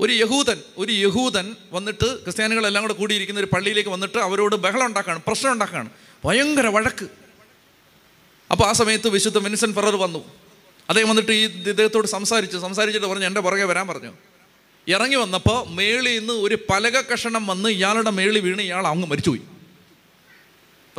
ഒരു 0.00 0.12
യഹൂദൻ 0.12 0.60
ഒരു 0.76 0.92
യഹൂദൻ 0.92 1.56
വന്നിട്ട് 1.72 2.22
ക്രിസ്ത്യാനികളെല്ലാം 2.22 2.84
കൂടെ 2.84 2.92
കൂടിയിരിക്കുന്ന 2.92 3.40
ഒരു 3.40 3.48
പള്ളിയിലേക്ക് 3.54 3.90
വന്നിട്ട് 3.90 4.18
അവരോട് 4.18 4.56
ബഹളം 4.56 4.86
ഉണ്ടാക്കുകയാണ് 4.86 5.22
പ്രശ്നം 5.26 5.52
ഉണ്ടാക്കുകയാണ് 5.52 5.90
ഭയങ്കര 6.24 6.66
വഴക്ക്. 6.66 7.25
അപ്പോൾ 8.50 8.64
ആ 8.64 8.72
സമയത്ത് 8.72 9.08
വിശുദ്ധ 9.08 9.38
വിൻസൻ 9.38 9.74
ഫെറർ 9.74 9.96
വന്നു. 9.96 10.24
അദ്ദേഹം 10.88 11.08
വന്നിട്ട് 11.08 11.32
ഈ 11.32 11.44
ഇദ്ദേഹത്തോട് 11.44 12.06
സംസാരിച്ചു. 12.06 12.58
സംസാരിച്ചിട്ട് 12.58 13.06
പറഞ്ഞു 13.06 13.26
എന്റെ 13.26 13.40
പുറകെ 13.40 13.64
വരാൻ 13.64 13.88
പറഞ്ഞു. 13.88 14.12
ഇറങ്ങി 14.88 15.16
വന്നപ്പോൾ 15.16 15.68
മേളിൽ 15.68 16.18
നിന്ന് 16.18 16.32
ഒരു 16.32 16.58
പലക 16.70 17.00
കഷണം 17.00 17.46
വന്ന് 17.46 17.68
ഇയാളുടെ 17.68 18.10
മേളിൽ 18.10 18.38
വീണ് 18.38 18.60
ഇയാൾ 18.60 18.86
അങ്ങ് 18.86 19.08
മരിച്ചുപോയി. 19.08 19.40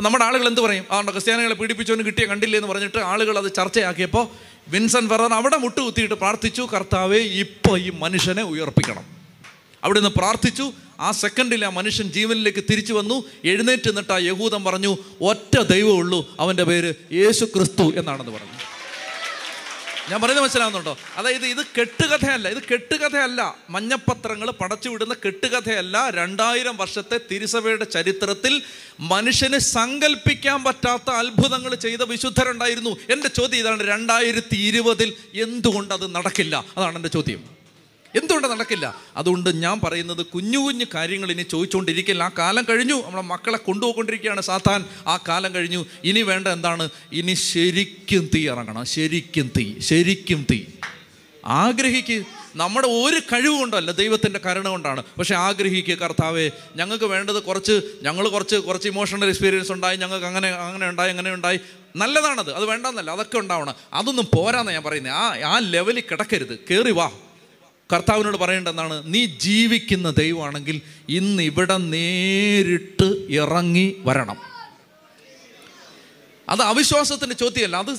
നമ്മുടെ 0.00 0.24
ആളുകൾ 0.24 0.46
എന്ത് 0.46 0.60
പറയും? 0.60 0.84
അതുകൊണ്ട് 0.90 1.12
ക്രിസ്ത്യാനികളെ 1.12 1.54
പീഡിപ്പിച്ചവന് 1.54 2.06
കിട്ടിയ 2.06 2.26
കണ്ടില്ലേ 2.26 2.56
എന്ന് 2.58 2.68
പറഞ്ഞിട്ട് 2.68 2.98
ആളുകൾ 2.98 3.38
അത് 3.38 3.52
ചർച്ചയാക്കിയപ്പോൾ 3.52 4.28
വിൻസൻ 4.68 5.08
ഫെറർ 5.08 5.32
അവിടെ 5.34 5.56
മുട്ടുകുത്തിയിട്ട് 5.56 6.14
പ്രാർത്ഥിച്ചു 6.14 6.62
കർത്താവെ 6.62 7.18
ഇപ്പോൾ 7.18 7.78
ഈ 7.80 7.90
മനുഷ്യനെ 7.90 8.42
ഉയർപ്പിക്കണം. 8.42 9.17
അവിടെ 9.84 10.00
നിന്ന് 10.00 10.14
പ്രാർത്ഥിച്ചു. 10.16 10.72
ആ 11.00 11.10
സെക്കൻഡിൽ 11.10 11.64
ആ 11.64 11.68
മനുഷ്യൻ 11.68 12.12
ജീവനിലേക്ക് 12.12 12.64
തിരിച്ചു 12.70 12.92
വന്നു. 12.92 13.24
എഴുന്നേറ്റ് 13.44 13.88
നിന്നിട്ട് 13.88 14.12
ആ 14.12 14.18
യഹൂദം 14.18 14.64
പറഞ്ഞു 14.64 14.96
ഒറ്റ 15.20 15.60
ദൈവമുള്ളൂ 15.60 16.36
അവന്റെ 16.40 16.64
പേര് 16.64 16.94
യേശു 17.12 17.44
ക്രിസ്തു 17.44 17.92
എന്നാണെന്ന് 17.96 18.32
പറഞ്ഞു. 18.32 18.52
ഞാൻ 20.10 20.20
പറയുന്നത് 20.20 20.44
മനസ്സിലാവുന്നുണ്ടോ? 20.44 20.98
അതായത് 21.16 21.46
ഇത് 21.46 21.66
കെട്ടുകഥയല്ല 21.80 22.48
ഇത് 22.48 22.62
കെട്ടുകഥയല്ല. 22.72 23.56
മഞ്ഞപ്പത്രങ്ങൾ 23.70 24.50
പടച്ചുവിടുന്ന 24.50 25.14
കെട്ടുകഥയല്ല. 25.26 26.10
രണ്ടായിരം 26.10 26.76
വർഷത്തെ 26.76 27.20
തിരുസഭയുടെ 27.30 27.84
ചരിത്രത്തിൽ 27.84 28.62
മനുഷ്യന് 29.00 29.58
സങ്കല്പിക്കാൻ 29.58 30.64
പറ്റാത്ത 30.64 31.10
അത്ഭുതങ്ങൾ 31.10 31.74
ചെയ്ത 31.74 32.02
വിശുദ്ധരുണ്ടായിരുന്നു. 32.02 32.90
എന്റെ 32.90 33.28
ചോദ്യം 33.28 33.60
ഇതാണ് 33.60 33.88
രണ്ടായിരത്തി 33.88 34.56
ഇരുപതിൽ 34.56 35.14
എന്തുകൊണ്ട് 35.34 35.94
അത് 35.94 36.14
നടക്കില്ല? 36.14 36.64
അതാണ് 36.76 36.96
എന്റെ 36.96 37.08
ചോദ്യം. 37.08 37.57
എന്തുകൊണ്ട് 38.14 38.48
നടക്കില്ല? 38.48 38.96
അതുകൊണ്ട് 39.16 39.62
ഞാൻ 39.62 39.80
പറയുന്നത് 39.80 40.26
കുഞ്ഞു 40.26 40.58
കുഞ്ഞു 40.58 40.84
കാര്യങ്ങൾ 40.94 41.30
ഇനി 41.30 41.42
ചോദിച്ചുകൊണ്ടിരിക്കില്ല. 41.42 42.22
ആ 42.22 42.30
കാലം 42.38 42.64
കഴിഞ്ഞു. 42.68 42.94
നമ്മളെ 42.94 43.22
മക്കളെ 43.22 43.58
കൊണ്ടുപോയിക്കൊണ്ടിരിക്കുകയാണ് 43.58 44.40
സാത്താൻ. 44.40 44.84
ആ 45.06 45.18
കാലം 45.28 45.54
കഴിഞ്ഞു. 45.54 45.86
ഇനി 46.04 46.22
വേണ്ട 46.22 46.48
എന്താണ്? 46.48 46.88
ഇനി 47.12 47.34
ശരിക്കും 47.34 48.30
തീ 48.34 48.48
ഇറങ്ങണം. 48.48 48.84
ശരിക്കും 48.84 49.50
തീ. 49.58 49.78
ശരിക്കും 49.78 50.46
തീ. 50.50 50.60
ആഗ്രഹിക്ക് 51.44 52.24
നമ്മുടെ 52.56 52.88
ഒരു 52.88 53.18
കഴിവ് 53.18 53.58
കൊണ്ടല്ല 53.58 53.90
ദൈവത്തിന്റെ 53.90 54.40
കരുണ 54.46 54.68
കൊണ്ടാണ്. 54.68 55.02
പക്ഷെ 55.18 55.34
ആഗ്രഹിക്കുക 55.34 55.94
കർത്താവേ 55.94 56.50
ഞങ്ങൾക്ക് 56.76 57.04
വേണ്ടത് 57.04 57.42
കുറച്ച് 57.42 57.80
ഞങ്ങൾ 58.02 58.28
കുറച്ച് 58.28 58.56
കുറച്ച് 58.56 58.88
ഇമോഷണൽ 58.88 59.28
എക്സ്പീരിയൻസ് 59.28 59.72
ഉണ്ടായി. 59.72 59.96
ഞങ്ങൾക്ക് 59.96 60.26
അങ്ങനെ 60.26 60.48
അങ്ങനെ 60.48 60.88
ഉണ്ടായി 60.88 61.10
അങ്ങനെ 61.10 61.32
ഉണ്ടായി. 61.32 61.60
നല്ലതാണത്. 61.96 62.54
അത് 62.54 62.64
വേണ്ടെന്നല്ല. 62.64 63.10
അതൊക്കെ 63.10 63.38
ഉണ്ടാവണം. 63.38 63.74
അതൊന്നും 63.92 64.28
പോരാന്ന് 64.36 64.72
ഞാൻ 64.72 64.82
പറയുന്നത് 64.82 65.12
ആ 65.12 65.54
ആ 65.54 65.58
ലെവലിൽ 65.58 66.02
കിടക്കരുത്. 66.10 66.58
കയറി 66.70 66.90
വാ. 66.90 67.10
കർത്താവിനോട് 67.92 68.36
പറയേണ്ടതാണ് 68.36 69.02
നീ 69.06 69.26
ജീവിക്കുന്ന 69.26 70.10
ദൈവമാണെങ്കിൽ 70.10 70.80
ഇന്ന് 71.08 71.42
ഇവിടെ 71.42 71.76
നേരിട്ട് 71.76 73.26
ഇറങ്ങി 73.28 73.96
വരണം. 73.98 74.36
അത് 76.48 76.62
അവിശ്വാസത്തിന്റെ 76.62 77.34
ചോദ്യമല്ല. 77.34 77.76
അത് 77.76 77.96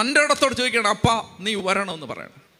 തന്റെ 0.00 0.20
ഇടത്തോട് 0.20 0.54
ചോദിക്കണം 0.54 0.86
അപ്പ 0.86 1.06
നീ 1.40 1.54
വരണമെന്ന് 1.54 2.06
പറയണം. 2.06 2.50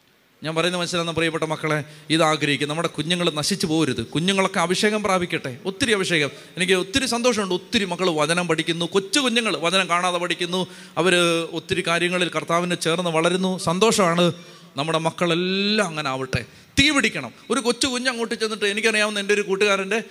ഞാൻ 0.43 0.55
പറയുന്ന 0.55 0.79
മനസ്സിലാകുന്ന 0.79 1.13
പ്രിയപ്പെട്ട 1.13 1.45
മക്കളെ 1.45 1.85
ഇത് 2.11 2.23
ആഗ്രഹിക്കും 2.23 2.69
നമ്മുടെ 2.69 2.89
കുഞ്ഞുങ്ങൾ 2.89 3.31
നശിച്ചു 3.31 3.67
പോകരുത് 3.67 4.07
കുഞ്ഞുങ്ങളൊക്കെ 4.07 4.61
അഭിഷേകം 4.61 5.03
പ്രാപിക്കട്ടെ. 5.03 5.59
ഒത്തിരി 5.65 5.93
അഭിഷേകം. 5.93 6.31
എനിക്ക് 6.57 6.73
ഒത്തിരി 6.73 7.07
സന്തോഷമുണ്ട്. 7.07 7.55
ഒത്തിരി 7.55 7.85
മക്കൾ 7.85 8.11
വചനം 8.11 8.49
പഠിക്കുന്നു. 8.49 8.85
കൊച്ചു 8.85 9.21
കുഞ്ഞുങ്ങൾ 9.21 9.57
വചനം 9.57 9.89
കാണാതെ 9.89 10.19
പഠിക്കുന്നു. 10.19 10.67
അവർ 10.99 11.15
ഒത്തിരി 11.53 11.87
കാര്യങ്ങളിൽ 11.87 12.29
കർത്താവിനെ 12.29 12.75
ചേർന്ന് 12.75 13.11
വളരുന്നു. 13.11 13.59
സന്തോഷമാണ്. 13.59 14.33
നമ്മുടെ 14.77 14.99
മക്കളെല്ലാം 14.99 15.89
അങ്ങനെ 15.89 16.11
ആവട്ടെ. 16.11 16.45
തീ 16.79 16.91
പിടിക്കണം. 16.91 17.33
ഒരു 17.51 17.61
കൊച്ചു 17.61 17.87
കുഞ്ഞ് 17.87 18.09
അങ്ങോട്ട് 18.09 18.35
ചെന്നിട്ട് 18.35 18.65
എനിക്കറിയാവുന്ന 18.65 19.21
എന്റെ 19.21 19.35
ഒരു 19.35 19.41
കൂട്ടുകാരന്റെ 19.41 20.03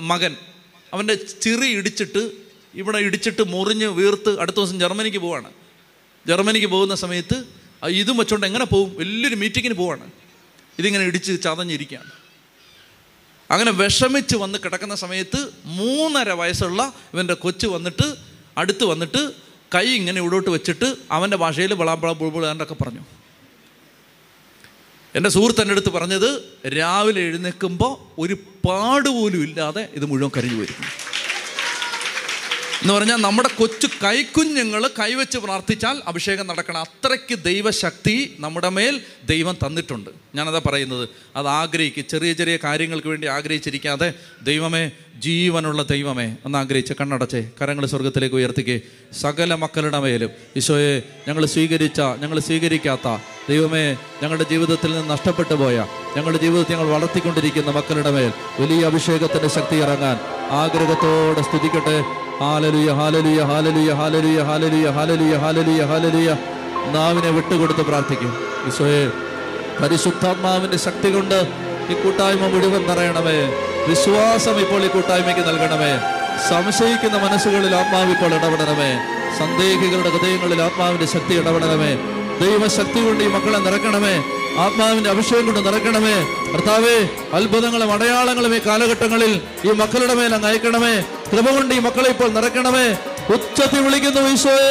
മകൻ. 0.00 0.36
അവന്റെ 0.92 1.14
ചിറി 1.14 1.66
ഇടിച്ചിട്ട് 1.66 2.30
ഇവിടെ 2.74 2.98
ഇടിച്ചിട്ട് 2.98 3.42
മുറിഞ്ഞ് 3.48 3.86
വീർത്ത് 3.86 4.40
അടുത്ത 4.40 4.56
ദിവസം 4.56 4.80
ജർമ്മനിക്ക് 4.80 5.18
പോവാണ്. 5.18 5.50
ജർമ്മനിക്ക് 6.26 6.66
പോകുന്ന 6.66 6.94
സമയത്ത് 6.94 7.44
ഇതും 7.88 8.16
വെച്ചോണ്ട് 8.16 8.46
എങ്ങനെ 8.46 8.64
പോകും? 8.64 8.96
വലിയൊരു 8.96 9.34
മീറ്റിങ്ങിന് 9.34 9.74
പോവാണ്. 9.74 10.10
ഇതിങ്ങനെ 10.78 11.04
ഇടിച്ച് 11.04 11.42
ചതഞ്ഞിരിക്കുകയാണ്. 11.42 12.10
അങ്ങനെ 13.50 13.70
വിഷമിച്ച് 13.70 14.36
വന്ന് 14.36 14.58
കിടക്കുന്ന 14.64 14.94
സമയത്ത് 14.94 15.50
മൂന്നര 15.64 16.30
വയസ്സുള്ള 16.30 16.92
ഇവന്റെ 17.14 17.34
കൊച്ചു 17.34 17.66
വന്നിട്ട് 17.66 18.14
അടുത്ത് 18.58 18.84
വന്നിട്ട് 18.84 19.32
കൈ 19.74 19.86
ഇങ്ങനെ 19.86 20.20
ഇവിടോട്ട് 20.20 20.50
വെച്ചിട്ട് 20.50 20.94
അവന്റെ 21.10 21.36
ഭാഷയിൽ 21.36 21.74
ബളാബള 21.74 22.12
ബുൾബുളാണ്ടൊക്കെ 22.12 22.74
പറഞ്ഞു. 22.74 23.19
എന്റെ 25.14 25.30
സുഹൃത്ത് 25.30 25.60
എന്റെ 25.60 25.74
അടുത്ത് 25.74 25.90
പറഞ്ഞത് 25.90 26.28
രാവിലെ 26.72 27.20
എഴുന്നേൽക്കുമ്പോൾ 27.20 27.92
ഒരു 28.18 28.34
പാട് 28.64 29.08
പോലും 29.08 29.40
ഇല്ലാതെ 29.42 29.82
ഇത് 29.94 30.04
മുഴുവൻ 30.04 30.30
കരിഞ്ഞു 30.36 30.58
വരും 30.60 30.76
എന്ന് 32.82 32.94
പറഞ്ഞാൽ 32.94 33.16
നമ്മുടെ 33.16 33.48
കൊച്ചു 33.48 33.86
കൈക്കുഞ്ഞുങ്ങൾ 34.04 34.86
കൈവച്ച് 34.88 35.38
പ്രാർത്ഥിച്ചാൽ 35.38 36.02
അഭിഷേകം 36.06 36.46
നടക്കണം. 36.46 36.80
അത്രയ്ക്ക് 36.80 37.42
ദൈവശക്തി 37.42 38.36
നമ്മുടെ 38.38 38.68
മേൽ 38.68 39.00
ദൈവം 39.24 39.56
തന്നിട്ടുണ്ട്. 39.66 40.10
ഞാനതാ 40.34 40.60
പറയുന്നത്. 40.66 41.08
അത് 41.36 41.46
ആഗ്രഹിക്കുക 41.46 42.02
ചെറിയ 42.02 42.32
ചെറിയ 42.32 42.58
കാര്യങ്ങൾക്ക് 42.64 43.08
വേണ്ടി 43.08 43.26
ആഗ്രഹിച്ചിരിക്കാതെ 43.26 44.14
ദൈവമേ 44.42 44.90
ജീവനുള്ള 45.16 45.82
ദൈവമേ 45.82 46.36
എന്ന് 46.46 46.58
ആഗ്രഹിച്ച് 46.58 46.92
കണ്ണടച്ചേ 47.00 47.50
കരങ്ങൾ 47.62 47.86
സ്വർഗത്തിലേക്ക് 47.86 48.36
ഉയർത്തിക്കേ. 48.36 48.80
സകല 49.20 49.54
മക്കളുടെ 49.54 49.98
മേലും 49.98 50.30
ഈശോയെ 50.56 51.02
ഞങ്ങൾ 51.28 51.46
സ്വീകരിച്ച 51.46 52.00
ഞങ്ങൾ 52.00 52.38
സ്വീകരിക്കാത്ത 52.38 53.18
ദൈവമേ 53.48 53.96
ഞങ്ങളുടെ 54.22 54.44
ജീവിതത്തിൽ 54.44 54.92
നിന്ന് 54.92 55.10
നഷ്ടപ്പെട്ടു 55.10 55.54
പോയ 55.54 55.86
ഞങ്ങളുടെ 56.16 56.38
ജീവിതത്തിൽ 56.38 56.72
ഞങ്ങൾ 56.72 56.88
വളർത്തിക്കൊണ്ടിരിക്കുന്ന 56.88 57.70
മക്കളുടെ 57.70 58.10
മേൽ 58.10 58.32
വലിയ 58.60 58.86
അഭിഷേകത്തിന്റെ 58.86 59.48
ശക്തി 59.48 59.76
ഇറങ്ങാൻ 59.76 60.16
ആഗ്രഹത്തോടെ 60.50 61.42
സ്തുതിക്കട്ടെ. 61.42 62.19
ഹാലലുയ 62.42 62.90
ഹാലലുയ 62.98 63.40
ഹാലലുയ 63.50 63.90
ഹാലലുയ 64.00 64.42
ഹാലലുയ 64.48 64.86
ഹാലലുയ 64.96 65.34
ഹാലലുയ 65.42 65.82
ഹാലലുയ 65.90 66.30
നാവിനെ 66.94 67.30
വിട്ടുകൊടുത്ത് 67.30 67.80
പ്രാർത്ഥിക്കും. 67.80 68.30
ഈശോയെ 68.66 69.02
പരിശുദ്ധാത്മാവിന്റെ 69.80 70.78
ശക്തി 70.78 71.08
കൊണ്ട് 71.14 71.38
ഈ 71.90 71.94
കൂട്ടായ്മ 72.02 72.46
മുഴുവൻ 72.46 72.82
നിറയണമേ. 72.82 73.36
വിശ്വാസം 73.88 74.60
ഇപ്പോൾ 74.60 74.84
ഈ 74.84 74.86
കൂട്ടായ്മയ്ക്ക് 74.86 75.42
നൽകണമേ. 75.48 75.92
സംശയിക്കുന്ന 76.48 77.16
മനസ്സുകളിൽ 77.24 77.74
ആത്മാവ് 77.74 78.10
ഇപ്പോൾ 78.10 78.34
ഇടപെടണമേ. 78.34 78.90
സന്ദേഹികളുടെ 79.38 80.10
ഹൃദയങ്ങളിൽ 80.10 80.62
ആത്മാവിന്റെ 80.62 81.06
ശക്തി 81.06 81.34
ഇടപെടണമേ. 81.34 81.92
ദൈവശക്തി 82.40 83.06
കൊണ്ട് 83.06 83.24
ഈ 83.24 83.26
മക്കളെ 83.26 83.58
നിറക്കണമേ. 83.58 84.16
ആത്മാവിന്റെ 84.58 85.10
അഭിഷേകം 85.10 85.46
കൊണ്ട് 85.46 85.68
നിറക്കണമേ. 85.68 86.16
കർത്താവേ 86.54 86.96
അത്ഭുതങ്ങളും 87.32 87.92
അടയാളങ്ങളും 87.92 88.56
ഈ 88.56 88.60
കാലഘട്ടങ്ങളിൽ 88.66 89.40
ഈ 89.64 89.72
മക്കളുടെ 89.72 90.14
മേൽ 90.14 90.34
അങ്ങ് 90.34 90.48
അയക്കണമേ. 90.48 90.94
കൃപ 91.30 91.46
കൊണ്ട് 91.56 91.72
ഈ 91.74 91.80
മക്കളെ 91.80 92.08
ഇപ്പോൾ 92.14 92.30
നിറക്കണമേ 92.36 92.86
ഉച്ചത്തിൽ 93.34 93.80
വിളിക്കുന്നു 93.86 94.22
ഈശോയേ. 94.30 94.70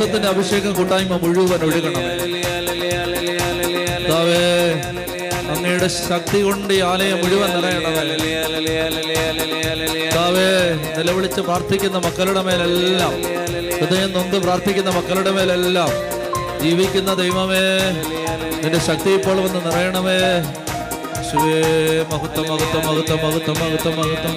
വിശ്വാസത്തിന്റെ 0.00 0.28
അഭിഷേകം 0.32 0.72
കൂട്ടായ്മ 0.76 1.14
മുഴുവൻ 1.22 1.60
ഒഴുകണം. 1.66 2.04
അങ്ങയുടെ 5.52 5.88
ശക്തി 5.96 6.38
കൊണ്ട് 6.46 6.72
ഈ 6.76 6.78
ആലയം 6.90 7.18
മുഴുവൻ 7.22 7.50
നിറയണമേ. 7.54 8.04
നിലവിളിച്ച് 10.98 11.40
പ്രാർത്ഥിക്കുന്ന 11.48 11.98
മക്കളുടെ 12.06 12.42
മേലെല്ലാം 12.48 13.12
ഹൃദയം 13.80 14.10
നൊന്ത് 14.16 14.36
പ്രാർത്ഥിക്കുന്ന 14.44 14.90
മക്കളുടെ 14.96 15.32
മേലെല്ലാം 15.38 15.92
ജീവിക്കുന്ന 16.62 17.10
ദൈവമേ 17.22 17.64
നിന്റെ 18.62 18.80
ശക്തി 18.88 19.12
ഇപ്പോൾ 19.18 19.36
വന്ന് 19.44 19.60
നിറയണമേ. 19.66 20.18
ശിവേ 21.28 21.60
മഹത്വം 22.12 22.46
മഹത്വം 22.52 22.82
മഹത്വം 22.88 23.20
മഹത്വം 23.26 23.56
മഹത്വം 23.62 23.94
മഹത്വം. 24.00 24.36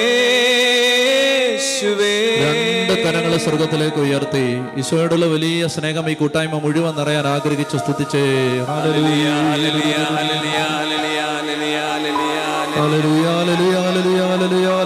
യേശുവേ 1.51 2.15
രണ്ട് 2.45 2.93
കരങ്ങൾ 3.03 3.33
സ്വർഗത്തിലേക്ക് 3.45 3.99
ഉയർത്തി. 4.05 4.45
ഈശോയോടുള്ള 4.81 5.25
വലിയ 5.35 5.67
സ്നേഹം 5.75 6.05
ഈ 6.11 6.15
കൂട്ടായ്മ 6.21 6.55
മുഴുവൻ 6.65 6.93
നിറയാൻ 6.99 7.27
ആഗ്രഹിച്ചു 7.35 7.77
സ്തുതിച്ചേ. 7.83 8.25
ഹല്ലേലൂയ, 8.71 9.27
hallelujah, 9.51 9.95
hallelujah, 10.17 10.59
hallelujah, 10.87 11.19
hallelujah, 12.77 13.27
hallelujah, 13.37 13.78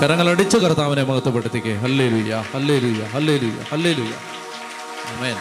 കരങ്ങൾ 0.03 0.29
അടിച്ച് 0.29 0.57
കർത്താവിനെ 0.57 1.03
മഹത്വപ്പെടുത്തിക്കേ. 1.03 1.73
ഹല്ലേ 1.73 2.09
ലുയ്യ 2.09 2.35
ഹല്ലേ 2.35 2.77
ഹല്ലേലൂയ 2.79 3.03
ഹല്ലേലൂയ 3.03 3.03
ഹല്ലേലൂയ 3.11 3.59
ഹല്ലേലൂയ 3.69 4.15
ആമേൻ. 5.11 5.37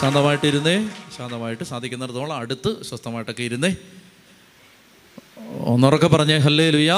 ശാന്തമായിട്ടിരുന്നേ 0.00 0.90
ശാന്തമായിട്ട് 1.18 1.64
സാധിക്കുന്നിടത്തോളം 1.64 2.36
അടുത്ത് 2.36 2.82
സ്വസ്ഥമായിട്ടൊക്കെ 2.82 3.42
ഇരുന്നേ. 3.42 3.76
ഒന്നുറക്കെ 5.64 6.06
പറഞ്ഞേ 6.06 6.38
ഹല്ലേ 6.38 6.70
ലുയ്യ 6.70 6.92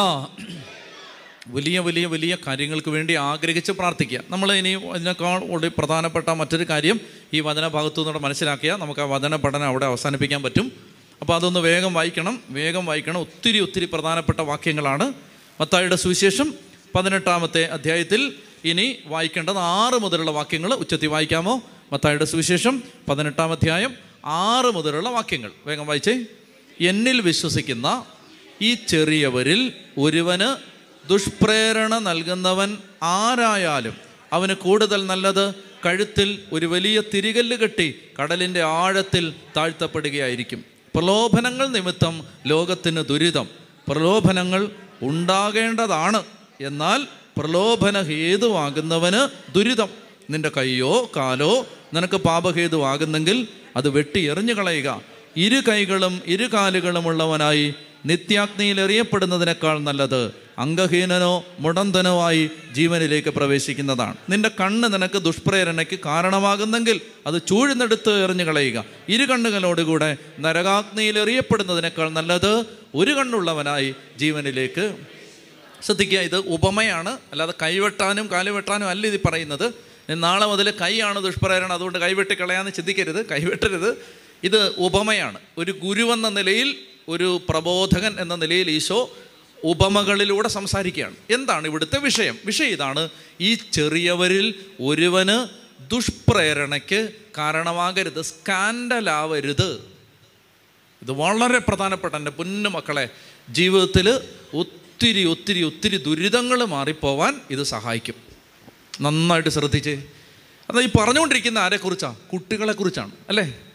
വലിയ 1.49 1.78
വലിയ 1.78 2.07
വലിയ 2.07 2.36
കാര്യങ്ങൾക്ക് 2.47 2.91
വേണ്ടി 2.91 3.14
ആഗ്രഹിച്ച് 3.14 3.72
പ്രാർത്ഥിക്കുക. 3.72 4.20
നമ്മൾ 4.30 4.53
ഇനി 4.53 4.91
അതിനേക്കാൾ 4.91 5.41
കൂടി 5.41 5.68
പ്രധാനപ്പെട്ട 5.78 6.28
മറ്റൊരു 6.28 6.64
കാര്യം 6.64 7.01
ഈ 7.34 7.41
വചന 7.41 7.68
ഭാഗത്തു 7.68 8.01
നിന്നോട് 8.01 8.22
മനസ്സിലാക്കിയാൽ 8.22 8.76
നമുക്ക് 8.76 9.01
ആ 9.01 9.05
വചന 9.05 9.36
പഠനം 9.36 9.64
അവിടെ 9.64 9.86
അവസാനിപ്പിക്കാൻ 9.86 10.43
പറ്റും. 10.43 10.72
അപ്പോൾ 11.20 11.34
അതൊന്ന് 11.34 11.61
വേഗം 11.61 11.95
വായിക്കണം 11.95 12.41
വേഗം 12.51 12.86
വായിക്കണം. 12.86 13.20
ഒത്തിരി 13.20 13.59
ഒത്തിരി 13.59 13.84
പ്രധാനപ്പെട്ട 13.84 14.41
വാക്യങ്ങളാണ്. 14.41 15.12
മത്തായിയുടെ 15.61 15.97
സുവിശേഷം 15.97 16.55
പതിനെട്ടാമത്തെ 16.95 17.65
അധ്യായത്തിൽ 17.65 18.33
ഇനി 18.65 18.97
വായിക്കേണ്ടത് 19.07 19.59
ആറ് 19.59 20.03
മുതലുള്ള 20.03 20.31
വാക്യങ്ങൾ 20.31 20.75
ഉച്ചത്തിൽ 20.75 21.07
വായിക്കാമോ? 21.07 21.63
മത്തായിയുടെ 21.93 22.25
സുവിശേഷം 22.25 22.83
പതിനെട്ടാം 23.09 23.53
അധ്യായം 23.53 23.95
ആറ് 24.27 24.75
മുതലുള്ള 24.75 25.09
വാക്യങ്ങൾ. 25.09 25.51
വേഗം 25.67 25.87
വായിച്ചേ. 25.87 26.25
എന്നിൽ 26.81 27.21
വിശ്വസിക്കുന്ന 27.21 28.05
ഈ 28.63 28.75
ചെറിയവരിൽ 28.75 29.73
ഒരുവന് 29.99 30.57
ദുഷ്പ്രേരണ 31.09 31.99
നൽകുന്നവൻ 31.99 32.79
ആരായാലും 33.03 33.97
അവന് 34.33 34.53
കൂടുതൽ 34.53 35.07
നല്ലത് 35.07 35.55
കഴുത്തിൽ 35.87 36.39
ഒരു 36.53 36.67
വലിയ 36.67 37.03
തിരികല്ല് 37.15 37.57
കെട്ടി 37.57 37.95
കടലിന്റെ 38.23 38.63
ആഴത്തിൽ 38.63 39.35
താഴ്ത്തപ്പെടുകയായിരിക്കും. 39.57 40.65
പ്രലോഭനങ്ങൾ 40.95 41.67
നിമിത്തം 41.69 42.25
ലോകത്തിന് 42.47 43.05
ദുരിതം. 43.05 43.49
പ്രലോഭനങ്ങൾ 43.89 44.71
ഉണ്ടാകേണ്ടതാണ്. 45.03 46.22
എന്നാൽ 46.61 47.07
പ്രലോഭന 47.38 48.03
ഹേതുവാകുന്നവന് 48.03 49.53
ദുരിതം. 49.55 49.88
നിന്റെ 50.30 50.51
കൈയോ 50.57 51.11
കാലോ 51.16 51.66
നിനക്ക് 51.94 52.16
പാപഹേതുവാകുന്നെങ്കിൽ 52.16 53.48
അത് 53.76 53.88
വെട്ടി 53.88 54.20
എറിഞ്ഞു 54.20 54.55
കളയുക 54.55 55.03
ഇരു 55.36 55.62
കൈകളും 55.68 56.20
ഇരു 56.26 56.46
കാലുകളും 56.53 57.07
ഉള്ളവനായി 57.07 57.74
നിത്യാഗ്നിയിൽ 58.07 58.80
എറിയപ്പെടുന്നതിനേക്കാൾ 58.80 59.78
നല്ലത് 59.78 60.32
അംഗഹീനനോ 60.59 61.44
മുടന്തനോ 61.59 62.22
ആയി 62.22 62.51
ജീവനിലേക്ക് 62.72 63.28
പ്രവേശിക്കുന്നതാണ്. 63.28 64.14
നിന്റെ 64.30 64.48
കണ്ണ് 64.48 64.94
നിനക്ക് 64.94 65.18
ദുഷ്പ്രേരണയ്ക്ക് 65.18 65.98
കാരണമാകുന്നെങ്കിൽ 66.05 67.01
അത് 67.26 67.42
ചൂഴ്ന്നെടുത്ത് 67.48 68.24
എറിഞ്ഞു 68.24 68.44
കളയുക. 68.44 68.84
ഇരു 69.09 69.24
കണ്ണുകളോടുകൂടെ 69.24 70.16
നരകാഗ്നിയിൽ 70.40 71.18
എറിയപ്പെടുന്നതിനേക്കാൾ 71.18 72.09
നല്ലത് 72.09 72.64
ഒരു 72.94 73.11
കണ്ണുള്ളവനായി 73.11 73.94
ജീവനിലേക്ക് 74.18 74.96
ശ്രദ്ധിക്കുക. 75.82 76.18
ഇത് 76.18 76.36
ഉപമയാണ്. 76.36 77.09
അല്ലാതെ 77.09 77.55
കൈവെട്ടാനും 77.62 78.30
കാലുവെട്ടാനും 78.30 78.88
അല്ല 78.88 79.07
ഇത് 79.07 79.20
പറയുന്നത്. 79.24 79.74
നാളെ 80.11 80.46
മുതൽ 80.46 80.70
കൈയാണ് 80.70 81.24
ദുഷ്പ്രേരണ. 81.24 81.72
അതുകൊണ്ട് 81.72 81.98
കൈവെട്ടി 81.98 82.34
കളയാന്ന് 82.34 82.72
ചിന്തിക്കരുത്. 82.72 83.26
കൈവെട്ടരുത് 83.28 83.96
ഇത് 84.44 84.72
ഉപമയാണ്. 84.78 85.38
ഒരു 85.59 85.72
ഗുരുവെന്ന 85.72 86.28
നിലയിൽ 86.28 86.76
ഒരു 87.09 87.40
പ്രബോധകൻ 87.48 88.20
എന്ന 88.20 88.34
നിലയിൽ 88.34 88.70
ഈശോ 88.70 89.16
ഉപമകളിലൂടെ 89.64 90.48
സംസാരിക്കുകയാണ്. 90.48 91.16
എന്താണ് 91.30 91.68
ഇവിടുത്തെ 91.68 91.98
വിഷയം? 91.98 92.38
വിഷയം 92.44 92.68
ഇതാണ് 92.68 93.09
ഈ 93.40 93.55
ചെറിയവരിൽ 93.55 94.55
ഒരുവന് 94.80 95.61
ദുഷ്പ്രേരണയ്ക്ക് 95.90 97.09
കാരണമാകരുത് 97.38 98.22
സ്കാൻഡലാവരുത്. 98.22 99.90
ഇത് 101.03 101.11
വളരെ 101.11 101.59
പ്രധാനപ്പെട്ട 101.59 102.14
എന്റെ 102.14 102.30
പൊന്നു 102.30 102.70
മക്കളെ 102.70 103.09
ജീവിതത്തിൽ 103.51 104.20
ഒത്തിരി 104.55 105.24
ഒത്തിരി 105.24 105.62
ഒത്തിരി 105.62 105.96
ദുരിതങ്ങൾ 105.96 106.64
മാറിപ്പോവാൻ 106.64 107.40
ഇത് 107.51 107.62
സഹായിക്കും. 107.62 108.14
നന്നായിട്ട് 109.01 109.48
ശ്രദ്ധിച്ച്. 109.48 109.90
അതായത് 110.70 110.86
ഈ 110.86 110.88
പറഞ്ഞുകൊണ്ടിരിക്കുന്ന 110.98 111.59
ആരെക്കുറിച്ചാണ് 111.59 112.16
കുട്ടികളെക്കുറിച്ചാണ് 112.16 113.11
അല്ലേ? 113.28 113.70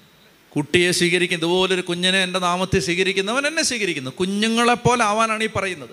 കുട്ടിയെ 0.56 0.92
സ്വീകരിക്കും. 0.92 1.38
ഇതുപോലൊരു 1.38 1.82
കുഞ്ഞിനെ 1.82 2.24
എന്റെ 2.24 2.40
നാമത്തെ 2.40 2.80
സ്വീകരിക്കുന്നവൻ 2.80 3.48
എന്നെ 3.48 3.64
സ്വീകരിക്കുന്നു. 3.64 4.12
കുഞ്ഞുങ്ങളെപ്പോലെ 4.12 5.04
ആവാനാണ് 5.04 5.44
ഈ 5.44 5.48
പറയുന്നത്. 5.48 5.90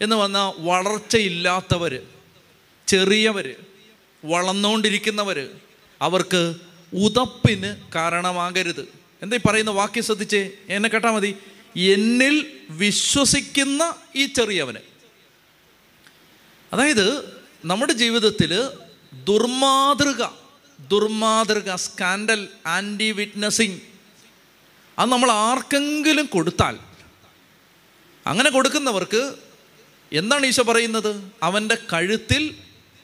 എന്ന് 0.00 0.16
വന്നാൽ 0.16 0.52
വളർച്ചയില്ലാത്തവർ 0.58 2.02
ചെറിയവർ 2.86 3.54
വളർന്നുകൊണ്ടിരിക്കുന്നവർ 4.24 5.48
അവർക്ക് 6.02 6.54
ഉതപ്പിന് 6.94 7.76
കാരണമാകരുത്. 7.94 8.88
എന്താ 9.22 9.36
ഈ 9.36 9.40
പറയുന്ന 9.48 9.70
വാക്യം 9.70 10.04
ശ്രദ്ധിച്ചേ? 10.04 10.50
എന്നെ 10.68 10.88
കേട്ടാൽ 10.88 11.10
മതി. 11.10 11.36
എന്നിൽ 11.76 12.46
വിശ്വസിക്കുന്ന 12.70 13.94
ഈ 14.16 14.26
ചെറിയവന്. 14.26 14.78
അതായത് 16.72 17.24
നമ്മുടെ 17.64 17.92
ജീവിതത്തിൽ 17.92 18.68
ദുർമാതൃക 19.24 20.26
ദുർമാതൃക 20.88 21.74
സ്കാൻഡൽ 21.74 22.48
ആന്റി 22.66 23.10
വിറ്റ്നസിങ് 23.10 23.78
അത് 24.98 25.12
നമ്മൾ 25.12 25.30
ആർക്കെങ്കിലും 25.30 26.26
കൊടുത്താൽ 26.26 26.78
അങ്ങനെ 28.26 28.50
കൊടുക്കുന്നവർക്ക് 28.50 29.34
എന്താണ് 30.12 30.46
ഈശോ 30.46 30.62
പറയുന്നത്? 30.62 31.30
അവന്റെ 31.42 31.76
കഴുത്തിൽ 31.92 32.54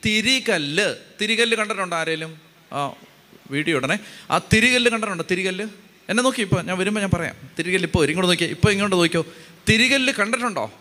തിരികല്ല്. 0.04 0.94
തിരികല്ല് 1.20 1.56
കണ്ടിട്ടുണ്ടോ 1.56 1.96
ആരേലും? 1.96 2.40
ആ 2.72 2.92
വീഡിയോ 3.50 3.76
ഉടനെ 3.76 3.98
ആ 4.30 4.38
തിരികല്ല് 4.38 4.90
കണ്ടിട്ടുണ്ടോ? 4.90 5.24
തിരികല്ല്? 5.30 5.66
എന്നെ 6.08 6.22
നോക്കി 6.22 6.40
ഇപ്പോൾ 6.40 6.62
ഞാൻ 6.62 6.78
വരുമ്പോൾ 6.78 7.00
ഞാൻ 7.00 7.10
പറയാം. 7.14 7.36
തിരികല്ല് 7.58 7.86
ഇപ്പോൾ 7.86 8.06
ഇങ്ങോട്ട് 8.06 8.30
നോക്കിയോ. 8.30 8.50
ഇപ്പോൾ 8.50 8.70
ഇങ്ങോട്ട് 8.70 8.96
നോക്കിയോ? 8.96 9.26
തിരികല്ല് 9.68 10.12
കണ്ടിട്ടുണ്ടോ? 10.12 10.72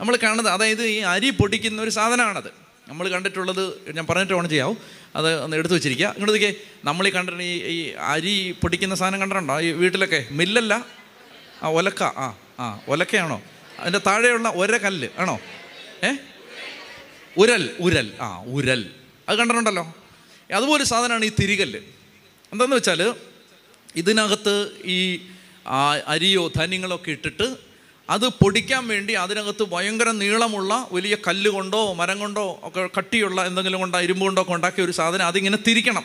നമ്മൾ 0.00 0.16
കാണുന്നത് 0.16 0.48
അതായത് 0.48 0.82
ഈ 0.82 0.98
അരി 0.98 1.30
പൊടിക്കുന്ന 1.30 1.82
ഒരു 1.82 1.90
സാധനമാണത്. 1.90 2.52
നമ്മൾ 2.88 3.08
കണ്ടിട്ടുള്ളത് 3.08 3.92
ഞാൻ 3.92 4.06
പറഞ്ഞിട്ട് 4.06 4.32
വേണം 4.32 4.48
ചെയ്യാവും. 4.48 4.78
അത് 5.16 5.42
ഒന്ന് 5.42 5.56
എടുത്തു 5.56 5.74
വെച്ചിരിക്കുക. 5.74 6.06
ഇങ്ങോട്ട് 6.06 6.32
നോക്കിയേ 6.32 6.54
നമ്മൾ 6.84 7.08
ഈ 7.08 7.10
കണ്ടിട്ട് 7.10 7.42
ഈ 7.42 7.54
ഈ 7.62 7.90
അരി 7.90 8.54
പൊടിക്കുന്ന 8.62 8.94
സാധനം 8.94 9.20
കണ്ടിട്ടുണ്ടോ? 9.20 9.60
ഈ 9.60 9.70
വീട്ടിലൊക്കെ 9.72 10.26
മില്ലല്ല? 10.30 10.86
ആ 11.62 11.68
ഒലക്ക. 11.68 12.02
ആ 12.02 12.38
ആ 12.60 12.80
ഒലക്കയാണോ? 12.88 13.42
അതിന്റെ 13.78 14.00
താഴെയുള്ള 14.06 14.48
ഒര 14.48 14.76
കല്ല് 14.76 15.08
ആണോ? 15.18 15.40
ഏ? 16.04 16.10
ഉരൽ 17.36 17.76
ഉരൽ. 17.80 18.12
ആ 18.20 18.42
ഉരൽ. 18.42 18.90
അത് 19.28 19.38
കണ്ടിട്ടുണ്ടല്ലോ. 19.38 19.94
അതുപോലെ 20.54 20.84
സാധനമാണ് 20.84 21.24
ഈ 21.24 21.32
തിരികല്ല്. 21.40 21.78
എന്താണെന്ന് 22.52 22.76
വെച്ചാൽ 22.76 23.14
ഇതിനകത്ത് 23.96 24.70
ഈ 24.84 25.20
അരിയോ 26.06 26.52
ധാന്യങ്ങളോ 26.56 26.96
ഒക്കെ 26.96 27.10
ഇട്ടിട്ട് 27.10 27.69
അത് 28.10 28.28
പൊടിക്കാൻ 28.28 28.88
വേണ്ടി 28.88 29.12
അതിനകത്ത് 29.12 29.62
ഭയങ്കര 29.62 30.10
നീളമുള്ള 30.10 30.88
വലിയ 30.92 31.16
കല്ല് 31.28 31.50
കൊണ്ടോ 31.50 31.92
മരം 31.92 32.18
കൊണ്ടോ 32.18 32.60
ഒക്കെ 32.62 32.88
കട്ടിയുള്ള 32.98 33.46
എന്തെങ്കിലും 33.46 33.80
കൊണ്ടോ 33.80 34.00
ഇരുമ്പ് 34.00 34.24
കൊണ്ടോ 34.24 34.42
ഒക്കെ 34.42 34.52
ഉണ്ടാക്കിയ 34.52 34.84
ഒരു 34.84 34.92
സാധനം 34.92 35.26
അതിങ്ങനെ 35.26 35.56
തിരിക്കണം. 35.56 36.04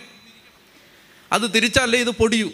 അത് 1.32 1.56
തിരിച്ചാലേ 1.56 1.99
ഇത് 1.99 2.10
പൊടിയൂ. 2.10 2.49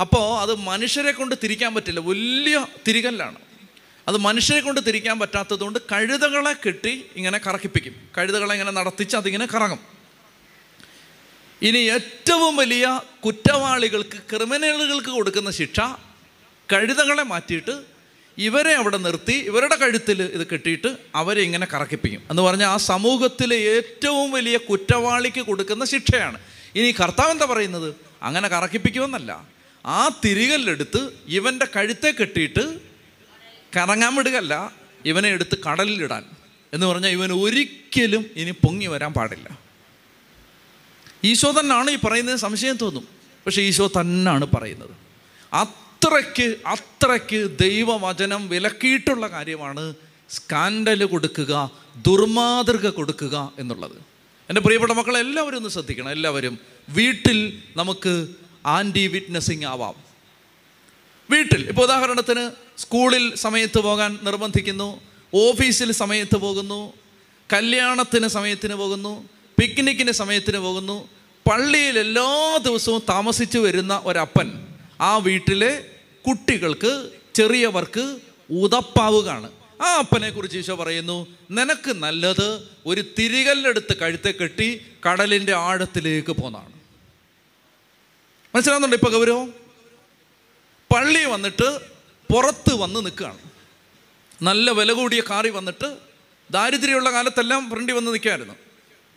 അപ്പോൾ 0.00 0.40
അത് 0.40 0.54
മനുഷ്യരെ 0.54 1.12
കൊണ്ട് 1.12 1.34
തിരിക്കാൻ 1.42 1.74
പറ്റില്ല. 1.74 2.00
വലിയ 2.00 2.66
തിരികല്ലാണ്. 2.88 3.38
അത് 4.08 4.16
മനുഷ്യരെ 4.16 4.60
കൊണ്ട് 4.60 4.86
തിരിക്കാൻ 4.86 5.18
പറ്റാത്തതുകൊണ്ട് 5.18 5.78
കഴുതകളെ 5.92 6.52
കെട്ടി 6.52 7.06
ഇങ്ങനെ 7.16 7.38
കറക്കിപ്പിക്കും. 7.38 8.08
കഴുതകളെ 8.18 8.52
ഇങ്ങനെ 8.52 8.70
നടത്തിച്ച് 8.70 9.16
അതിങ്ങനെ 9.16 9.46
കറങ്ങും. 9.46 9.78
ഇനി 11.62 11.78
ഏറ്റവും 11.78 12.56
വലിയ 12.56 13.00
കുറ്റവാളികൾക്ക് 13.24 14.36
ക്രിമിനലുകൾക്ക് 14.36 15.08
കൊടുക്കുന്ന 15.08 15.50
ശിക്ഷ 15.50 15.80
കഴുതകളെ 16.72 17.22
മാറ്റിയിട്ട് 17.22 17.91
ഇവരെ 18.38 18.74
അവിടെ 18.74 18.96
നിർത്തി 18.96 19.32
ഇവരുടെ 19.32 19.76
കഴുത്തിൽ 19.76 20.22
ഇത് 20.22 20.46
കെട്ടിയിട്ട് 20.46 20.96
അവരെ 21.14 21.42
ഇങ്ങനെ 21.42 21.66
കറക്കിപ്പിക്കും. 21.74 22.22
എന്ന് 22.30 22.42
പറഞ്ഞാൽ 22.42 22.68
ആ 22.68 22.76
സമൂഹത്തിലെ 22.76 23.56
ഏറ്റവും 23.56 24.30
വലിയ 24.30 24.56
കുറ്റവാളിക്ക് 24.56 25.40
കൊടുക്കുന്ന 25.40 25.84
ശിക്ഷയാണ്. 25.84 26.38
ഇനി 26.74 26.94
കർത്താവ് 27.00 27.30
എന്താ 27.30 27.44
പറയുന്നത്? 27.44 27.94
അങ്ങനെ 28.22 28.48
കറക്കിപ്പിക്കുമെന്നല്ല. 28.48 29.46
ആ 29.86 30.08
തിരികല്ലെടുത്ത് 30.24 31.08
ഇവന്റെ 31.28 31.66
കഴുത്തെ 31.76 32.14
കെട്ടിയിട്ട് 32.20 32.80
കറങ്ങാൻ 33.76 34.14
വിടുകയല്ല 34.14 34.72
ഇവനെ 35.04 35.28
എടുത്ത് 35.28 35.58
കടലിലിടാൻ. 35.62 36.24
എന്ന് 36.72 36.86
പറഞ്ഞാൽ 36.86 37.10
ഇവൻ 37.10 37.32
ഒരിക്കലും 37.32 38.26
ഇനി 38.36 38.50
പൊങ്ങി 38.50 38.86
വരാൻ 38.86 39.12
പാടില്ല. 39.12 39.58
ഈശോ 41.24 41.54
തന്നെയാണ് 41.60 41.90
ഈ 41.90 41.96
പറയുന്നത് 41.96 42.36
സംശയം 42.36 42.76
തോന്നും. 42.76 43.08
പക്ഷേ 43.46 43.62
ഈശോ 43.62 43.90
തന്നെയാണ് 44.00 44.46
പറയുന്നത്. 44.46 44.90
അത്രയ്ക്ക് 46.04 46.56
അത്രയ്ക്ക് 46.66 47.58
ദൈവവചനം 47.58 48.48
വിലക്കിയിട്ടുള്ള 48.48 49.26
കാര്യമാണ് 49.26 49.94
സ്കാൻഡൽ 50.28 51.04
കൊടുക്കുക 51.04 51.70
ദുർമാതൃക 51.96 52.90
കൊടുക്കുക 52.90 53.52
എന്നുള്ളത്. 53.58 53.96
എന്റെ 54.48 54.60
പ്രിയപ്പെട്ട 54.60 54.92
മക്കളെ 54.92 55.20
എല്ലാവരും 55.20 55.56
ഒന്ന് 55.56 55.68
ശ്രദ്ധിക്കണം 55.68 56.10
എല്ലാവരും. 56.10 56.58
വീട്ടിൽ 56.88 57.62
നമുക്ക് 57.76 58.28
ആന്റി 58.66 59.06
വിറ്റ്നസിങ് 59.06 59.64
ആവാം. 59.64 59.94
വീട്ടിൽ 61.30 61.68
ഇപ്പോൾ 61.68 61.82
ഉദാഹരണത്തിന് 61.82 62.50
സ്കൂളിൽ 62.78 63.34
സമയത്ത് 63.34 63.78
പോകാൻ 63.78 64.18
നിർബന്ധിക്കുന്നു 64.22 65.00
ഓഫീസിൽ 65.34 65.92
സമയത്ത് 65.92 66.36
പോകുന്നു 66.36 66.92
കല്യാണത്തിന് 67.52 68.28
സമയത്തിന് 68.28 68.74
പോകുന്നു 68.74 69.28
പിക്നിക്കിന് 69.60 70.12
സമയത്തിന് 70.12 70.58
പോകുന്നു 70.58 71.08
പള്ളിയിൽ 71.50 71.98
എല്ലാ 71.98 72.56
ദിവസവും 72.62 73.02
താമസിച്ചു 73.08 73.58
വരുന്ന 73.58 74.02
ഒരപ്പൻ 74.04 74.66
ആ 75.00 75.18
വീട്ടിലെ 75.18 75.84
കുട്ടികൾക്ക് 76.26 77.10
ചെറിയവർക്ക് 77.34 78.18
ഉതപ്പാവുകയാണ്. 78.50 79.52
ആ 79.82 79.98
അപ്പനെ 79.98 80.30
കുറിച്ച് 80.30 80.58
ഈശോ 80.58 80.74
പറയുന്നു 80.74 81.26
നിനക്ക് 81.50 81.92
നല്ലത് 81.92 82.68
ഒരു 82.86 83.04
തിരികല്ലെടുത്ത് 83.18 83.96
കഴുത്തെ 83.96 84.30
കെട്ടി 84.30 84.86
കടലിന്റെ 85.10 85.54
ആഴത്തിലേക്ക് 85.54 86.32
പോന്നാണ്. 86.32 86.72
മനസ്സിലാകുന്നുണ്ട് 88.54 88.96
ഇപ്പൊ 88.96 89.10
ഗൗരവം? 89.10 89.48
പള്ളി 90.94 91.24
വന്നിട്ട് 91.24 91.80
പുറത്ത് 92.32 92.74
വന്ന് 92.74 93.04
നിൽക്കുകയാണ്. 93.04 93.38
നല്ല 94.42 94.70
വില 94.70 94.92
കൂടിയ 94.92 95.22
കാറി 95.30 95.48
വന്നിട്ട് 95.48 95.96
ദാരിദ്ര്യമുള്ള 96.50 97.12
കാലത്തെല്ലാം 97.12 97.70
ഫ്രണ്ടി 97.70 97.92
വന്ന് 97.92 98.12
നിൽക്കുമായിരുന്നു. 98.12 98.54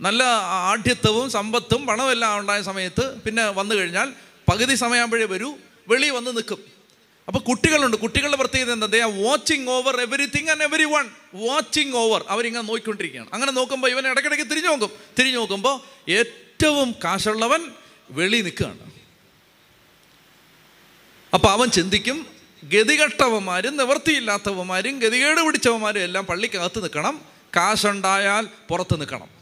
നല്ല 0.01 0.24
ആഢ്യത്വവും 0.47 1.30
സമ്പത്തും 1.30 1.86
പണമെല്ലാം 1.86 2.39
ഉണ്ടായ 2.39 2.62
സമയത്ത് 2.62 3.22
പിന്നെ 3.22 3.49
വന്നു 3.49 3.76
കഴിഞ്ഞാൽ 3.76 4.14
പകുതി 4.49 4.76
സമയമാകുമ്പോഴേ 4.76 5.26
വരൂ 5.26 5.56
വെളി 5.88 6.10
വന്ന് 6.10 6.38
നിൽക്കും. 6.38 6.75
അപ്പോൾ 7.28 7.40
കുട്ടികളുണ്ട്. 7.40 7.98
കുട്ടികളുടെ 7.98 8.38
പ്രത്യേകത 8.38 8.74
എന്താ? 8.74 8.88
They 8.88 9.02
are 9.02 9.24
watching 9.24 9.68
over 9.68 10.02
everything 10.02 10.50
and 10.50 10.64
everyone 10.84 11.10
watching 11.34 11.94
over 11.94 12.26
അവരിങ്ങനെ 12.30 12.64
നോക്കിക്കൊണ്ടിരിക്കുകയാണ്. 12.64 13.30
അങ്ങനെ 13.34 13.52
നോക്കുമ്പോൾ 13.52 13.92
ഇവൻ 13.92 14.08
ഇടയ്ക്കിടയ്ക്ക് 14.08 14.46
തിരിഞ്ഞു 14.46 14.70
നോക്കും. 14.70 14.90
തിരിഞ്ഞു 15.20 15.38
നോക്കുമ്പോൾ 15.38 16.12
ഏറ്റവും 16.12 16.92
കാശുള്ളവൻ 16.92 17.72
വെളി 18.10 18.42
നിൽക്കുകയാണ്. 18.42 18.92
അപ്പോൾ 21.34 21.48
അവൻ 21.48 21.70
ചിന്തിക്കും 21.70 22.28
ഗതികെട്ടവന്മാരും 22.64 23.78
നിവൃത്തിയില്ലാത്തവന്മാരും 23.78 25.00
ഗതികേട് 25.00 25.46
പിടിച്ചവന്മാരും 25.46 26.00
എല്ലാം 26.00 26.26
പള്ളിക്കകത്ത് 26.26 26.84
നിൽക്കണം. 26.84 27.22
കാശുണ്ടായാൽ 27.56 28.48
പുറത്ത് 28.70 29.00
നിൽക്കണം. 29.00 29.35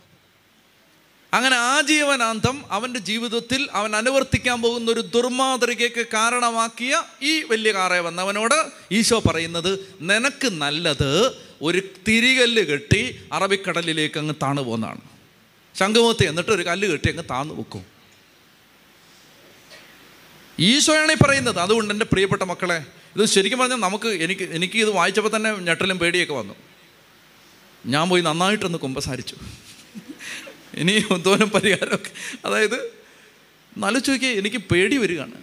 അങ്ങനെ 1.34 1.56
ആജീവനാന്തം 1.56 2.66
അവന്റെ 2.70 3.00
ജീവിതത്തിൽ 3.00 3.70
അവൻ 3.72 3.96
അനുവർത്തിക്കാൻ 3.96 4.62
പോകുന്ന 4.62 4.92
ഒരു 4.92 5.00
ദുർമാതൃകയ്ക്ക് 5.00 6.06
കാരണമാക്കിയ 6.14 7.04
ഈ 7.22 7.44
വലിയ 7.44 7.72
കാറെ 7.72 8.00
വന്നവനോട് 8.00 8.72
ഈശോ 8.92 9.20
പറയുന്നത് 9.20 9.98
നിനക്ക് 10.02 10.48
നല്ലത് 10.52 11.42
ഒരു 11.62 11.82
തിരികല്ല് 12.08 12.62
കെട്ടി 12.62 13.20
അറബിക്കടലിലേക്ക് 13.34 14.20
അങ്ങ് 14.20 14.36
താണു 14.42 14.62
പോകുന്നതാണ് 14.62 15.02
ശംഖുമുഖത്ത് 15.76 16.28
എന്നിട്ട് 16.28 16.52
ഒരു 16.52 16.62
കല്ല് 16.62 16.88
കെട്ടി 16.88 17.10
അങ്ങ് 17.10 17.24
താന്നു 17.30 17.54
വെക്കും 17.54 17.86
ഈശോയാണ് 20.60 21.12
ഈ 21.12 21.16
പറയുന്നത്. 21.16 21.60
അതുകൊണ്ട് 21.60 21.94
എന്റെ 21.94 22.06
പ്രിയപ്പെട്ട 22.06 22.42
മക്കളെ 22.42 22.86
ഇത് 23.16 23.26
ശരിക്കും 23.26 23.60
പറഞ്ഞാൽ 23.60 23.78
നമുക്ക് 23.78 24.08
എനിക്ക് 24.08 24.50
എനിക്ക് 24.52 24.78
ഇത് 24.78 24.90
വായിച്ചപ്പോൾ 24.90 25.36
തന്നെ 25.36 25.56
ഞെട്ടലും 25.56 26.00
പേടിയൊക്കെ 26.00 26.34
വന്നു. 26.34 26.54
ഞാൻ 27.86 28.10
പോയി 28.10 28.22
നന്നായിട്ടൊന്ന് 28.22 28.78
കുമ്പസാരിച്ചു. 28.78 29.36
ഇനി 30.78 31.04
ഒന്നും 31.12 31.50
പരിഹാരമൊക്കെ. 31.50 32.12
അതായത് 32.46 32.92
നല്ല 33.78 34.00
ചോദിക്കുക 34.00 34.30
എനിക്ക് 34.30 34.58
പേടി 34.58 34.98
വരികയാണ്. 34.98 35.34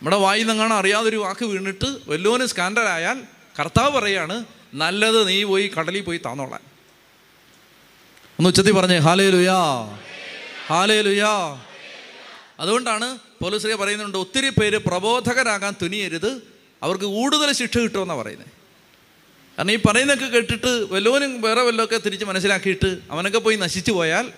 നമ്മുടെ 0.00 0.16
വായിൽ 0.16 0.46
നിന്നാണ് 0.46 0.74
അറിയാതൊരു 0.74 1.16
വാക്ക് 1.16 1.44
വീണിട്ട് 1.44 1.96
വല്ലോന് 2.08 2.46
സ്കാൻഡലായാൽ 2.46 3.22
കർത്താവ് 3.60 3.90
പറയാണ് 3.98 4.44
നല്ലത് 4.74 5.28
നീ 5.28 5.42
പോയി 5.42 5.70
കടലിൽ 5.78 6.00
പോയി 6.00 6.20
താന്നോളാൻ. 6.26 6.60
ഒന്ന് 8.38 8.48
ഉച്ചത്തിൽ 8.48 8.72
പറഞ്ഞേ 8.72 8.98
ഹാലേ 8.98 9.30
ലുയാ 9.30 9.60
ഹാലേ 10.68 11.00
ലുയാ 11.00 11.60
അതുകൊണ്ടാണ് 12.60 13.18
പോലീസിലെ 13.42 13.74
പറയുന്നുണ്ട് 13.74 14.18
ഒത്തിരി 14.18 14.48
പേര് 14.48 14.76
പ്രബോധകരാകാൻ 14.76 15.74
തുനിയരുത് 15.82 16.42
അവർക്ക് 16.82 17.04
കൂടുതൽ 17.04 17.52
ശിക്ഷ 17.52 17.78
കിട്ടുമെന്നാണ് 17.78 18.20
പറയുന്നത്. 18.20 18.46
കാരണം 19.58 19.70
ഈ 19.70 19.76
പറയുന്നൊക്കെ 19.76 20.26
കേട്ടിട്ട് 20.26 20.92
വല്ലവനും 20.92 21.40
വേറെ 21.40 21.62
വല്ലതൊക്കെ 21.62 21.98
തിരിച്ച് 22.06 22.24
മനസ്സിലാക്കിയിട്ട് 22.24 22.98
അവനൊക്കെ 23.10 23.38
പോയി 23.38 23.56
നശിച്ചു 23.56 23.92
പോയാൽ 23.92 24.32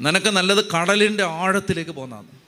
നിനക്ക് 0.00 0.26
നല്ലത് 0.26 0.70
കടലിന്റെ 0.70 1.24
ആഴത്തിലേക്ക് 1.24 1.90
പോകുന്നതാണ്. 1.90 2.44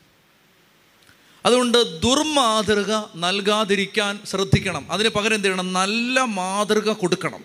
അതുകൊണ്ട് 1.47 2.01
ദുർമാതൃക 2.01 3.03
നൽകാതിരിക്കാൻ 3.16 4.20
ശ്രദ്ധിക്കണം. 4.26 4.92
അതിന് 4.92 5.09
പകരം 5.09 5.34
എന്ത് 5.34 5.47
ചെയ്യണം? 5.47 5.72
നല്ല 5.72 6.20
മാതൃക 6.20 6.92
കൊടുക്കണം. 6.92 7.44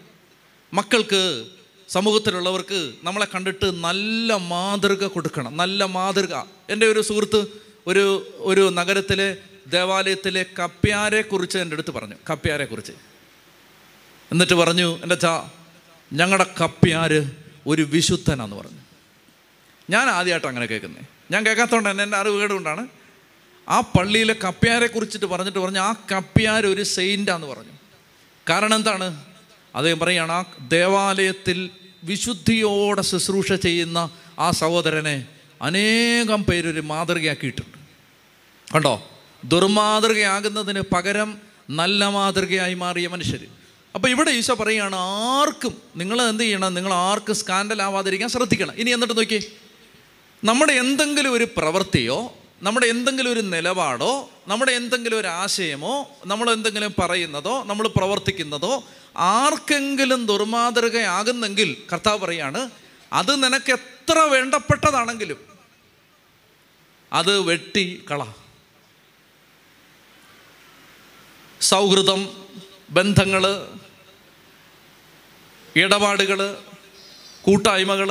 മക്കൾക്ക് 0.74 1.46
സമൂഹത്തിലുള്ളവർക്ക് 1.90 2.94
നമ്മളെ 3.04 3.28
കണ്ടിട്ട് 3.36 3.84
നല്ല 3.84 4.36
മാതൃക 4.36 5.06
കൊടുക്കണം. 5.06 5.58
നല്ല 5.58 5.86
മാതൃക. 5.86 6.44
എന്റെ 6.70 6.86
ഒരു 6.86 7.02
സുഹൃത്ത് 7.02 7.46
ഒരു 7.88 8.34
ഒരു 8.38 8.70
നഗരത്തിലെ 8.74 9.38
ദേവാലയത്തിലെ 9.68 10.46
കപ്യാരെക്കുറിച്ച് 10.60 11.58
എന്റെ 11.58 11.74
അടുത്ത് 11.74 11.92
പറഞ്ഞു. 11.92 12.16
കപ്യാരെക്കുറിച്ച്. 12.30 12.92
എന്നിട്ട് 14.32 14.54
പറഞ്ഞു 14.54 15.00
എന്റെ 15.02 15.16
ചാ 15.16 15.50
ഞങ്ങളുടെ 16.14 16.56
കപ്യാർ 16.62 17.32
ഒരു 17.68 17.82
വിശുദ്ധനാന്ന് 17.82 18.56
പറഞ്ഞു. 18.56 18.81
ഞാൻ 19.92 20.10
ആദ്യമായിട്ട് 20.10 20.48
അങ്ങനെ 20.48 20.66
കേൾക്കുന്നത് 20.66 21.06
ഞാൻ 21.32 21.46
കേൾക്കാത്തതുകൊണ്ട് 21.46 21.90
തന്നെ 21.90 22.04
എന്റെ 22.04 22.18
അറിവ് 22.18 22.42
കേടുകൊണ്ടാണ്. 22.42 22.88
ആ 23.70 23.80
പള്ളിയിലെ 23.80 24.36
കപ്പ്യാരെ 24.48 24.88
കുറിച്ചിട്ട് 24.88 25.26
പറഞ്ഞിട്ട് 25.26 25.60
പറഞ്ഞു 25.60 25.80
ആ 25.80 25.92
കപ്പ്യാർ 26.12 26.66
ഒരു 26.66 26.84
സെയിന്റാന്ന് 26.84 27.48
പറഞ്ഞു. 27.48 27.76
കാരണം 28.50 28.76
എന്താണ്? 28.76 29.08
അദ്ദേഹം 29.76 30.00
പറയുകയാണ് 30.00 30.32
ആ 30.32 30.44
ദേവാലയത്തിൽ 30.62 31.70
വിശുദ്ധിയോടെ 32.04 33.02
ശുശ്രൂഷ 33.02 33.54
ചെയ്യുന്ന 33.54 34.10
ആ 34.40 34.52
സഹോദരനെ 34.52 35.28
അനേകം 35.62 36.44
പേരൊരു 36.44 36.82
മാതൃകയാക്കിയിട്ടുണ്ട്. 36.82 37.78
കണ്ടോ? 38.76 39.10
ദുർമാതൃകയാകുന്നതിന് 39.44 40.82
പകരം 40.94 41.30
നല്ല 41.70 42.08
മാതൃകയായി 42.08 42.74
മാറിയ 42.74 43.08
മനുഷ്യർ 43.08 43.46
അപ്പോൾ 43.96 44.08
ഇവിടെ 44.08 44.32
ഈശോ 44.32 44.54
പറയുകയാണ് 44.54 44.96
ആർക്കും 44.96 45.82
നിങ്ങൾ 45.96 46.22
എന്ത് 46.22 46.44
ചെയ്യണം? 46.44 46.74
നിങ്ങൾ 46.74 46.94
ആർക്കും 46.94 47.36
സ്കാൻഡൽ 47.36 47.82
ആവാതിരിക്കാൻ 47.82 48.30
ശ്രദ്ധിക്കണം. 48.30 48.74
ഇനി 48.74 48.90
എന്നിട്ട് 48.90 49.18
നോക്കി 49.18 49.40
നമ്മുടെ 50.44 50.74
എന്തെങ്കിലും 50.74 51.34
ഒരു 51.34 51.46
പ്രവൃത്തിയോ 51.58 52.20
നമ്മുടെ 52.62 52.88
എന്തെങ്കിലും 52.88 53.32
ഒരു 53.32 53.42
നിലപാടോ 53.52 54.12
നമ്മുടെ 54.48 54.72
എന്തെങ്കിലും 54.72 55.18
ഒരു 55.20 55.28
ആശയമോ 55.42 55.94
നമ്മൾ 56.26 56.48
എന്തെങ്കിലും 56.54 56.94
പറയുന്നതോ 57.00 57.64
നമ്മൾ 57.64 57.86
പ്രവർത്തിക്കുന്നതോ 57.98 58.74
ആർക്കെങ്കിലും 59.36 60.26
ദുർമാതൃകയാകുന്നെങ്കിൽ 60.26 61.70
കർത്താവ് 61.92 62.20
പറയാണ് 62.20 62.62
അത് 63.12 63.44
നിനക്ക് 63.44 63.72
എത്ര 63.72 64.20
വേണ്ടപ്പെട്ടതാണെങ്കിലും 64.34 65.40
അത് 67.12 67.40
വെട്ടി 67.48 67.86
കള. 68.12 68.22
സൗഹൃദം 71.62 72.22
ബന്ധങ്ങൾ 72.92 73.44
ഇടപാടുകൾ 75.76 76.40
കൂട്ടായ്മകൾ 77.44 78.10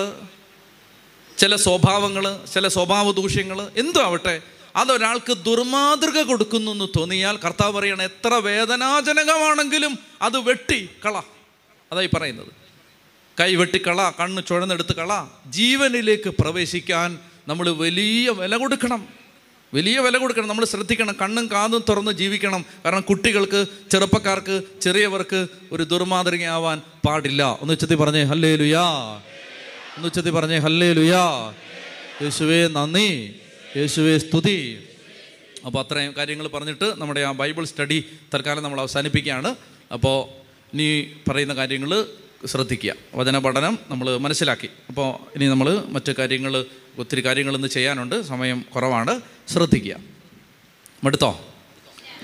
ചില 1.41 1.57
സ്വഭാവങ്ങൾ 1.57 2.45
ചില 2.55 2.69
സ്വഭാവ 2.69 3.11
ദൂഷ്യങ്ങൾ 3.11 3.71
എന്തോ 3.77 4.01
ആവട്ടെ 4.01 4.43
അതൊരാൾക്ക് 4.77 5.33
ദുർമാതൃക 5.33 6.23
കൊടുക്കുന്നു 6.23 6.73
എന്ന് 6.73 6.89
തോന്നിയാൽ 6.99 7.39
കർത്താവ് 7.45 7.73
പറയണം 7.73 8.03
എത്ര 8.03 8.35
വേദനാജനകമാണെങ്കിലും 8.35 9.99
അത് 10.23 10.39
വെട്ടി 10.39 10.89
കള 11.07 11.23
അതായി 11.93 12.11
പറയുന്നത്. 12.15 12.47
കൈ 13.41 13.55
വെട്ടിക്കള 13.55 14.13
കണ്ണ് 14.21 14.43
ചുഴന്നെടുത്ത് 14.49 14.95
കള. 14.95 15.27
ജീവനിലേക്ക് 15.47 16.29
പ്രവേശിക്കാൻ 16.29 17.19
നമ്മൾ 17.49 17.71
വലിയ 17.71 18.31
വില 18.31 18.57
കൊടുക്കണം. 18.57 19.09
വലിയ 19.75 19.99
വില 19.99 20.19
കൊടുക്കണം. 20.19 20.49
നമ്മൾ 20.49 20.65
ശ്രദ്ധിക്കണം. 20.65 21.17
കണ്ണും 21.23 21.51
കാതും 21.53 21.85
തുറന്ന് 21.89 22.11
ജീവിക്കണം. 22.11 22.65
കാരണം 22.85 23.01
കുട്ടികൾക്ക് 23.01 23.67
ചെറുപ്പക്കാർക്ക് 23.91 24.63
ചെറിയവർക്ക് 24.81 25.47
ഒരു 25.73 25.83
ദുർമാതൃകയാവാൻ 25.83 26.83
പാടില്ല. 27.07 27.59
ഒന്ന് 27.61 27.73
ഉച്ചത്തി 27.73 27.95
പറഞ്ഞേ 27.95 28.23
ഹല്ലേ 28.23 28.57
ലുയാ 28.57 29.21
ഒന്ന് 30.01 30.09
ഉച്ചത്തി 30.09 30.31
പറഞ്ഞേ 30.31 30.59
ഹല്ലേ 30.59 30.93
ലുയാ 30.93 31.53
യേശുവേ 32.23 32.67
നന്ദി. 32.67 33.37
യേശുവേ 33.77 34.19
സ്തുതി. 34.19 34.87
അപ്പോൾ 35.67 35.85
അത്രയും 35.85 36.15
കാര്യങ്ങൾ 36.17 36.49
പറഞ്ഞിട്ട് 36.49 36.93
നമ്മുടെ 36.99 37.21
ആ 37.21 37.33
ബൈബിൾ 37.33 37.65
സ്റ്റഡി 37.65 38.05
തൽക്കാലം 38.35 38.63
നമ്മൾ 38.63 38.81
അവസാനിപ്പിക്കുകയാണ്. 38.81 39.55
അപ്പോൾ 39.93 40.29
നീ 40.77 41.03
പറയുന്ന 41.29 41.55
കാര്യങ്ങൾ 41.55 42.07
ശ്രദ്ധിക്കുക. 42.47 42.95
വചന 43.15 43.39
പഠനം 43.39 43.79
നമ്മൾ 43.89 44.17
മനസ്സിലാക്കി. 44.17 44.69
അപ്പോൾ 44.89 45.15
ഇനി 45.35 45.47
നമ്മൾ 45.47 45.85
മറ്റു 45.89 46.13
കാര്യങ്ങൾ 46.19 46.65
ഒത്തിരി 46.99 47.25
കാര്യങ്ങൾ 47.25 47.55
ഇന്ന് 47.55 47.69
ചെയ്യാനുണ്ട്. 47.69 48.23
സമയം 48.23 48.65
കുറവാണ്. 48.75 49.21
ശ്രദ്ധിക്കുക. 49.49 49.97
മടുത്തോ? 51.05 51.47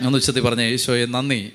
ഒന്ന് 0.03 0.19
ഉച്ചത്തി 0.19 0.41
പറഞ്ഞേ 0.41 0.69
ഈശോയെ 0.69 1.07
നന്ദി. 1.07 1.53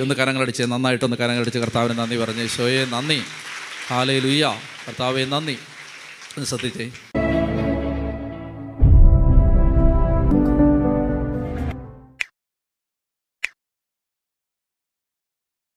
ഒന്ന് 0.00 0.14
കരങ്ങളടിച്ച് 0.14 0.62
നന്നായിട്ടൊന്ന് 0.62 1.16
കരങ്ങളടിച്ച് 1.16 1.58
കർത്താവിന് 1.58 1.98
നന്ദി 1.98 2.16
പറഞ്ഞേ 2.16 2.44
ഈശോയെ 2.44 2.84
നന്ദി. 2.84 3.22
ഹാലേ 3.88 4.18
ലുയ്യ 4.18 4.60
കർത്താവെ 4.90 5.24
നന്ദി. 5.24 5.58
ശ്രദ്ധിച്ചേ. 6.42 6.86